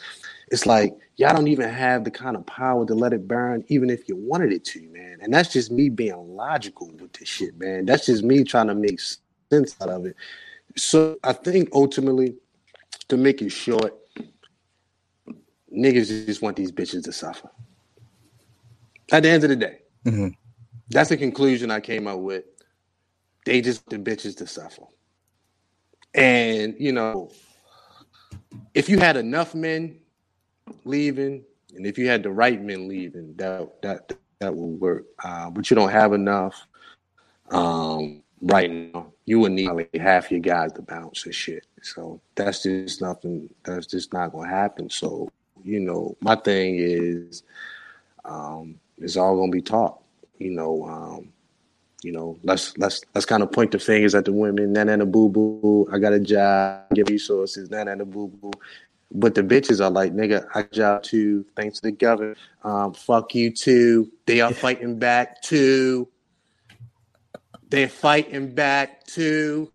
it's 0.49 0.67
like 0.67 0.95
y'all 1.17 1.35
don't 1.35 1.49
even 1.49 1.71
have 1.71 2.05
the 2.05 2.11
kind 2.11 2.37
of 2.37 2.45
power 2.45 2.85
to 2.87 2.95
let 2.95 3.13
it 3.13 3.27
burn, 3.27 3.65
even 3.69 3.89
if 3.89 4.09
you 4.09 4.17
wanted 4.17 4.53
it 4.53 4.65
to, 4.67 4.83
man. 4.89 5.19
And 5.23 5.33
that's 5.33 5.53
just 5.53 5.71
me 5.71 5.89
being 5.89 6.37
logical 6.37 6.89
with 6.89 7.13
this 7.15 7.29
shit, 7.29 7.59
man. 7.59 7.87
That's 7.87 8.07
just 8.07 8.25
me 8.25 8.45
trying 8.45 8.67
to 8.67 8.75
make 8.75 9.01
sense 9.51 9.77
out 9.81 9.89
of 9.89 10.05
it. 10.05 10.17
So 10.77 11.19
I 11.25 11.33
think 11.33 11.71
ultimately, 11.73 12.35
to 13.09 13.17
make 13.17 13.43
it 13.43 13.51
short, 13.51 13.95
niggas 15.75 16.27
just 16.27 16.43
want 16.43 16.57
these 16.57 16.73
bitches 16.73 17.05
to 17.05 17.13
suffer. 17.13 17.51
At 19.11 19.23
the 19.23 19.31
end 19.31 19.45
of 19.45 19.51
the 19.51 19.57
day, 19.57 19.79
mm-hmm. 20.05 20.29
that's 20.89 21.11
the 21.11 21.17
conclusion 21.17 21.71
I 21.71 21.81
came 21.81 22.07
up 22.07 22.19
with. 22.19 22.45
They 23.45 23.61
just 23.61 23.89
the 23.91 23.99
bitches 23.99 24.37
to 24.39 24.47
suffer. 24.47 24.85
And 26.15 26.75
you 26.79 26.93
know, 26.93 27.31
if 28.75 28.89
you 28.89 28.99
had 28.99 29.17
enough 29.17 29.55
men 29.55 29.99
leaving, 30.85 31.45
and 31.75 31.87
if 31.87 31.99
you 31.99 32.09
had 32.09 32.23
the 32.23 32.31
right 32.31 32.61
men 32.61 32.89
leaving, 32.89 33.35
that 33.37 33.81
that 33.83 34.13
that 34.41 34.55
would 34.55 34.81
work. 34.81 35.07
Uh, 35.25 35.51
but 35.51 35.71
you 35.71 35.75
don't 35.75 35.91
have 35.91 36.13
enough 36.13 36.67
um, 37.51 38.23
right 38.41 38.71
now. 38.71 39.13
You 39.25 39.41
would 39.41 39.53
need 39.53 39.71
like 39.71 39.95
half 39.95 40.31
your 40.31 40.41
guys 40.41 40.73
to 40.73 40.83
bounce 40.83 41.25
and 41.25 41.35
shit. 41.35 41.65
So 41.81 42.21
that's 42.35 42.63
just 42.65 43.01
nothing. 43.01 43.49
That's 43.65 43.87
just 43.87 44.13
not 44.13 44.33
gonna 44.33 44.49
happen. 44.49 44.91
So 44.91 45.31
you 45.65 45.81
know, 45.81 46.17
my 46.21 46.35
thing 46.37 46.77
is, 46.79 47.45
um, 48.25 48.79
it's 48.99 49.17
all 49.17 49.37
gonna 49.37 49.53
be 49.53 49.63
taught. 49.63 50.01
You 50.39 50.51
know, 50.51 50.85
um, 50.87 51.33
you 52.03 52.13
know, 52.13 52.39
let's 52.43 52.77
let's 52.79 53.03
let's 53.15 53.25
kind 53.25 53.43
of 53.43 53.53
point 53.53 53.71
the 53.71 53.79
fingers 53.79 54.15
at 54.15 54.25
the 54.25 54.33
women. 54.33 54.73
Nana 54.73 54.93
and 54.93 55.13
boo 55.13 55.29
boo. 55.29 55.89
I 55.93 55.99
got 55.99 56.13
a 56.13 56.21
job. 56.21 56.83
Give 56.95 57.09
resources. 57.09 57.71
Nana 57.71 57.93
and 57.93 58.11
boo 58.11 58.29
boo. 58.29 58.51
But 59.15 59.35
the 59.35 59.43
bitches 59.43 59.85
are 59.85 59.91
like, 59.91 60.13
nigga, 60.13 60.47
I 60.55 60.63
job 60.63 61.03
too. 61.03 61.45
Thanks 61.55 61.81
to 61.81 61.89
the 61.89 61.93
government. 61.93 62.39
Um, 62.65 62.95
fuck 62.95 63.35
you 63.35 63.51
too. 63.51 64.11
They 64.27 64.41
are 64.41 64.53
fighting 64.53 64.99
back 64.99 65.43
too. 65.43 66.09
They're 67.69 67.89
fighting 67.89 68.55
back 68.55 69.05
too. 69.05 69.71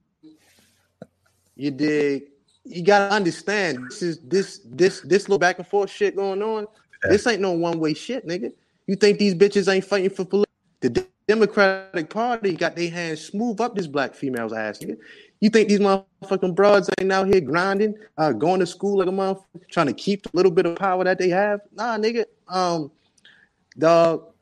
You 1.56 1.72
dig? 1.72 2.24
You 2.66 2.84
gotta 2.84 3.14
understand 3.14 3.86
this 3.90 4.02
is 4.02 4.20
this 4.20 4.60
this 4.66 5.02
this 5.02 5.24
little 5.24 5.40
back 5.40 5.60
and 5.60 5.68
forth 5.68 5.90
shit 5.90 6.16
going 6.16 6.44
on. 6.44 6.68
This 7.04 7.26
ain't 7.26 7.42
no 7.42 7.52
one 7.52 7.80
way 7.80 7.94
shit, 7.94 8.28
nigga. 8.28 8.52
You 8.86 8.96
think 8.96 9.20
these 9.20 9.36
bitches 9.36 9.72
ain't 9.72 9.86
fighting 9.86 10.10
for 10.10 10.26
political? 10.26 11.08
Democratic 11.28 12.10
Party 12.10 12.54
got 12.54 12.76
their 12.76 12.90
hands 12.90 13.22
smooth 13.22 13.60
up 13.60 13.76
this 13.76 13.88
black 13.88 14.16
female's 14.16 14.54
ass, 14.54 14.80
nigga. 14.80 14.98
You 15.42 15.50
think 15.50 15.68
these 15.68 15.80
motherfucking 15.80 16.56
broads 16.56 16.90
ain't 17.00 17.12
out 17.12 17.28
here 17.28 17.42
grinding, 17.42 17.96
uh, 18.18 18.32
going 18.32 18.62
to 18.62 18.66
school 18.66 19.00
like 19.00 19.08
a 19.08 19.12
motherfucker, 19.12 19.68
trying 19.70 19.88
to 19.88 19.94
keep 19.94 20.24
the 20.24 20.30
little 20.34 20.52
bit 20.52 20.66
of 20.66 20.78
power 20.78 21.04
that 21.04 21.20
they 21.20 21.30
have? 21.30 21.60
Nah, 21.74 21.98
nigga. 21.98 22.26
Um, 22.48 22.92
dog, 23.78 24.34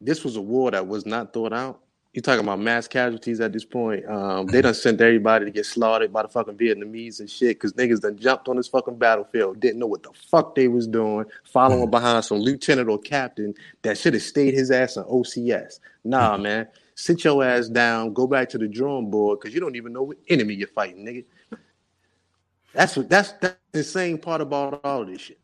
this 0.00 0.24
was 0.24 0.36
a 0.36 0.40
war 0.40 0.70
that 0.70 0.86
was 0.86 1.04
not 1.04 1.32
thought 1.32 1.52
out. 1.52 1.83
You 2.14 2.22
talking 2.22 2.44
about 2.44 2.60
mass 2.60 2.88
casualties 2.88 3.40
at 3.40 3.52
this 3.52 3.64
point? 3.64 4.08
Um, 4.08 4.46
they 4.46 4.62
done 4.62 4.74
sent 4.74 5.00
everybody 5.00 5.44
to 5.44 5.50
get 5.50 5.66
slaughtered 5.66 6.12
by 6.12 6.22
the 6.22 6.28
fucking 6.28 6.56
Vietnamese 6.56 7.20
and 7.20 7.28
shit 7.28 7.56
because 7.56 7.72
niggas 7.72 8.00
done 8.00 8.16
jumped 8.16 8.48
on 8.48 8.56
this 8.56 8.68
fucking 8.68 8.96
battlefield, 8.96 9.60
didn't 9.60 9.80
know 9.80 9.88
what 9.88 10.04
the 10.04 10.12
fuck 10.30 10.54
they 10.54 10.68
was 10.68 10.86
doing, 10.86 11.26
following 11.42 11.88
mm. 11.88 11.90
behind 11.90 12.24
some 12.24 12.38
lieutenant 12.38 12.88
or 12.88 12.98
captain 12.98 13.52
that 13.82 13.98
should 13.98 14.14
have 14.14 14.22
stayed 14.22 14.54
his 14.54 14.70
ass 14.70 14.96
on 14.96 15.04
OCS. 15.04 15.80
Nah, 16.04 16.38
mm. 16.38 16.42
man 16.42 16.68
sit 16.94 17.24
your 17.24 17.44
ass 17.44 17.68
down, 17.68 18.12
go 18.12 18.26
back 18.26 18.48
to 18.50 18.58
the 18.58 18.68
drawing 18.68 19.10
board 19.10 19.40
because 19.40 19.54
you 19.54 19.60
don't 19.60 19.76
even 19.76 19.92
know 19.92 20.02
what 20.02 20.16
enemy 20.28 20.54
you're 20.54 20.68
fighting, 20.68 21.04
nigga. 21.04 21.24
That's 22.72 22.96
what 22.96 23.08
that's 23.08 23.32
that's 23.32 23.56
the 23.72 23.84
same 23.84 24.18
part 24.18 24.40
about 24.40 24.80
all 24.84 25.04
this 25.04 25.20
shit. 25.20 25.38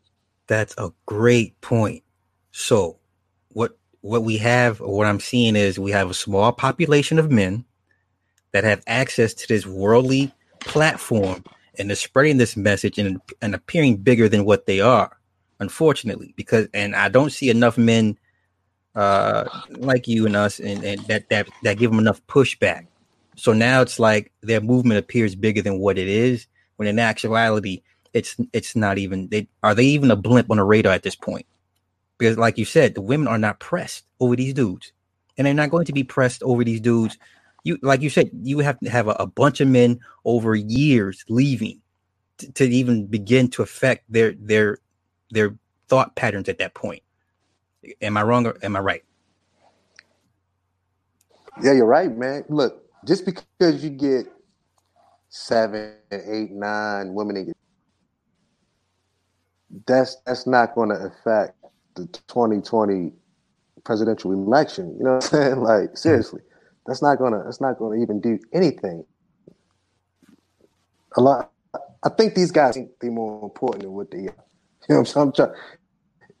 That's 0.47 0.75
a 0.77 0.91
great 1.05 1.59
point. 1.61 2.03
So 2.51 2.99
what 3.49 3.77
what 4.01 4.23
we 4.23 4.37
have 4.37 4.81
or 4.81 4.97
what 4.97 5.07
I'm 5.07 5.19
seeing 5.19 5.55
is 5.55 5.79
we 5.79 5.91
have 5.91 6.09
a 6.09 6.13
small 6.13 6.51
population 6.51 7.19
of 7.19 7.31
men 7.31 7.65
that 8.51 8.63
have 8.63 8.83
access 8.87 9.33
to 9.33 9.47
this 9.47 9.65
worldly 9.65 10.31
platform 10.59 11.43
and 11.77 11.89
they're 11.89 11.95
spreading 11.95 12.37
this 12.37 12.57
message 12.57 12.97
and, 12.97 13.21
and 13.41 13.55
appearing 13.55 13.97
bigger 13.97 14.27
than 14.27 14.45
what 14.45 14.65
they 14.65 14.81
are, 14.81 15.17
unfortunately. 15.59 16.33
Because 16.35 16.67
and 16.73 16.95
I 16.95 17.09
don't 17.09 17.31
see 17.31 17.49
enough 17.49 17.77
men 17.77 18.17
uh, 18.95 19.47
like 19.69 20.07
you 20.07 20.25
and 20.25 20.35
us, 20.35 20.59
and, 20.59 20.83
and 20.83 20.99
that 21.07 21.29
that 21.29 21.47
that 21.63 21.77
give 21.77 21.91
them 21.91 21.99
enough 21.99 22.25
pushback. 22.27 22.87
So 23.37 23.53
now 23.53 23.81
it's 23.81 23.99
like 23.99 24.31
their 24.41 24.61
movement 24.61 24.99
appears 24.99 25.33
bigger 25.33 25.61
than 25.61 25.79
what 25.79 25.97
it 25.97 26.07
is, 26.07 26.47
when 26.75 26.87
in 26.87 26.99
actuality, 26.99 27.81
it's 28.13 28.35
it's 28.51 28.75
not 28.75 28.97
even. 28.97 29.29
They 29.29 29.47
are 29.63 29.73
they 29.73 29.85
even 29.85 30.11
a 30.11 30.15
blimp 30.15 30.51
on 30.51 30.57
the 30.57 30.63
radar 30.63 30.93
at 30.93 31.03
this 31.03 31.15
point? 31.15 31.45
Because, 32.21 32.37
like 32.37 32.59
you 32.59 32.65
said, 32.65 32.93
the 32.93 33.01
women 33.01 33.27
are 33.27 33.39
not 33.39 33.59
pressed 33.59 34.05
over 34.19 34.35
these 34.35 34.53
dudes, 34.53 34.93
and 35.39 35.47
they're 35.47 35.55
not 35.55 35.71
going 35.71 35.85
to 35.85 35.91
be 35.91 36.03
pressed 36.03 36.43
over 36.43 36.63
these 36.63 36.79
dudes. 36.79 37.17
You 37.63 37.79
like 37.81 38.01
you 38.01 38.11
said, 38.11 38.29
you 38.43 38.59
have 38.59 38.79
to 38.81 38.91
have 38.91 39.07
a, 39.07 39.13
a 39.13 39.25
bunch 39.25 39.59
of 39.59 39.67
men 39.67 39.99
over 40.23 40.53
years 40.53 41.25
leaving 41.29 41.81
to, 42.37 42.51
to 42.51 42.65
even 42.65 43.07
begin 43.07 43.49
to 43.49 43.63
affect 43.63 44.03
their 44.07 44.33
their 44.33 44.77
their 45.31 45.55
thought 45.87 46.15
patterns 46.15 46.47
at 46.47 46.59
that 46.59 46.75
point. 46.75 47.01
Am 48.03 48.15
I 48.17 48.21
wrong 48.21 48.45
or 48.45 48.55
am 48.61 48.75
I 48.75 48.81
right? 48.81 49.03
Yeah, 51.63 51.73
you're 51.73 51.87
right, 51.87 52.15
man. 52.15 52.43
Look, 52.49 52.83
just 53.03 53.25
because 53.25 53.83
you 53.83 53.89
get 53.89 54.27
seven, 55.29 55.95
eight, 56.11 56.51
nine 56.51 57.15
women 57.15 57.35
in 57.35 57.45
your 57.47 57.55
that's 59.87 60.17
that's 60.27 60.45
not 60.45 60.75
going 60.75 60.89
to 60.89 60.95
affect 60.95 61.57
the 61.95 62.07
2020 62.27 63.11
presidential 63.83 64.31
election. 64.31 64.95
You 64.97 65.03
know 65.03 65.15
what 65.15 65.23
I'm 65.25 65.29
saying? 65.29 65.61
Like 65.61 65.97
seriously, 65.97 66.41
that's 66.85 67.01
not 67.01 67.17
gonna 67.17 67.43
that's 67.43 67.61
not 67.61 67.77
gonna 67.77 68.01
even 68.01 68.19
do 68.19 68.39
anything. 68.53 69.05
A 71.17 71.21
lot. 71.21 71.51
I 72.03 72.09
think 72.09 72.33
these 72.33 72.51
guys 72.51 72.73
think 72.73 72.91
they're 72.99 73.11
more 73.11 73.43
important 73.43 73.83
than 73.83 73.91
what 73.91 74.11
they 74.11 74.27
are. 74.27 74.35
You 74.89 74.95
know 74.95 75.01
what 75.01 75.01
I'm 75.01 75.05
saying? 75.05 75.27
I'm 75.27 75.33
trying, 75.33 75.51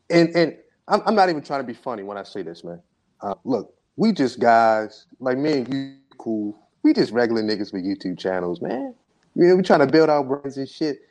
and 0.09 0.35
and 0.35 0.57
I'm, 0.87 1.01
I'm 1.05 1.15
not 1.15 1.29
even 1.29 1.43
trying 1.43 1.61
to 1.61 1.67
be 1.67 1.73
funny 1.75 2.01
when 2.01 2.17
I 2.17 2.23
say 2.23 2.41
this, 2.41 2.63
man. 2.63 2.81
Uh, 3.21 3.35
look, 3.43 3.73
we 3.97 4.11
just 4.11 4.39
guys 4.39 5.05
like 5.19 5.37
me 5.37 5.59
and 5.59 5.73
you, 5.73 5.95
cool. 6.17 6.57
We 6.81 6.93
just 6.93 7.11
regular 7.11 7.43
niggas 7.43 7.71
with 7.71 7.85
YouTube 7.85 8.17
channels, 8.17 8.61
man. 8.61 8.95
You 9.35 9.45
know, 9.45 9.55
we 9.55 9.61
trying 9.61 9.79
to 9.79 9.87
build 9.87 10.09
our 10.09 10.23
brands 10.23 10.57
and 10.57 10.67
shit. 10.67 11.01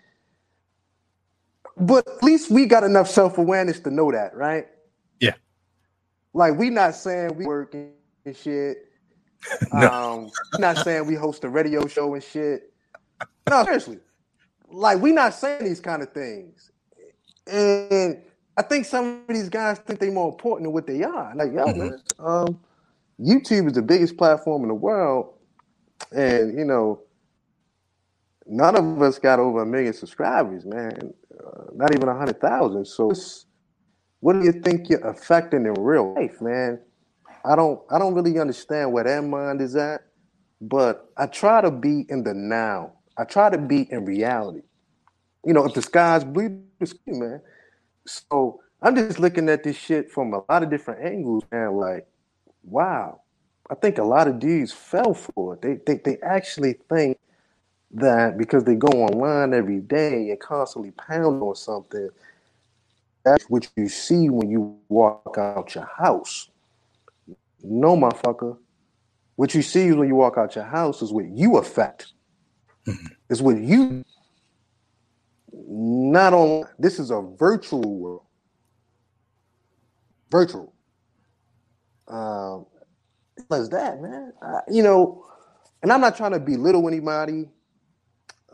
But 1.81 2.07
at 2.07 2.23
least 2.23 2.51
we 2.51 2.67
got 2.67 2.85
enough 2.85 3.09
self 3.09 3.39
awareness 3.39 3.81
to 3.81 3.91
know 3.91 4.13
that, 4.13 4.35
right? 4.35 4.67
Yeah. 5.19 5.35
Like 6.35 6.57
we 6.57 6.71
not 6.71 6.95
saying 6.95 7.37
we 7.37 7.47
working 7.47 7.93
and 8.25 8.37
shit. 8.37 8.79
no. 9.73 9.91
Um, 9.91 10.31
not 10.59 10.79
saying 10.79 11.07
we 11.07 11.15
host 11.15 11.45
a 11.45 11.49
radio 11.49 11.87
show 11.87 12.15
and 12.15 12.23
shit. 12.23 12.73
No, 13.49 13.65
seriously. 13.65 13.99
Like 14.69 15.01
we 15.01 15.13
not 15.13 15.35
saying 15.35 15.65
these 15.65 15.81
kind 15.81 16.03
of 16.03 16.13
things. 16.13 16.71
And 17.47 18.23
I 18.57 18.63
think 18.63 18.85
some 18.85 19.25
of 19.27 19.35
these 19.35 19.49
guys 19.49 19.79
think 19.79 20.01
they're 20.01 20.13
more 20.13 20.29
important 20.29 20.67
than 20.67 20.73
what 20.73 20.87
they 20.87 21.03
are. 21.03 21.33
Like, 21.35 21.53
yo, 21.53 21.65
mm-hmm. 21.65 21.79
man, 21.79 22.03
um, 22.19 22.61
YouTube 23.19 23.69
is 23.69 23.73
the 23.73 23.83
biggest 23.83 24.17
platform 24.17 24.63
in 24.63 24.69
the 24.69 24.75
world, 24.75 25.35
and 26.13 26.57
you 26.57 26.65
know, 26.65 27.01
none 28.47 28.77
of 28.77 29.01
us 29.03 29.19
got 29.19 29.39
over 29.39 29.63
a 29.63 29.67
million 29.67 29.95
subscribers, 29.95 30.65
man. 30.65 31.15
Uh, 31.45 31.65
not 31.75 31.95
even 31.95 32.09
a 32.09 32.17
hundred 32.17 32.41
thousand. 32.41 32.85
So, 32.87 33.13
what 34.21 34.35
do 34.35 34.45
you 34.45 34.53
think 34.53 34.91
you're 34.91 35.07
affecting 35.07 35.67
in 35.67 35.75
real 35.75 36.15
life, 36.15 36.41
man? 36.41 36.81
I 37.45 37.57
don't, 37.57 37.81
I 37.91 37.99
don't 37.99 38.15
really 38.15 38.39
understand 38.39 38.93
where 38.93 39.05
that 39.05 39.25
mind 39.25 39.63
is 39.63 39.77
at, 39.77 40.03
but 40.61 41.11
I 41.17 41.27
try 41.27 41.63
to 41.63 41.71
be 41.71 42.05
in 42.09 42.23
the 42.23 42.35
now. 42.35 42.93
I 43.17 43.25
try 43.25 43.49
to 43.49 43.59
be 43.59 43.91
in 43.91 44.05
reality. 44.05 44.63
You 45.47 45.55
know, 45.55 45.65
if 45.65 45.75
the 45.75 45.83
sky's 45.83 46.25
blue, 46.25 46.63
man 47.07 47.41
so 48.07 48.61
I'm 48.83 48.97
just 48.97 49.19
looking 49.19 49.49
at 49.49 49.63
this 49.63 49.77
shit 49.77 50.11
from 50.11 50.33
a 50.33 50.43
lot 50.49 50.63
of 50.63 50.71
different 50.71 51.05
angles, 51.05 51.45
and 51.53 51.77
like, 51.77 52.07
wow, 52.65 53.21
I 53.71 53.75
think 53.75 53.99
a 53.99 54.05
lot 54.05 54.29
of 54.29 54.39
dudes 54.39 54.73
fell 54.73 55.15
for 55.15 55.55
it. 55.55 55.63
They 55.63 55.79
they 55.87 56.01
they 56.05 56.19
actually 56.23 56.75
think 56.89 57.19
that 57.93 58.39
because 58.39 58.65
they 58.65 58.75
go 58.75 58.89
online 58.89 59.53
every 59.53 59.81
day 59.81 60.31
and 60.31 60.41
constantly 60.41 60.93
pound 60.93 61.43
on 61.43 61.55
something, 61.55 62.09
that's 63.25 63.45
what 63.51 63.69
you 63.77 63.89
see 63.89 64.31
when 64.31 64.51
you 64.51 64.79
walk 64.89 65.37
out 65.39 65.75
your 65.75 65.89
house. 65.99 66.49
No, 67.63 67.97
motherfucker. 67.97 68.57
What 69.37 69.55
you 69.55 69.63
see 69.63 69.93
when 69.93 70.09
you 70.09 70.15
walk 70.15 70.37
out 70.39 70.55
your 70.55 70.65
house 70.65 71.03
is 71.03 71.13
what 71.13 71.27
you 71.27 71.59
affect. 71.59 72.13
Mm-hmm. 72.87 73.07
It's 73.29 73.41
what 73.41 73.59
you 73.59 74.05
not 75.53 76.33
on 76.33 76.65
this 76.79 76.99
is 76.99 77.11
a 77.11 77.21
virtual 77.21 77.99
world. 77.99 78.23
Virtual. 80.31 80.73
Um 82.09 82.67
as 83.51 83.69
that, 83.71 84.01
man. 84.01 84.33
I, 84.43 84.61
you 84.71 84.83
know, 84.83 85.25
and 85.83 85.93
I'm 85.93 86.01
not 86.01 86.17
trying 86.17 86.33
to 86.33 86.41
belittle 86.41 86.87
anybody. 86.89 87.49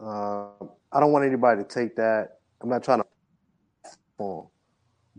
Uh, 0.00 0.48
I 0.92 1.00
don't 1.00 1.12
want 1.12 1.24
anybody 1.24 1.62
to 1.62 1.68
take 1.68 1.96
that. 1.96 2.38
I'm 2.60 2.68
not 2.68 2.82
trying 2.82 3.00
to 3.00 3.06
form. 4.16 4.48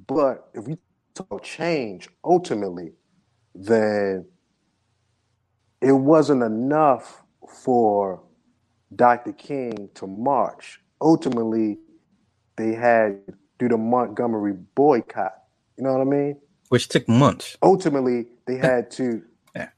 But 0.07 0.49
if 0.53 0.67
we 0.67 0.78
talk 1.13 1.43
change 1.43 2.09
ultimately, 2.23 2.93
then 3.55 4.25
it 5.82 5.91
wasn't 5.91 6.43
enough 6.43 7.23
for 7.63 8.21
Dr. 8.95 9.34
King 9.34 9.89
to 9.95 10.07
march. 10.07 10.80
Ultimately, 11.01 11.80
they 12.55 12.73
had 12.73 13.25
to 13.28 13.34
do 13.59 13.69
the 13.69 13.78
Montgomery 13.78 14.53
boycott. 14.75 15.34
You 15.78 15.84
know 15.84 15.93
what 15.93 16.01
I 16.01 16.05
mean? 16.05 16.39
Which 16.69 16.88
took 16.88 17.07
months. 17.07 17.57
Ultimately, 17.61 18.28
they 18.45 18.57
had 18.57 18.91
to, 18.91 19.21
yeah, 19.55 19.69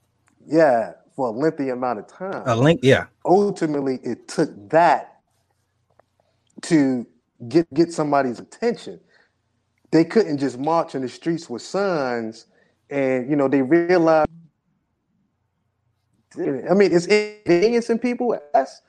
yeah 0.47 0.91
for 1.19 1.27
a 1.27 1.31
lengthy 1.31 1.67
amount 1.67 1.99
of 1.99 2.07
time. 2.07 2.43
A 2.45 2.55
length, 2.55 2.81
yeah. 2.81 3.07
Ultimately, 3.25 3.99
it 4.03 4.29
took 4.29 4.69
that 4.69 5.19
to 6.61 7.05
get 7.49 7.67
get 7.73 7.91
somebody's 7.91 8.39
attention. 8.39 9.01
They 9.91 10.05
couldn't 10.05 10.37
just 10.37 10.57
march 10.57 10.95
in 10.95 11.01
the 11.01 11.09
streets 11.09 11.49
with 11.49 11.61
signs, 11.61 12.45
and 12.89 13.29
you 13.29 13.35
know 13.35 13.49
they 13.49 13.61
realized. 13.61 14.29
I 16.37 16.73
mean, 16.73 16.93
it's 16.93 17.07
inconvenience 17.07 17.89
in 17.89 17.99
people. 17.99 18.39
As 18.53 18.81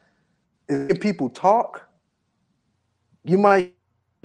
if 0.68 1.01
people 1.01 1.31
talk, 1.31 1.89
you 3.24 3.39
might 3.39 3.74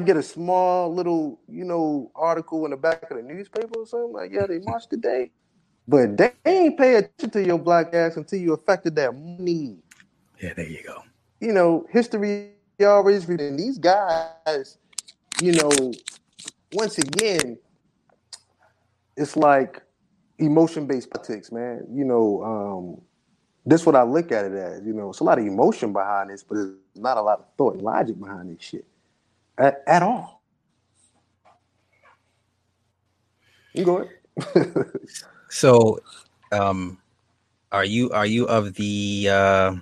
get 0.04 0.16
a 0.16 0.22
small 0.22 0.94
little, 0.94 1.40
you 1.48 1.64
know, 1.64 2.12
article 2.14 2.66
in 2.66 2.72
the 2.72 2.78
back 2.78 3.10
of 3.10 3.18
the 3.18 3.24
newspaper 3.24 3.80
or 3.80 3.88
something 3.88 4.14
like, 4.14 4.32
yeah, 4.32 4.46
they 4.46 4.60
marched 4.60 4.92
today. 4.92 5.32
But 5.88 6.18
they 6.18 6.32
ain't 6.46 6.78
pay 6.78 6.96
attention 6.96 7.30
to 7.32 7.46
your 7.46 7.60
black 7.60 7.94
ass 7.94 8.18
until 8.18 8.40
you 8.40 8.54
affected 8.54 8.96
that 8.96 9.14
money. 9.14 9.78
Yeah, 10.42 10.54
there 10.54 10.68
you 10.68 10.84
go. 10.84 11.04
You 11.40 11.54
know, 11.54 11.86
history 11.92 12.52
always 12.84 13.28
reading 13.28 13.56
these 13.56 13.78
guys, 13.78 14.78
you 15.42 15.54
know, 15.54 15.94
once 16.74 16.98
again, 16.98 17.58
it's 19.16 19.38
like 19.38 19.82
emotion 20.40 20.88
based 20.88 21.10
politics, 21.12 21.52
man. 21.52 21.86
You 21.94 22.04
know, 22.04 22.44
um, 22.44 23.02
this 23.66 23.86
what 23.86 23.96
I 23.96 24.04
look 24.04 24.32
at 24.32 24.46
it 24.46 24.54
as. 24.54 24.86
You 24.86 24.94
know, 24.94 25.10
it's 25.10 25.20
a 25.20 25.24
lot 25.24 25.40
of 25.40 25.46
emotion 25.46 25.94
behind 25.94 26.30
this, 26.30 26.44
but 26.44 26.56
there's 26.56 26.74
not 26.96 27.18
a 27.18 27.22
lot 27.22 27.40
of 27.40 27.46
thought 27.58 27.76
and 27.76 27.84
logic 27.84 28.20
behind 28.20 28.50
this 28.50 28.64
shit 28.66 28.86
at, 29.58 29.84
at 29.88 30.04
all. 30.04 30.42
You 33.74 33.86
go 33.86 34.10
ahead. 34.56 34.92
So, 35.56 36.02
um, 36.52 36.98
are 37.72 37.86
you 37.86 38.12
are 38.12 38.26
you 38.26 38.46
of 38.48 38.74
the 38.74 39.30
uh, 39.32 39.76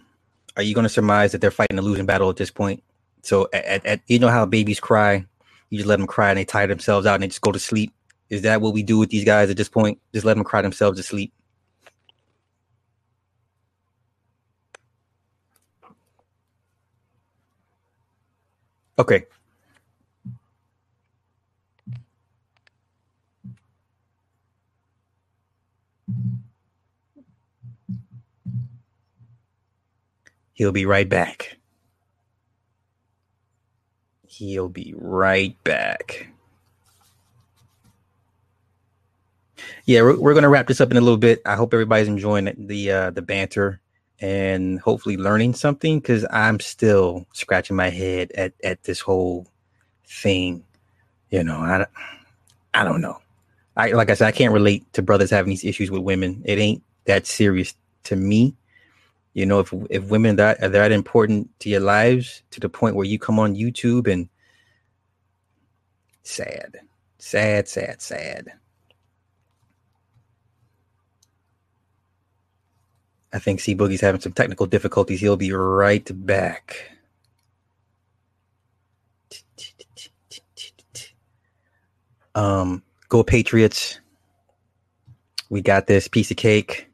are 0.55 0.61
you 0.61 0.75
going 0.75 0.83
to 0.83 0.89
surmise 0.89 1.31
that 1.31 1.41
they're 1.41 1.49
fighting 1.49 1.79
a 1.79 1.81
losing 1.81 2.05
battle 2.05 2.29
at 2.29 2.35
this 2.35 2.51
point? 2.51 2.83
So, 3.23 3.49
at, 3.51 3.83
at, 3.83 4.01
you 4.05 4.19
know 4.19 4.27
how 4.29 4.45
babies 4.45 4.79
cry, 4.79 5.25
you 5.71 5.79
just 5.79 5.87
let 5.87 5.97
them 5.97 6.05
cry 6.05 6.29
and 6.29 6.37
they 6.37 6.45
tire 6.45 6.67
themselves 6.67 7.07
out 7.07 7.15
and 7.15 7.23
they 7.23 7.27
just 7.27 7.41
go 7.41 7.51
to 7.51 7.57
sleep. 7.57 7.91
Is 8.29 8.43
that 8.43 8.61
what 8.61 8.75
we 8.75 8.83
do 8.83 8.99
with 8.99 9.09
these 9.09 9.25
guys 9.25 9.49
at 9.49 9.57
this 9.57 9.67
point? 9.67 9.99
Just 10.13 10.27
let 10.27 10.35
them 10.35 10.43
cry 10.43 10.61
themselves 10.61 10.97
to 10.99 11.03
sleep. 11.03 11.33
Okay, 18.99 19.25
He'll 30.53 30.71
be 30.71 30.85
right 30.85 31.07
back. 31.07 31.57
He'll 34.27 34.69
be 34.69 34.93
right 34.97 35.61
back. 35.63 36.27
Yeah, 39.85 40.01
we're, 40.01 40.19
we're 40.19 40.33
going 40.33 40.43
to 40.43 40.49
wrap 40.49 40.67
this 40.67 40.81
up 40.81 40.91
in 40.91 40.97
a 40.97 41.01
little 41.01 41.17
bit. 41.17 41.41
I 41.45 41.55
hope 41.55 41.73
everybody's 41.73 42.07
enjoying 42.07 42.53
the 42.57 42.91
uh, 42.91 43.09
the 43.11 43.21
banter 43.21 43.81
and 44.19 44.79
hopefully 44.79 45.17
learning 45.17 45.53
something 45.53 45.99
because 45.99 46.25
I'm 46.31 46.59
still 46.59 47.27
scratching 47.33 47.75
my 47.75 47.89
head 47.89 48.31
at 48.33 48.53
at 48.63 48.83
this 48.83 49.01
whole 49.01 49.47
thing. 50.07 50.63
You 51.29 51.43
know, 51.43 51.57
I 51.57 51.85
I 52.73 52.83
don't 52.83 53.01
know. 53.01 53.19
I 53.75 53.91
like 53.91 54.09
I 54.09 54.13
said, 54.13 54.27
I 54.27 54.31
can't 54.31 54.53
relate 54.53 54.91
to 54.93 55.01
brothers 55.01 55.29
having 55.29 55.49
these 55.49 55.65
issues 55.65 55.91
with 55.91 56.01
women. 56.01 56.41
It 56.45 56.59
ain't 56.59 56.83
that 57.05 57.25
serious 57.25 57.75
to 58.05 58.15
me. 58.15 58.55
You 59.33 59.45
know, 59.47 59.59
if 59.59 59.73
if 59.89 60.03
women 60.09 60.35
that 60.35 60.61
are 60.63 60.69
that 60.69 60.91
important 60.91 61.49
to 61.59 61.69
your 61.69 61.79
lives 61.79 62.43
to 62.51 62.59
the 62.59 62.69
point 62.69 62.95
where 62.95 63.05
you 63.05 63.17
come 63.17 63.39
on 63.39 63.55
YouTube 63.55 64.11
and 64.11 64.29
sad, 66.21 66.79
sad, 67.17 67.67
sad, 67.67 68.01
sad. 68.01 68.53
I 73.33 73.39
think 73.39 73.59
C 73.59 73.75
Boogie's 73.75 74.01
having 74.01 74.21
some 74.21 74.33
technical 74.33 74.67
difficulties. 74.67 75.19
He'll 75.19 75.35
be 75.35 75.51
right 75.51 76.07
back. 76.25 76.91
Um, 82.35 82.83
go 83.09 83.23
Patriots. 83.23 83.99
We 85.49 85.61
got 85.61 85.87
this 85.87 86.07
piece 86.07 86.29
of 86.29 86.37
cake. 86.37 86.92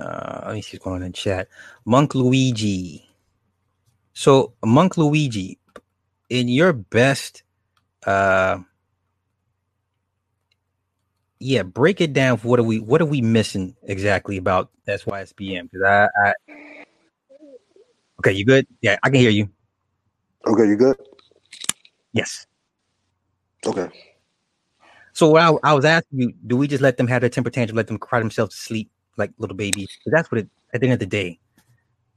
Uh, 0.00 0.42
let 0.46 0.54
me 0.56 0.62
see 0.62 0.78
what's 0.78 0.84
going 0.84 0.96
on 0.98 1.04
in 1.04 1.14
chat. 1.14 1.48
Monk 1.86 2.16
Luigi. 2.16 3.06
So, 4.14 4.54
Monk 4.64 4.98
Luigi, 4.98 5.58
in 6.30 6.48
your 6.48 6.72
best, 6.74 7.44
uh, 8.06 8.58
yeah, 11.40 11.64
break 11.64 12.00
it 12.00 12.12
down. 12.14 12.38
What 12.38 12.60
are 12.60 12.64
we 12.64 12.80
What 12.80 13.02
are 13.02 13.06
we 13.06 13.22
missing 13.22 13.76
exactly 13.84 14.36
about 14.38 14.70
SYSBM? 14.88 15.70
Because 15.70 15.82
I, 15.86 16.08
I, 16.24 16.34
okay, 18.20 18.32
you 18.32 18.44
good? 18.46 18.66
Yeah, 18.82 18.98
I 19.02 19.10
can 19.10 19.20
hear 19.20 19.30
you. 19.30 19.50
Okay, 20.46 20.66
you 20.68 20.76
good? 20.76 20.96
Yes. 22.12 22.46
Okay. 23.66 23.88
So 25.12 25.36
I, 25.36 25.56
I 25.64 25.74
was 25.74 25.84
asking 25.84 26.20
you, 26.20 26.34
do 26.46 26.56
we 26.56 26.68
just 26.68 26.82
let 26.82 26.96
them 26.96 27.08
have 27.08 27.20
their 27.22 27.30
temper 27.30 27.50
tantrum, 27.50 27.76
let 27.76 27.88
them 27.88 27.98
cry 27.98 28.20
themselves 28.20 28.56
to 28.56 28.62
sleep? 28.62 28.90
Like 29.16 29.32
little 29.38 29.56
babies. 29.56 29.96
But 30.04 30.12
that's 30.12 30.30
what 30.30 30.40
it, 30.40 30.48
at 30.72 30.80
the 30.80 30.86
end 30.86 30.94
of 30.94 31.00
the 31.00 31.06
day, 31.06 31.38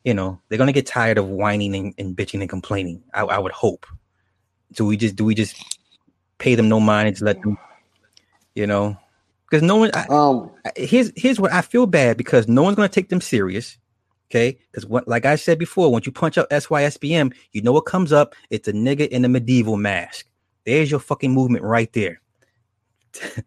you 0.03 0.13
know, 0.13 0.39
they're 0.47 0.57
gonna 0.57 0.71
get 0.71 0.85
tired 0.85 1.17
of 1.17 1.27
whining 1.27 1.75
and, 1.75 1.93
and 1.97 2.15
bitching 2.15 2.41
and 2.41 2.49
complaining. 2.49 3.03
I, 3.13 3.21
I, 3.21 3.39
would 3.39 3.51
hope. 3.51 3.85
So 4.73 4.85
we 4.85 4.97
just 4.97 5.15
do 5.15 5.25
we 5.25 5.35
just 5.35 5.79
pay 6.37 6.55
them 6.55 6.69
no 6.69 6.79
mind 6.79 7.07
and 7.07 7.15
just 7.15 7.23
let 7.23 7.41
them, 7.41 7.57
you 8.55 8.67
know, 8.67 8.97
because 9.49 9.63
no 9.63 9.77
one. 9.77 9.91
I, 9.93 10.05
um, 10.09 10.51
here's 10.75 11.11
here's 11.15 11.39
what 11.39 11.53
I 11.53 11.61
feel 11.61 11.85
bad 11.85 12.17
because 12.17 12.47
no 12.47 12.63
one's 12.63 12.75
gonna 12.75 12.89
take 12.89 13.09
them 13.09 13.21
serious. 13.21 13.77
Okay, 14.29 14.57
because 14.71 14.85
what 14.85 15.07
like 15.07 15.25
I 15.25 15.35
said 15.35 15.59
before, 15.59 15.91
once 15.91 16.05
you 16.05 16.11
punch 16.11 16.37
up 16.37 16.49
SYSBM, 16.49 17.33
you 17.51 17.61
know 17.61 17.71
what 17.71 17.85
comes 17.85 18.11
up. 18.11 18.35
It's 18.49 18.67
a 18.67 18.73
nigga 18.73 19.07
in 19.07 19.23
a 19.23 19.29
medieval 19.29 19.77
mask. 19.77 20.25
There's 20.65 20.89
your 20.89 20.99
fucking 20.99 21.31
movement 21.31 21.63
right 21.63 21.91
there. 21.93 22.19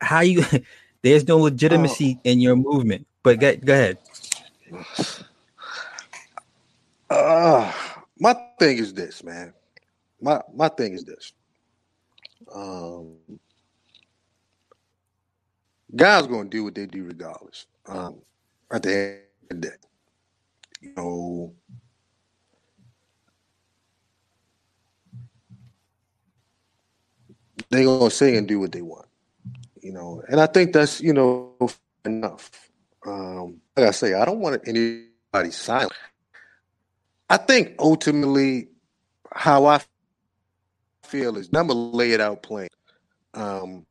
How 0.00 0.20
you 0.20 0.44
there's 1.02 1.26
no 1.26 1.38
legitimacy 1.38 2.16
oh. 2.18 2.20
in 2.24 2.40
your 2.40 2.56
movement. 2.56 3.06
But 3.22 3.40
go, 3.40 3.56
go 3.56 3.72
ahead. 3.72 3.98
Uh, 7.08 7.72
my 8.18 8.34
thing 8.58 8.78
is 8.78 8.94
this, 8.94 9.24
man. 9.24 9.52
My 10.20 10.40
my 10.54 10.68
thing 10.68 10.92
is 10.92 11.04
this. 11.04 11.32
Um, 12.54 13.16
guys 15.94 16.26
gonna 16.26 16.48
do 16.48 16.64
what 16.64 16.74
they 16.74 16.86
do 16.86 17.04
regardless. 17.04 17.66
Um, 17.86 18.20
at 18.70 18.82
the 18.82 18.94
end 18.94 19.20
of 19.42 19.48
the 19.48 19.68
day, 19.68 19.76
you 20.80 20.92
know, 20.96 21.52
they 27.70 27.84
gonna 27.84 28.10
say 28.10 28.36
and 28.36 28.46
do 28.46 28.60
what 28.60 28.72
they 28.72 28.82
want 28.82 29.09
you 29.82 29.92
know, 29.92 30.22
and 30.28 30.40
I 30.40 30.46
think 30.46 30.72
that's 30.72 31.00
you 31.00 31.12
know 31.12 31.54
enough. 32.04 32.50
Um, 33.06 33.60
like 33.76 33.86
I 33.86 33.90
say, 33.92 34.14
I 34.14 34.24
don't 34.24 34.40
want 34.40 34.60
anybody 34.66 35.50
silent. 35.50 35.92
I 37.28 37.36
think 37.36 37.74
ultimately, 37.78 38.68
how 39.32 39.66
I 39.66 39.80
feel 41.04 41.36
is 41.36 41.48
I'm 41.48 41.68
gonna 41.68 41.74
lay 41.74 42.12
it 42.12 42.20
out 42.20 42.42
plain. 42.42 42.68
Um, 43.34 43.86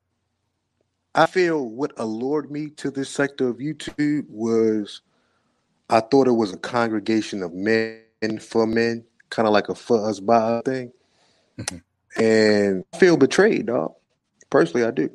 I 1.16 1.26
feel 1.26 1.68
what 1.68 1.94
allured 1.98 2.52
me 2.52 2.70
to 2.72 2.92
this 2.92 3.10
sector 3.10 3.50
of 3.50 3.58
YouTube 3.58 4.26
was 4.30 5.02
I 5.90 6.02
thought 6.02 6.28
it 6.28 6.32
was 6.32 6.54
a 6.54 6.58
congregation 6.58 7.42
of 7.42 7.54
men 7.54 8.04
for 8.40 8.68
men, 8.68 9.04
kind 9.30 9.48
of 9.48 9.54
like 9.54 9.70
a 9.70 9.76
for 9.76 10.08
us 10.08 10.20
by 10.20 10.62
thing. 10.66 10.92
Mm-hmm. 11.58 12.22
And 12.22 12.86
I 12.94 12.98
feel 12.98 13.18
betrayed, 13.18 13.68
dog. 13.68 13.94
Personally, 14.50 14.86
I 14.86 14.92
do. 14.92 15.10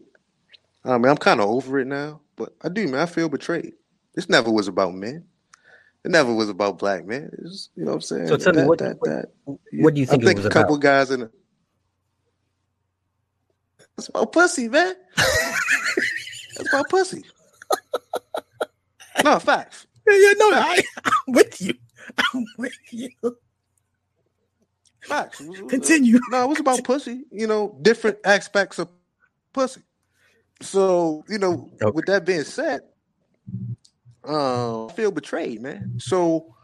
I 0.84 0.98
mean, 0.98 1.08
I'm 1.08 1.16
kind 1.16 1.40
of 1.40 1.48
over 1.48 1.78
it 1.78 1.86
now, 1.86 2.20
but 2.36 2.54
I 2.62 2.68
do, 2.68 2.86
man. 2.88 3.00
I 3.00 3.06
feel 3.06 3.28
betrayed. 3.28 3.72
This 4.14 4.28
never 4.28 4.50
was 4.50 4.68
about 4.68 4.94
men. 4.94 5.24
It 6.04 6.10
never 6.10 6.32
was 6.32 6.50
about 6.50 6.78
black 6.78 7.06
men. 7.06 7.30
Was, 7.38 7.70
you 7.74 7.84
know 7.84 7.92
what 7.92 7.96
I'm 7.96 8.00
saying? 8.02 8.28
So 8.28 8.36
tell 8.36 8.52
that, 8.52 8.62
me 8.62 8.68
what, 8.68 8.78
that, 8.80 8.96
what, 8.98 9.10
that, 9.10 9.58
what 9.72 9.94
do 9.94 10.00
you 10.00 10.06
think? 10.06 10.22
I 10.22 10.34
think 10.34 10.44
a 10.44 10.50
couple 10.50 10.76
guys 10.76 11.10
in. 11.10 11.22
A, 11.22 11.30
it's 13.96 14.08
about 14.08 14.32
pussy, 14.32 14.68
man. 14.68 14.94
It's 16.56 16.72
about 16.72 16.88
pussy. 16.88 17.24
no 19.24 19.40
facts. 19.40 19.88
Yeah, 20.06 20.14
yeah, 20.16 20.32
no, 20.38 20.50
I, 20.52 20.80
I'm 21.04 21.34
with 21.34 21.60
you. 21.60 21.74
I'm 22.32 22.46
with 22.58 22.72
you. 22.90 23.10
Facts. 25.00 25.42
Continue. 25.68 26.20
No, 26.30 26.44
it 26.44 26.48
was 26.48 26.60
about 26.60 26.84
pussy. 26.84 27.24
You 27.32 27.46
know, 27.46 27.76
different 27.82 28.18
aspects 28.24 28.78
of 28.78 28.88
pussy. 29.52 29.82
So, 30.64 31.24
you 31.28 31.38
know, 31.38 31.70
okay. 31.82 31.90
with 31.90 32.06
that 32.06 32.24
being 32.24 32.44
said, 32.44 32.80
um, 34.24 34.88
I 34.88 34.92
feel 34.94 35.10
betrayed, 35.10 35.60
man. 35.60 35.98
So, 35.98 36.54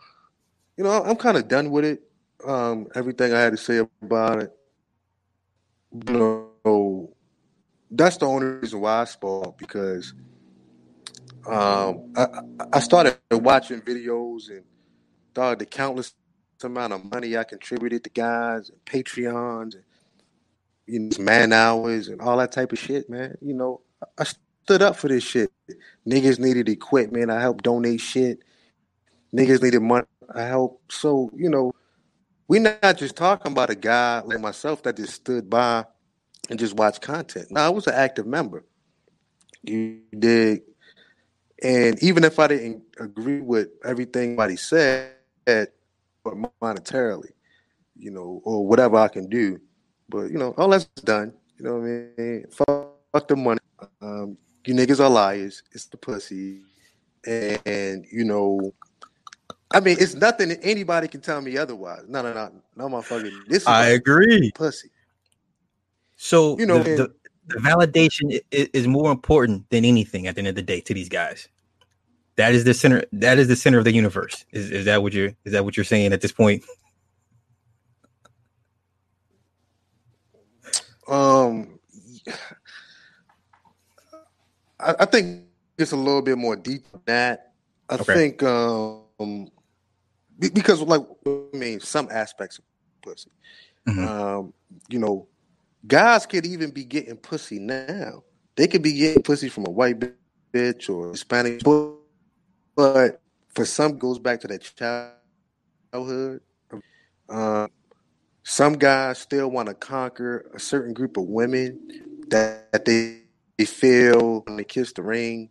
you 0.77 0.85
know, 0.85 0.91
I'm 0.91 1.17
kind 1.17 1.37
of 1.37 1.49
done 1.49 1.71
with 1.71 1.85
it. 1.85 2.03
Um, 2.47 2.89
everything 2.95 3.35
I 3.35 3.41
had 3.41 3.51
to 3.51 3.59
say 3.59 3.87
about 4.03 4.43
it. 4.43 4.53
You 6.09 6.49
know, 6.65 7.15
that's 7.91 8.17
the 8.17 8.27
only 8.27 8.47
reason 8.47 8.81
why 8.81 9.03
I 9.03 9.05
spoke 9.05 9.59
because 9.59 10.15
um, 11.47 12.13
I, 12.17 12.27
I 12.73 12.81
started 12.81 13.19
watching 13.31 13.83
videos 13.83 14.49
and 14.49 14.65
thought 15.35 15.59
the 15.59 15.67
countless 15.67 16.15
amount 16.63 16.93
of 16.93 17.05
money 17.11 17.37
I 17.37 17.45
contributed 17.45 18.05
to 18.05 18.11
guys 18.11 18.71
and 18.71 18.85
Patreons 18.85 19.75
and 19.75 19.85
you 20.87 21.01
know, 21.01 21.19
man 21.19 21.53
hours 21.53 22.09
and 22.09 22.21
all 22.21 22.39
that 22.39 22.53
type 22.53 22.73
of 22.73 22.79
shit, 22.79 23.11
man. 23.11 23.37
You 23.41 23.55
know, 23.55 23.83
I 24.19 24.25
stood 24.25 24.83
up 24.83 24.97
for 24.97 25.09
this 25.09 25.25
shit. 25.25 25.51
Niggas 26.07 26.39
needed 26.39 26.69
equipment. 26.69 27.31
I 27.31 27.41
helped 27.41 27.65
donate 27.65 28.01
shit. 28.01 28.41
Niggas 29.35 29.63
needed 29.63 29.81
money. 29.81 30.07
I 30.35 30.43
helped. 30.43 30.93
So, 30.93 31.31
you 31.35 31.49
know, 31.49 31.73
we're 32.49 32.61
not 32.61 32.97
just 32.97 33.17
talking 33.17 33.53
about 33.53 33.71
a 33.71 33.75
guy 33.75 34.21
like 34.21 34.41
myself 34.41 34.83
that 34.83 34.97
just 34.97 35.15
stood 35.15 35.49
by 35.49 35.85
and 36.49 36.59
just 36.59 36.75
watched 36.75 37.01
content. 37.01 37.47
No, 37.51 37.61
I 37.61 37.69
was 37.69 37.87
an 37.87 37.95
active 37.95 38.27
member. 38.27 38.65
You 39.63 40.01
did. 40.19 40.63
And 41.63 42.03
even 42.03 42.25
if 42.25 42.39
I 42.39 42.49
didn't 42.49 42.83
agree 42.99 43.41
with 43.41 43.69
everything 43.85 44.39
he 44.49 44.57
said, 44.57 45.13
but 45.45 46.35
monetarily, 46.63 47.31
you 47.97 48.11
know, 48.11 48.41
or 48.45 48.67
whatever 48.67 48.97
I 48.97 49.09
can 49.09 49.29
do, 49.29 49.61
but 50.09 50.31
you 50.31 50.39
know, 50.39 50.55
all 50.57 50.71
that's 50.71 50.87
done. 51.05 51.35
You 51.59 51.65
know 51.65 51.75
what 51.77 51.87
I 51.87 52.21
mean? 52.21 52.47
Fuck, 52.51 52.95
fuck 53.13 53.29
the 53.29 53.37
money. 53.37 53.61
Um, 54.01 54.37
you 54.67 54.75
niggas 54.75 55.01
are 55.01 55.09
liars. 55.09 55.63
It's 55.73 55.87
the 55.87 55.97
pussy, 55.97 56.61
and, 57.27 57.61
and 57.67 58.07
you 58.11 58.25
know, 58.25 58.73
I 59.73 59.81
mean, 59.81 59.97
it's 60.01 60.15
nothing 60.15 60.51
that 60.51 60.61
anybody 60.63 61.09
can 61.09 61.21
tell 61.21 61.41
me 61.41 61.57
otherwise. 61.57 62.03
No, 62.09 62.23
no, 62.23 62.33
no, 62.33 62.53
no, 62.77 62.89
motherfucker. 62.89 63.31
This 63.49 63.63
is 63.63 63.69
I 63.69 63.89
agree. 63.89 64.53
Pussy. 64.55 64.91
So 66.17 66.59
you 66.59 66.67
know, 66.67 66.83
the, 66.83 66.97
the, 66.97 67.15
the 67.47 67.61
validation 67.61 68.39
is, 68.51 68.69
is 68.73 68.87
more 68.87 69.11
important 69.11 69.69
than 69.71 69.85
anything 69.85 70.27
at 70.27 70.35
the 70.35 70.41
end 70.41 70.49
of 70.49 70.55
the 70.55 70.63
day 70.63 70.81
to 70.81 70.95
these 70.95 71.09
guys. 71.09 71.49
That 72.37 72.55
is 72.55 72.65
the 72.65 72.75
center. 72.75 73.05
That 73.13 73.39
is 73.39 73.49
the 73.49 73.57
center 73.57 73.79
of 73.79 73.85
the 73.85 73.93
universe. 73.93 74.45
Is, 74.53 74.71
is 74.71 74.85
that 74.85 75.03
what 75.03 75.13
you're? 75.13 75.33
Is 75.45 75.53
that 75.53 75.65
what 75.65 75.77
you're 75.77 75.85
saying 75.85 76.13
at 76.13 76.21
this 76.21 76.33
point? 76.33 76.65
Um, 81.09 81.81
I, 84.83 84.95
I 85.01 85.05
think 85.07 85.45
it's 85.79 85.93
a 85.93 85.97
little 85.97 86.23
bit 86.23 86.39
more 86.39 86.57
deep 86.57 86.91
than 86.91 87.01
that. 87.07 87.53
I 87.89 87.95
okay. 87.95 88.15
think 88.15 88.43
um 88.43 89.49
because 90.39 90.81
like 90.83 91.03
I 91.27 91.57
mean 91.57 91.81
some 91.81 92.09
aspects 92.11 92.59
of 92.59 92.65
pussy. 93.03 93.31
Mm-hmm. 93.89 94.07
Um, 94.07 94.53
you 94.89 94.99
know, 94.99 95.27
guys 95.87 96.27
could 96.27 96.47
even 96.47 96.71
be 96.71 96.85
getting 96.85 97.17
pussy 97.17 97.59
now. 97.59 98.23
They 98.57 98.67
could 98.67 98.83
be 98.83 98.93
getting 98.93 99.23
pussy 99.23 99.49
from 99.49 99.67
a 99.67 99.71
white 99.71 100.03
bitch 100.53 100.91
or 100.91 101.11
Hispanic, 101.11 101.63
but 102.77 103.21
for 103.49 103.65
some 103.65 103.99
goes 103.99 104.19
back 104.19 104.41
to 104.41 104.49
that 104.49 105.15
childhood. 105.93 106.41
Um, 107.29 107.71
some 108.43 108.75
guys 108.75 109.19
still 109.19 109.49
want 109.49 109.69
to 109.69 109.75
conquer 109.75 110.51
a 110.55 110.59
certain 110.59 110.93
group 110.93 111.17
of 111.17 111.25
women 111.25 111.79
that, 112.29 112.73
that 112.73 112.85
they, 112.85 113.20
they 113.61 113.67
feel 113.67 114.41
when 114.47 114.57
they 114.57 114.65
kiss 114.65 114.91
the 114.95 115.03
ring. 115.03 115.51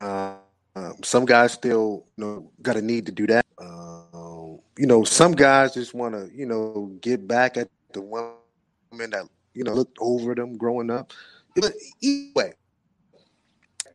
Uh, 0.00 0.34
um, 0.76 0.94
some 1.02 1.24
guys 1.24 1.52
still, 1.52 2.06
you 2.16 2.24
know, 2.24 2.52
got 2.62 2.76
a 2.76 2.82
need 2.82 3.06
to 3.06 3.12
do 3.12 3.26
that. 3.26 3.44
Um, 3.58 4.60
you 4.78 4.86
know, 4.86 5.02
some 5.02 5.32
guys 5.32 5.74
just 5.74 5.94
want 5.94 6.14
to, 6.14 6.30
you 6.32 6.46
know, 6.46 6.96
get 7.00 7.26
back 7.26 7.56
at 7.56 7.68
the 7.92 8.00
women 8.00 9.10
that 9.10 9.24
you 9.52 9.64
know 9.64 9.72
looked 9.72 9.98
over 10.00 10.32
them 10.36 10.56
growing 10.56 10.90
up. 10.90 11.12
But 11.56 11.72
anyway, 12.00 12.52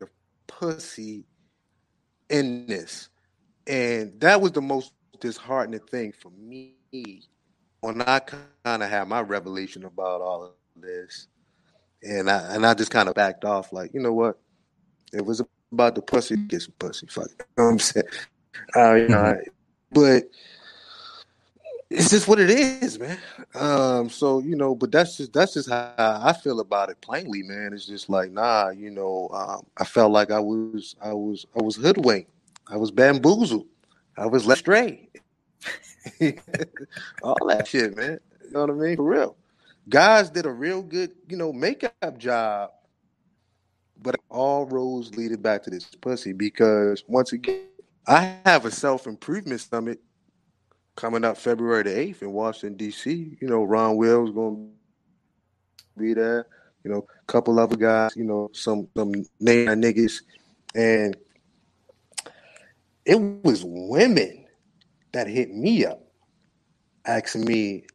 the 0.02 0.10
pussy 0.48 1.24
in 2.30 2.66
this, 2.66 3.08
and 3.68 4.20
that 4.20 4.42
was 4.42 4.52
the 4.52 4.62
most 4.62 4.92
disheartening 5.22 5.80
thing 5.80 6.12
for 6.12 6.32
me 6.32 6.76
when 7.80 8.02
I 8.02 8.20
kind 8.20 8.84
of 8.84 8.90
had 8.90 9.08
my 9.08 9.22
revelation 9.22 9.86
about 9.86 10.20
all 10.20 10.44
of 10.44 10.52
this, 10.76 11.28
and 12.04 12.30
I 12.30 12.56
and 12.56 12.66
I 12.66 12.74
just 12.74 12.92
kind 12.92 13.10
of 13.10 13.16
backed 13.16 13.46
off, 13.46 13.74
like 13.74 13.94
you 13.94 14.00
know 14.00 14.14
what, 14.14 14.40
it 15.14 15.26
was 15.26 15.42
about 15.72 15.96
the 15.96 16.02
pussy, 16.02 16.36
get 16.36 16.62
some 16.62 16.74
pussy, 16.80 17.08
fuck. 17.08 17.26
It. 17.26 17.46
You 17.58 17.64
know 17.64 17.66
what 17.66 17.72
I'm 17.72 17.80
saying? 17.80 18.06
Uh, 18.76 18.94
you 18.96 19.08
know, 19.08 19.18
mm-hmm. 19.18 19.50
but 19.92 20.24
it's 21.90 22.10
just 22.10 22.28
what 22.28 22.40
it 22.40 22.50
is, 22.50 23.00
man. 23.00 23.18
Um, 23.56 24.10
so 24.10 24.40
you 24.40 24.56
know, 24.56 24.76
but 24.76 24.92
that's 24.92 25.18
just 25.18 25.34
that's 25.34 25.54
just 25.54 25.70
how 25.70 25.94
I 25.98 26.34
feel 26.34 26.60
about 26.60 26.90
it. 26.90 27.00
Plainly, 27.02 27.44
man, 27.44 27.74
it's 27.74 27.86
just 27.86 28.10
like 28.10 28.32
nah, 28.32 28.70
you 28.70 28.90
know. 28.90 29.30
Um, 29.34 29.66
I 29.78 29.84
felt 29.84 30.12
like 30.12 30.32
I 30.32 30.40
was 30.40 30.96
I 31.02 31.14
was 31.14 31.46
I 31.58 31.62
was 31.62 31.76
hoodwinked. 31.76 32.32
I 32.68 32.78
was 32.78 32.92
bamboozled. 32.92 33.68
I 34.18 34.26
was 34.26 34.46
led 34.46 34.58
astray. 34.58 35.10
All 37.24 37.48
that 37.48 37.68
shit, 37.68 37.96
man. 37.96 38.20
You 38.46 38.52
know 38.52 38.62
what 38.62 38.70
I 38.70 38.74
mean? 38.74 38.96
For 38.96 39.04
real. 39.04 39.36
Guys 39.90 40.30
did 40.30 40.46
a 40.46 40.52
real 40.52 40.82
good, 40.82 41.12
you 41.28 41.38
know, 41.38 41.52
makeup 41.52 42.18
job, 42.18 42.72
but 44.02 44.16
all 44.30 44.66
roads 44.66 45.16
leading 45.16 45.42
back 45.42 45.64
to 45.64 45.70
this 45.70 45.86
pussy 46.02 46.34
because 46.34 47.04
once 47.08 47.34
again, 47.34 47.68
I 48.08 48.36
have 48.46 48.66
a 48.66 48.72
self 48.72 49.08
improvement 49.08 49.62
summit 49.62 50.00
coming 50.96 51.24
up 51.24 51.38
February 51.38 51.84
the 51.84 51.90
8th 51.90 52.22
in 52.22 52.32
Washington, 52.32 52.78
D.C. 52.78 53.38
You 53.42 53.48
know, 53.48 53.64
Ron 53.64 53.98
Will's 53.98 54.32
going 54.32 54.72
to 55.78 56.00
be 56.00 56.14
there. 56.14 56.48
You 56.84 56.92
know, 56.92 57.06
a 57.22 57.32
couple 57.32 57.60
other 57.60 57.76
guys, 57.76 58.16
you 58.16 58.24
know, 58.24 58.50
some 58.54 58.88
some 58.96 59.14
name 59.40 59.68
niggas. 59.68 60.22
And 60.76 61.16
it 63.06 63.20
was 63.44 63.64
women 63.64 64.46
that 65.12 65.28
hit 65.28 65.54
me 65.54 65.86
up 65.86 66.02
asking 67.06 67.46
me, 67.46 67.86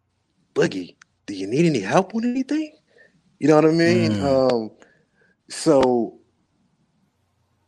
Boogie, 0.54 0.95
do 1.26 1.34
you 1.34 1.46
need 1.46 1.66
any 1.66 1.80
help 1.80 2.14
with 2.14 2.24
anything? 2.24 2.76
You 3.38 3.48
know 3.48 3.56
what 3.56 3.66
I 3.66 3.72
mean? 3.72 4.12
Mm. 4.12 4.52
Um, 4.52 4.70
so 5.48 6.16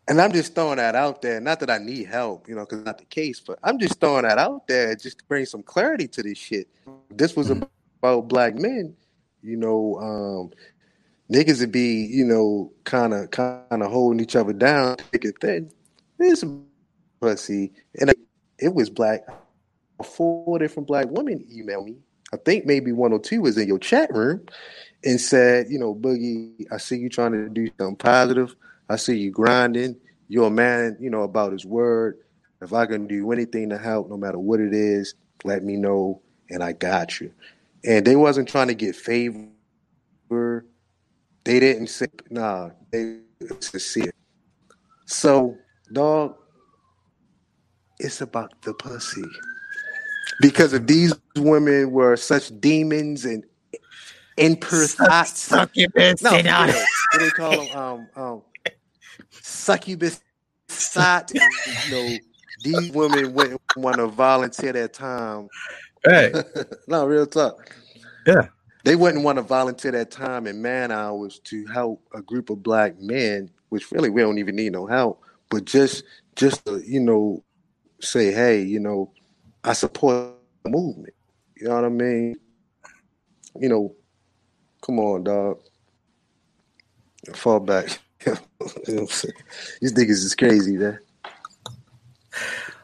and 0.09 0.23
I'm 0.23 0.33
just 0.33 0.55
throwing 0.55 0.79
that 0.79 0.95
out 0.95 1.21
there. 1.21 1.39
Not 1.39 1.61
that 1.61 1.71
I 1.71 1.77
need 1.77 2.07
help, 2.07 2.49
you 2.49 2.55
know, 2.55 2.63
because 2.65 2.83
not 2.83 2.97
the 2.97 3.05
case, 3.05 3.41
but 3.41 3.59
I'm 3.63 3.79
just 3.79 4.01
throwing 4.01 4.23
that 4.23 4.39
out 4.39 4.67
there 4.67 4.95
just 4.97 5.19
to 5.19 5.25
bring 5.27 5.45
some 5.45 5.63
clarity 5.63 6.09
to 6.09 6.23
this 6.23 6.39
shit. 6.39 6.67
This 7.11 7.37
was 7.37 7.51
mm-hmm. 7.51 7.65
about 8.03 8.29
black 8.29 8.55
men, 8.55 8.97
you 9.43 9.57
know. 9.57 9.99
Um, 10.01 10.51
niggas 11.31 11.61
would 11.61 11.73
be, 11.73 12.07
you 12.07 12.25
know, 12.25 12.73
kind 12.85 13.13
of, 13.13 13.31
kind 13.31 13.67
of 13.71 13.91
holding 13.93 14.21
each 14.21 14.35
other 14.35 14.55
down, 14.55 14.97
thick 15.13 15.25
and 15.25 15.39
thin. 15.41 15.71
This 16.17 16.43
pussy, 17.21 17.73
and 18.01 18.15
it 18.59 18.75
was 18.75 18.89
black. 18.89 19.27
Four 20.03 20.59
different 20.59 20.87
black 20.87 21.07
women 21.11 21.45
emailed 21.53 21.85
me. 21.85 21.97
I 22.33 22.37
think 22.37 22.67
maybe 22.67 22.93
one 22.93 23.13
or 23.13 23.19
two 23.19 23.41
was 23.41 23.57
in 23.57 23.69
your 23.69 23.79
chat 23.79 24.13
room 24.15 24.45
and 25.05 25.21
said, 25.21 25.67
you 25.71 25.79
know, 25.79 25.95
Boogie, 25.95 26.67
I 26.71 26.77
see 26.77 26.97
you 26.97 27.09
trying 27.09 27.33
to 27.33 27.49
do 27.49 27.69
something 27.79 27.97
positive. 27.97 28.55
I 28.89 28.97
see 28.97 29.17
you 29.17 29.31
grinding. 29.31 29.97
You're 30.29 30.49
a 30.49 30.51
man, 30.51 30.97
you 31.01 31.11
know, 31.11 31.23
about 31.23 31.53
his 31.53 31.65
word. 31.65 32.19
If 32.61 32.73
I 32.73 32.87
can 32.87 33.07
do 33.07 33.31
anything 33.33 33.71
to 33.71 33.79
help, 33.79 34.11
no 34.11 34.17
matter 34.17 34.39
what 34.39 34.61
it 34.61 34.75
is, 34.75 35.15
let 35.45 35.63
me 35.65 35.77
know. 35.77 36.21
and 36.51 36.63
I 36.63 36.73
got 36.73 37.21
you. 37.21 37.33
And 37.85 38.05
they 38.05 38.17
wasn't 38.17 38.49
trying 38.49 38.69
to 38.69 38.75
get 38.75 38.97
favor. 38.97 39.47
They 40.31 41.61
didn't 41.61 41.87
say 41.89 42.09
nah. 42.31 42.71
They 42.91 43.21
sincere. 43.61 44.13
So, 45.07 45.57
dog, 45.93 46.35
it's 47.99 48.21
about 48.21 48.61
the 48.63 48.75
pussy. 48.75 49.25
Because 50.41 50.73
if 50.73 50.87
these 50.87 51.15
women 51.37 51.91
were 51.91 52.17
such 52.17 52.59
demons 52.61 53.25
and 53.25 53.45
imperfect, 54.37 55.37
Succubus. 55.37 56.23
no, 56.23 56.31
sit 56.31 56.39
for 56.39 56.43
down. 56.43 56.69
real. 56.69 56.77
what 56.77 57.19
do 57.19 57.25
they 57.25 57.31
call 57.31 57.67
them? 57.67 57.77
Um, 57.77 58.09
um, 58.17 58.43
succubus, 59.31 60.21
sot. 60.69 61.33
You 61.35 61.91
know, 61.91 62.17
these 62.63 62.93
women 62.93 63.35
wouldn't 63.35 63.61
want 63.77 63.97
to 63.97 64.07
volunteer 64.07 64.73
their 64.73 64.89
time. 64.89 65.49
Hey, 66.05 66.33
no, 66.89 67.07
real 67.07 67.27
talk. 67.27 67.75
Yeah. 68.27 68.49
They 68.85 68.97
wouldn't 68.97 69.25
want 69.25 69.37
to 69.37 69.43
volunteer 69.43 69.93
their 69.93 70.05
time 70.05 70.47
and 70.47 70.63
man 70.63 70.91
hours 70.91 71.41
to 71.45 71.67
help 71.67 72.07
a 72.15 72.23
group 72.23 72.49
of 72.49 72.63
black 72.63 72.99
men, 73.01 73.51
which 73.71 73.91
really 73.91 74.09
we 74.09 74.23
don't 74.23 74.39
even 74.39 74.57
need 74.57 74.73
no 74.73 74.87
help, 74.87 75.23
but 75.51 75.65
just 75.65 76.05
just 76.37 76.65
to, 76.67 76.81
you 76.87 77.01
know, 77.01 77.43
say, 78.01 78.33
hey, 78.33 78.63
you 78.63 78.79
know, 78.79 79.13
I 79.69 79.75
support 79.75 80.33
the 80.65 80.71
movement. 80.71 81.13
You 81.61 81.69
know 81.69 81.75
what 81.75 81.85
I 81.85 81.89
mean? 81.91 82.37
You 83.61 83.69
know, 83.69 83.95
come 84.81 84.99
on, 84.99 85.25
dog. 85.25 85.61
Fall 87.35 87.61
back. 87.61 88.01
You 88.27 88.33
know 88.33 88.41
what 88.61 88.89
I'm 88.89 89.07
saying? 89.07 89.35
These 89.81 89.93
niggas 89.93 90.25
is 90.25 90.35
crazy, 90.35 90.77
man. 90.77 90.99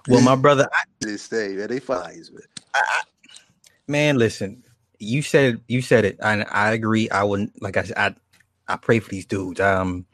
well, 0.09 0.23
my 0.23 0.37
brother, 0.37 0.69
I, 0.73 0.85
They 1.01 1.17
stay, 1.17 1.55
man. 1.55 1.69
They 1.69 1.81
fires, 1.81 2.31
man. 2.31 2.43
man, 3.89 4.17
listen, 4.17 4.63
you 5.01 5.23
said 5.23 5.55
it, 5.55 5.61
you 5.67 5.83
said 5.83 6.05
it, 6.05 6.17
and 6.21 6.45
I 6.51 6.73
agree. 6.73 7.11
I 7.11 7.25
wouldn't 7.25 7.61
like 7.61 7.77
I 7.77 7.83
said, 7.83 7.97
I 7.97 8.15
I 8.69 8.77
pray 8.77 9.01
for 9.01 9.11
these 9.11 9.27
dudes. 9.27 9.59
Um, 9.61 10.07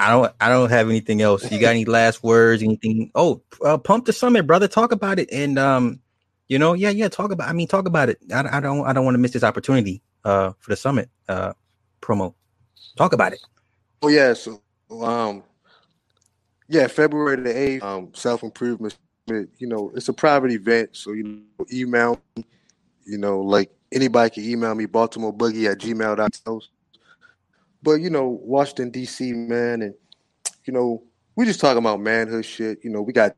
I 0.00 0.10
don't 0.10 0.32
I 0.40 0.48
don't 0.48 0.70
have 0.70 0.88
anything 0.88 1.22
else. 1.22 1.50
You 1.50 1.60
got 1.60 1.70
any 1.70 1.84
last 1.84 2.22
words? 2.22 2.62
Anything? 2.62 3.10
Oh, 3.14 3.42
uh, 3.64 3.78
pump 3.78 4.06
the 4.06 4.12
summit, 4.12 4.46
brother. 4.46 4.66
Talk 4.66 4.92
about 4.92 5.18
it, 5.18 5.28
and 5.30 5.58
um, 5.58 6.00
you 6.48 6.58
know, 6.58 6.72
yeah, 6.72 6.90
yeah, 6.90 7.08
talk 7.08 7.30
about. 7.30 7.48
I 7.48 7.52
mean, 7.52 7.68
talk 7.68 7.86
about 7.86 8.08
it. 8.08 8.18
I, 8.32 8.56
I 8.56 8.60
don't 8.60 8.86
I 8.86 8.92
don't 8.92 9.04
want 9.04 9.14
to 9.14 9.18
miss 9.18 9.32
this 9.32 9.44
opportunity. 9.44 10.02
Uh, 10.22 10.52
for 10.58 10.70
the 10.70 10.76
summit 10.76 11.08
uh 11.28 11.52
promo. 12.02 12.34
Talk 12.96 13.14
about 13.14 13.32
it. 13.32 13.40
Oh 14.02 14.08
yeah, 14.08 14.34
so 14.34 14.60
um 14.90 15.42
yeah, 16.68 16.86
February 16.86 17.36
the 17.36 17.58
eighth, 17.58 17.82
um, 17.82 18.12
self 18.14 18.42
improvement. 18.42 18.96
You 19.26 19.66
know, 19.66 19.92
it's 19.94 20.08
a 20.08 20.12
private 20.12 20.50
event, 20.50 20.90
so 20.92 21.12
you 21.12 21.22
know, 21.22 21.66
email 21.72 22.20
you 23.04 23.18
know, 23.18 23.40
like 23.40 23.70
anybody 23.92 24.30
can 24.30 24.44
email 24.44 24.74
me, 24.74 24.86
Baltimore 24.86 25.34
Boogie 25.34 25.70
at 25.70 25.78
gmail.com. 25.78 26.60
But 27.82 28.00
you 28.00 28.10
know, 28.10 28.28
Washington 28.42 28.90
DC, 28.90 29.34
man, 29.34 29.82
and 29.82 29.94
you 30.64 30.72
know, 30.72 31.02
we 31.36 31.46
just 31.46 31.60
talking 31.60 31.78
about 31.78 32.00
manhood 32.00 32.44
shit. 32.44 32.78
You 32.82 32.90
know, 32.90 33.02
we 33.02 33.12
got 33.12 33.34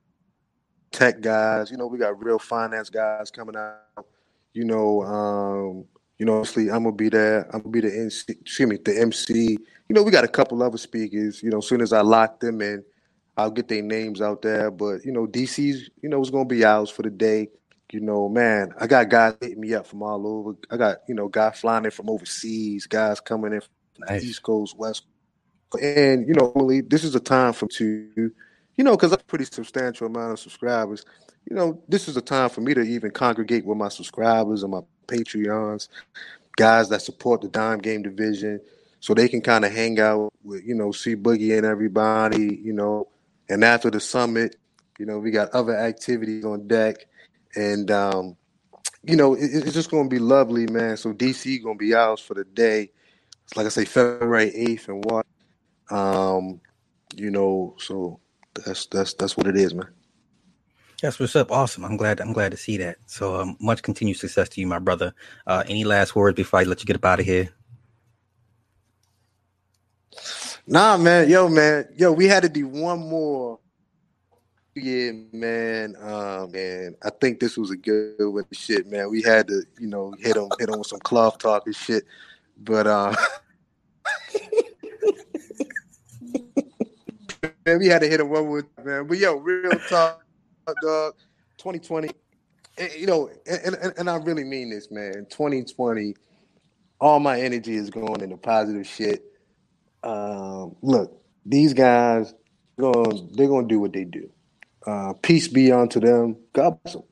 tech 0.91 1.21
guys, 1.21 1.71
you 1.71 1.77
know, 1.77 1.87
we 1.87 1.99
got 1.99 2.23
real 2.23 2.39
finance 2.39 2.91
guys 2.91 3.31
coming 3.31 3.57
out. 3.57 4.07
You 4.53 4.65
know, 4.65 5.03
um, 5.03 5.85
you 6.19 6.27
know, 6.27 6.39
obviously 6.39 6.71
I'm 6.71 6.85
gonna 6.85 6.95
be 6.95 7.09
there. 7.09 7.47
I'm 7.55 7.63
gonna 7.63 7.71
be 7.71 7.81
the 7.81 7.93
MC, 7.93 8.33
excuse 8.41 8.69
me, 8.69 8.77
the 8.77 9.01
MC. 9.01 9.59
You 9.89 9.95
know, 9.95 10.03
we 10.03 10.11
got 10.11 10.25
a 10.25 10.29
couple 10.29 10.63
other 10.63 10.79
speakers. 10.79 11.43
You 11.43 11.51
know, 11.51 11.59
as 11.59 11.67
soon 11.67 11.81
as 11.81 11.93
I 11.93 12.03
lock 12.03 12.41
them 12.41 12.61
in, 12.61 12.85
I'll 13.37 13.51
get 13.51 13.69
their 13.69 13.83
names 13.83 14.21
out 14.21 14.43
there. 14.43 14.71
But 14.71 15.05
you 15.05 15.13
know, 15.13 15.27
DC's, 15.27 15.91
you 16.03 16.09
know, 16.09 16.21
it's 16.21 16.31
gonna 16.31 16.45
be 16.45 16.65
ours 16.65 16.91
for 16.91 17.03
the 17.03 17.11
day. 17.11 17.49
You 17.93 18.01
know, 18.01 18.29
man, 18.29 18.73
I 18.79 18.87
got 18.87 19.11
guys 19.11 19.35
hitting 19.41 19.61
me 19.61 19.75
up 19.75 19.87
from 19.87 20.03
all 20.03 20.27
over. 20.27 20.57
I 20.71 20.77
got 20.77 20.99
you 21.09 21.15
know 21.15 21.29
guys 21.29 21.59
flying 21.59 21.85
in 21.85 21.91
from 21.91 22.11
overseas, 22.11 22.87
guys 22.87 23.21
coming 23.21 23.53
in 23.55 23.61
Nice. 24.09 24.25
East 24.25 24.43
Coast, 24.43 24.77
West, 24.77 25.05
and 25.81 26.27
you 26.27 26.35
know, 26.35 26.53
really, 26.55 26.81
this 26.81 27.05
is 27.05 27.15
a 27.15 27.21
time 27.21 27.53
for 27.53 27.67
to, 27.69 28.33
you 28.77 28.85
know, 28.85 28.93
because 28.93 29.13
I'm 29.13 29.21
pretty 29.27 29.45
substantial 29.45 30.07
amount 30.07 30.33
of 30.33 30.39
subscribers. 30.39 31.05
You 31.49 31.57
know, 31.57 31.83
this 31.89 32.09
is 32.09 32.17
a 32.17 32.21
time 32.21 32.51
for 32.51 32.61
me 32.61 32.75
to 32.75 32.83
even 32.83 33.11
congregate 33.11 33.65
with 33.65 33.79
my 33.79 33.89
subscribers 33.89 34.63
and 34.63 34.73
my 34.73 34.81
Patreons, 35.09 35.89
guys 36.57 36.89
that 36.91 37.03
support 37.03 37.41
the 37.41 37.49
Dime 37.49 37.79
Game 37.79 38.03
Division, 38.03 38.61
so 39.01 39.15
they 39.15 39.29
can 39.29 39.41
kind 39.41 39.65
of 39.65 39.73
hang 39.73 39.99
out 39.99 40.33
with, 40.45 40.65
you 40.65 40.75
know, 40.75 40.93
C 40.93 41.17
Boogie 41.17 41.57
and 41.57 41.67
everybody, 41.67 42.61
you 42.63 42.73
know. 42.73 43.09
And 43.49 43.65
after 43.65 43.91
the 43.91 44.01
summit, 44.01 44.57
you 44.99 45.07
know, 45.07 45.19
we 45.19 45.31
got 45.31 45.51
other 45.51 45.77
activities 45.77 46.45
on 46.45 46.69
deck, 46.69 47.07
and 47.57 47.91
um, 47.91 48.37
you 49.03 49.17
know, 49.17 49.35
it, 49.35 49.51
it's 49.53 49.75
just 49.75 49.91
gonna 49.91 50.09
be 50.09 50.19
lovely, 50.21 50.67
man. 50.67 50.97
So 50.97 51.13
DC 51.13 51.63
gonna 51.63 51.75
be 51.77 51.95
ours 51.95 52.21
for 52.21 52.35
the 52.35 52.45
day. 52.45 52.91
Like 53.55 53.67
I 53.67 53.69
say, 53.69 53.85
February 53.85 54.55
eighth 54.55 54.89
and 54.89 55.05
what, 55.05 55.27
um, 55.91 56.61
you 57.15 57.31
know, 57.31 57.75
so 57.79 58.21
that's 58.55 58.87
that's 58.87 59.15
that's 59.15 59.37
what 59.37 59.47
it 59.47 59.57
is, 59.57 59.75
man. 59.75 59.89
That's 61.03 61.19
what's 61.19 61.35
up. 61.35 61.51
Awesome. 61.51 61.85
I'm 61.85 61.97
glad. 61.97 62.21
I'm 62.21 62.33
glad 62.33 62.53
to 62.53 62.57
see 62.57 62.77
that. 62.77 62.97
So 63.07 63.41
um, 63.41 63.57
much 63.61 63.83
continued 63.83 64.19
success 64.19 64.49
to 64.51 64.61
you, 64.61 64.69
my 64.69 64.79
brother. 64.79 65.13
Uh, 65.47 65.65
any 65.67 65.85
last 65.85 66.15
words 66.15 66.37
before 66.37 66.61
I 66.61 66.63
let 66.63 66.81
you 66.81 66.87
get 66.87 66.97
up 66.97 67.05
out 67.05 67.19
of 67.19 67.27
here? 67.27 67.53
Nah, 70.67 70.97
man, 70.97 71.29
yo, 71.29 71.49
man, 71.49 71.89
yo, 71.97 72.13
we 72.13 72.27
had 72.27 72.45
to 72.45 72.49
do 72.49 72.69
one 72.69 73.01
more. 73.01 73.59
Yeah, 74.77 75.11
man, 75.33 75.97
um, 76.01 76.53
man, 76.53 76.95
I 77.03 77.11
think 77.11 77.41
this 77.41 77.59
was 77.59 77.73
a 77.73 77.77
good 77.77 78.15
one. 78.21 78.45
Shit, 78.53 78.87
man, 78.87 79.11
we 79.11 79.23
had 79.23 79.49
to, 79.49 79.65
you 79.79 79.89
know, 79.89 80.15
hit 80.21 80.37
him, 80.37 80.49
hit 80.59 80.69
him 80.69 80.79
with 80.79 80.87
some 80.87 81.01
cloth 81.01 81.39
talk 81.39 81.67
and 81.67 81.75
shit. 81.75 82.05
But 82.59 82.87
uh, 82.87 83.15
man, 87.65 87.79
we 87.79 87.87
had 87.87 88.03
to 88.03 88.09
hit 88.09 88.21
him 88.21 88.29
one 88.29 88.47
more, 88.47 88.67
man. 88.85 89.07
But 89.07 89.19
yo, 89.19 89.37
real 89.37 89.71
talk, 89.89 90.25
dog. 90.83 91.15
2020, 91.59 92.11
eh, 92.79 92.89
you 92.99 93.07
know, 93.07 93.31
and, 93.47 93.75
and 93.77 93.93
and 93.99 94.11
I 94.11 94.17
really 94.17 94.45
mean 94.45 94.71
this, 94.71 94.91
man. 94.91 95.27
2020, 95.31 96.15
all 97.01 97.21
my 97.21 97.41
energy 97.41 97.75
is 97.75 97.91
going 97.91 98.21
into 98.21 98.37
positive 98.37 98.87
shit 98.87 99.23
um, 100.03 100.75
look, 100.83 101.23
these 101.47 101.75
guys 101.75 102.35
going 102.79 103.31
they're 103.35 103.49
gonna 103.49 103.67
do 103.67 103.81
what 103.81 103.93
they 103.93 104.05
do. 104.05 104.31
Uh, 104.87 105.13
peace 105.15 105.49
be 105.49 105.71
unto 105.71 106.01
them. 106.01 106.37
God 106.53 106.79
bless 106.83 106.95
them. 106.95 107.05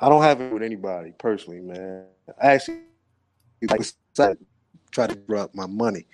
I 0.00 0.08
don't 0.08 0.22
have 0.22 0.40
it 0.40 0.52
with 0.52 0.62
anybody 0.62 1.12
personally, 1.18 1.60
man. 1.60 2.06
I 2.42 2.52
actually 2.52 2.80
like 3.68 3.82
try 4.90 5.06
to 5.06 5.14
drop 5.14 5.54
my 5.54 5.66
money, 5.66 6.06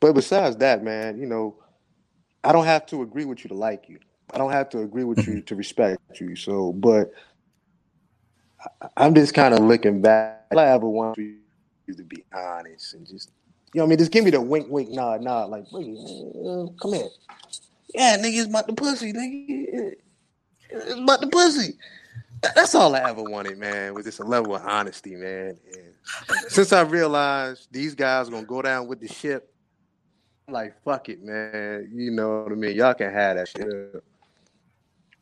but 0.00 0.14
besides 0.14 0.56
that, 0.56 0.82
man, 0.82 1.18
you 1.18 1.26
know, 1.26 1.56
I 2.44 2.52
don't 2.52 2.64
have 2.64 2.86
to 2.86 3.02
agree 3.02 3.24
with 3.24 3.44
you 3.44 3.48
to 3.48 3.54
like 3.54 3.88
you. 3.88 3.98
I 4.32 4.38
don't 4.38 4.52
have 4.52 4.68
to 4.70 4.80
agree 4.80 5.04
with 5.04 5.26
you 5.26 5.40
to 5.42 5.54
respect 5.54 6.20
you. 6.20 6.36
So, 6.36 6.72
but 6.72 7.12
I'm 8.96 9.14
just 9.14 9.34
kind 9.34 9.54
of 9.54 9.60
looking 9.60 10.00
back. 10.00 10.46
All 10.52 10.58
I 10.58 10.66
ever 10.66 10.88
want 10.88 11.18
you 11.18 11.36
to 11.94 12.02
be 12.02 12.24
honest 12.32 12.94
and 12.94 13.06
just 13.06 13.30
you 13.74 13.80
know 13.80 13.84
I 13.84 13.88
mean? 13.88 13.98
Just 13.98 14.12
give 14.12 14.24
me 14.24 14.30
the 14.30 14.40
wink, 14.40 14.66
wink, 14.70 14.90
nod, 14.90 15.22
nod. 15.22 15.50
Like, 15.50 15.64
"Wait, 15.72 15.88
uh, 15.88 16.66
come 16.80 16.94
here. 16.94 17.08
Yeah, 17.94 18.16
nigga, 18.16 18.38
it's 18.38 18.48
about 18.48 18.66
the 18.66 18.72
pussy, 18.72 19.12
nigga. 19.12 19.94
It's 20.70 20.92
about 20.94 21.20
the 21.20 21.26
pussy. 21.26 21.78
That's 22.54 22.74
all 22.74 22.94
I 22.94 23.00
ever 23.10 23.22
wanted, 23.22 23.58
man, 23.58 23.94
was 23.94 24.04
just 24.04 24.20
a 24.20 24.24
level 24.24 24.54
of 24.54 24.64
honesty, 24.64 25.16
man. 25.16 25.58
And 25.74 25.94
since 26.48 26.72
I 26.72 26.82
realized 26.82 27.68
these 27.70 27.94
guys 27.94 28.28
are 28.28 28.30
gonna 28.30 28.46
go 28.46 28.62
down 28.62 28.86
with 28.86 29.00
the 29.00 29.08
ship, 29.08 29.52
like, 30.48 30.74
fuck 30.82 31.08
it, 31.08 31.22
man. 31.22 31.90
You 31.92 32.10
know 32.10 32.42
what 32.42 32.52
I 32.52 32.54
mean? 32.54 32.76
Y'all 32.76 32.94
can 32.94 33.12
have 33.12 33.36
that 33.36 33.48
shit. 33.48 34.02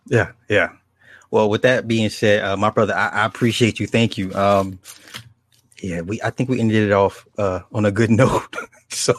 Yeah, 0.06 0.32
yeah. 0.48 0.70
Well, 1.30 1.50
with 1.50 1.62
that 1.62 1.88
being 1.88 2.08
said, 2.08 2.44
uh, 2.44 2.56
my 2.56 2.70
brother, 2.70 2.94
I, 2.94 3.08
I 3.08 3.24
appreciate 3.24 3.80
you. 3.80 3.86
Thank 3.86 4.16
you. 4.16 4.32
Um, 4.34 4.78
yeah, 5.82 6.00
we 6.00 6.20
I 6.22 6.30
think 6.30 6.48
we 6.48 6.60
ended 6.60 6.84
it 6.84 6.92
off 6.92 7.26
uh, 7.38 7.60
on 7.72 7.84
a 7.84 7.90
good 7.90 8.10
note. 8.22 8.54
so, 8.88 9.14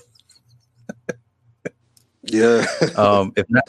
Yeah. 2.24 2.66
um, 2.96 3.34
if 3.36 3.46
not, 3.50 3.64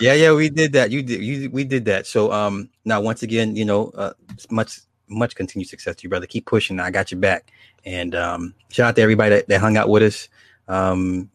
yeah, 0.00 0.14
yeah, 0.14 0.32
we 0.32 0.50
did 0.50 0.72
that. 0.72 0.90
You 0.90 1.02
did, 1.02 1.22
you 1.22 1.50
we 1.50 1.64
did 1.64 1.84
that. 1.86 2.06
So, 2.06 2.32
um, 2.32 2.68
now 2.84 3.00
once 3.00 3.22
again, 3.22 3.54
you 3.54 3.64
know, 3.64 3.90
uh, 3.94 4.12
much 4.50 4.80
much 5.08 5.34
continued 5.34 5.68
success 5.68 5.96
to 5.96 6.02
you, 6.04 6.08
brother. 6.08 6.26
Keep 6.26 6.46
pushing. 6.46 6.80
I 6.80 6.90
got 6.90 7.10
your 7.10 7.20
back. 7.20 7.52
And 7.84 8.14
um, 8.14 8.54
shout 8.70 8.90
out 8.90 8.96
to 8.96 9.02
everybody 9.02 9.36
that, 9.36 9.48
that 9.48 9.60
hung 9.60 9.76
out 9.76 9.88
with 9.88 10.02
us. 10.02 10.28
Um, 10.68 11.30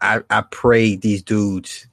I, 0.00 0.20
I 0.30 0.40
pray 0.42 0.96
these 0.96 1.22
dudes. 1.22 1.86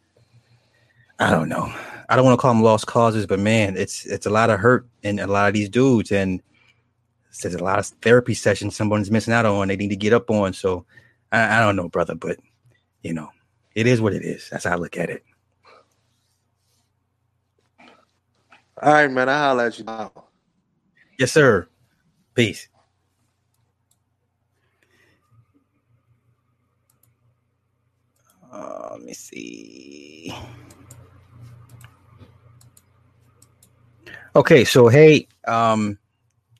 I 1.19 1.31
don't 1.31 1.49
know. 1.49 1.73
I 2.09 2.15
don't 2.15 2.25
want 2.25 2.37
to 2.37 2.41
call 2.41 2.53
them 2.53 2.63
lost 2.63 2.87
causes, 2.87 3.25
but 3.25 3.39
man, 3.39 3.77
it's 3.77 4.05
it's 4.05 4.25
a 4.25 4.29
lot 4.29 4.49
of 4.49 4.59
hurt 4.59 4.85
in 5.03 5.19
a 5.19 5.27
lot 5.27 5.47
of 5.47 5.53
these 5.53 5.69
dudes, 5.69 6.11
and 6.11 6.41
there's 7.41 7.55
a 7.55 7.63
lot 7.63 7.79
of 7.79 7.85
therapy 8.01 8.33
sessions 8.33 8.75
someone's 8.75 9.11
missing 9.11 9.33
out 9.33 9.45
on. 9.45 9.67
They 9.67 9.75
need 9.75 9.89
to 9.89 9.95
get 9.95 10.13
up 10.13 10.29
on. 10.29 10.53
So 10.53 10.85
I, 11.31 11.57
I 11.57 11.59
don't 11.61 11.75
know, 11.75 11.89
brother, 11.89 12.15
but 12.15 12.37
you 13.01 13.13
know, 13.13 13.29
it 13.73 13.87
is 13.87 14.01
what 14.01 14.13
it 14.13 14.23
is. 14.23 14.49
That's 14.49 14.65
how 14.65 14.73
I 14.73 14.75
look 14.75 14.97
at 14.97 15.09
it. 15.09 15.23
All 18.81 18.93
right, 18.93 19.09
man. 19.09 19.29
I 19.29 19.39
holler 19.39 19.65
at 19.65 19.79
you 19.79 19.85
now. 19.85 20.11
Yes, 21.17 21.31
sir. 21.31 21.67
Peace. 22.33 22.67
Uh, 28.55 28.87
let 28.91 29.01
me 29.01 29.13
see. 29.13 30.33
Okay, 34.33 34.63
so 34.63 34.87
hey, 34.87 35.27
um, 35.45 35.97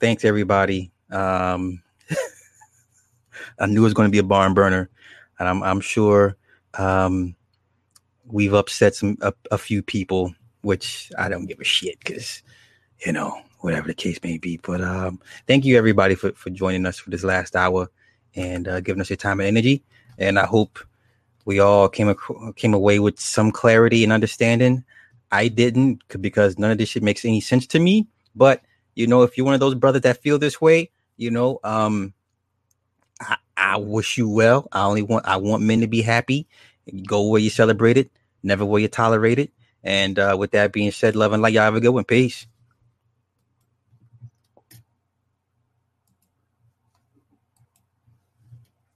thanks 0.02 0.26
everybody. 0.26 0.92
Um, 1.10 1.82
I 3.60 3.68
knew 3.68 3.80
it 3.80 3.84
was 3.84 3.94
going 3.94 4.08
to 4.10 4.12
be 4.12 4.20
a 4.20 4.24
barn 4.24 4.54
burner, 4.54 4.90
and 5.40 5.48
I'm 5.48 5.64
I'm 5.64 5.80
sure 5.80 6.36
um, 6.74 7.34
we've 8.26 8.54
upset 8.54 8.96
some 8.96 9.18
a, 9.22 9.34
a 9.52 9.58
few 9.58 9.82
people, 9.82 10.36
which 10.62 11.14
I 11.18 11.30
don't 11.30 11.46
give 11.46 11.62
a 11.62 11.66
shit 11.66 11.98
because 12.00 12.44
you 13.06 13.14
know 13.14 13.42
whatever 13.60 13.88
the 13.88 13.94
case 13.94 14.20
may 14.22 14.38
be. 14.38 14.58
But 14.58 14.82
um, 14.82 15.22
thank 15.48 15.64
you 15.64 15.78
everybody 15.78 16.16
for 16.16 16.34
for 16.34 16.50
joining 16.50 16.86
us 16.86 17.00
for 17.00 17.10
this 17.10 17.24
last 17.24 17.56
hour 17.56 17.90
and 18.36 18.68
uh, 18.68 18.82
giving 18.82 19.00
us 19.00 19.10
your 19.10 19.18
time 19.18 19.40
and 19.40 19.48
energy. 19.48 19.82
And 20.18 20.38
I 20.38 20.46
hope 20.46 20.80
we 21.46 21.60
all 21.60 21.88
came 21.88 22.10
ac- 22.10 22.54
came 22.56 22.74
away 22.74 23.00
with 23.00 23.20
some 23.20 23.52
clarity 23.52 24.04
and 24.04 24.12
understanding. 24.12 24.84
I 25.32 25.48
didn't 25.48 26.04
because 26.20 26.58
none 26.58 26.72
of 26.72 26.78
this 26.78 26.90
shit 26.90 27.04
makes 27.04 27.24
any 27.24 27.42
sense 27.42 27.68
to 27.68 27.80
me. 27.80 28.08
But 28.36 28.62
you 28.96 29.08
know, 29.08 29.24
if 29.24 29.38
you're 29.38 29.46
one 29.46 29.54
of 29.54 29.60
those 29.60 29.76
brothers 29.76 30.02
that 30.02 30.22
feel 30.22 30.40
this 30.40 30.60
way, 30.60 30.90
you 31.18 31.32
know, 31.32 31.60
um, 31.64 32.14
I, 33.22 33.38
I 33.56 33.78
wish 33.78 34.18
you 34.18 34.30
well. 34.30 34.68
I 34.72 34.86
only 34.86 35.04
want 35.04 35.26
I 35.26 35.38
want 35.38 35.64
men 35.64 35.82
to 35.82 35.88
be 35.88 36.02
happy. 36.02 36.48
Go 37.08 37.28
where 37.28 37.42
you 37.42 37.50
celebrate 37.50 37.98
it, 37.98 38.12
never 38.44 38.66
where 38.66 38.82
you 38.82 38.88
tolerate 38.88 39.40
it. 39.40 39.52
And 39.84 40.18
uh, 40.18 40.36
with 40.38 40.52
that 40.52 40.74
being 40.74 40.92
said, 40.92 41.16
love 41.16 41.32
and 41.34 41.42
light, 41.42 41.54
y'all 41.54 41.64
have 41.64 41.76
a 41.76 41.80
good 41.80 41.90
one. 41.90 42.04
Peace. 42.06 42.48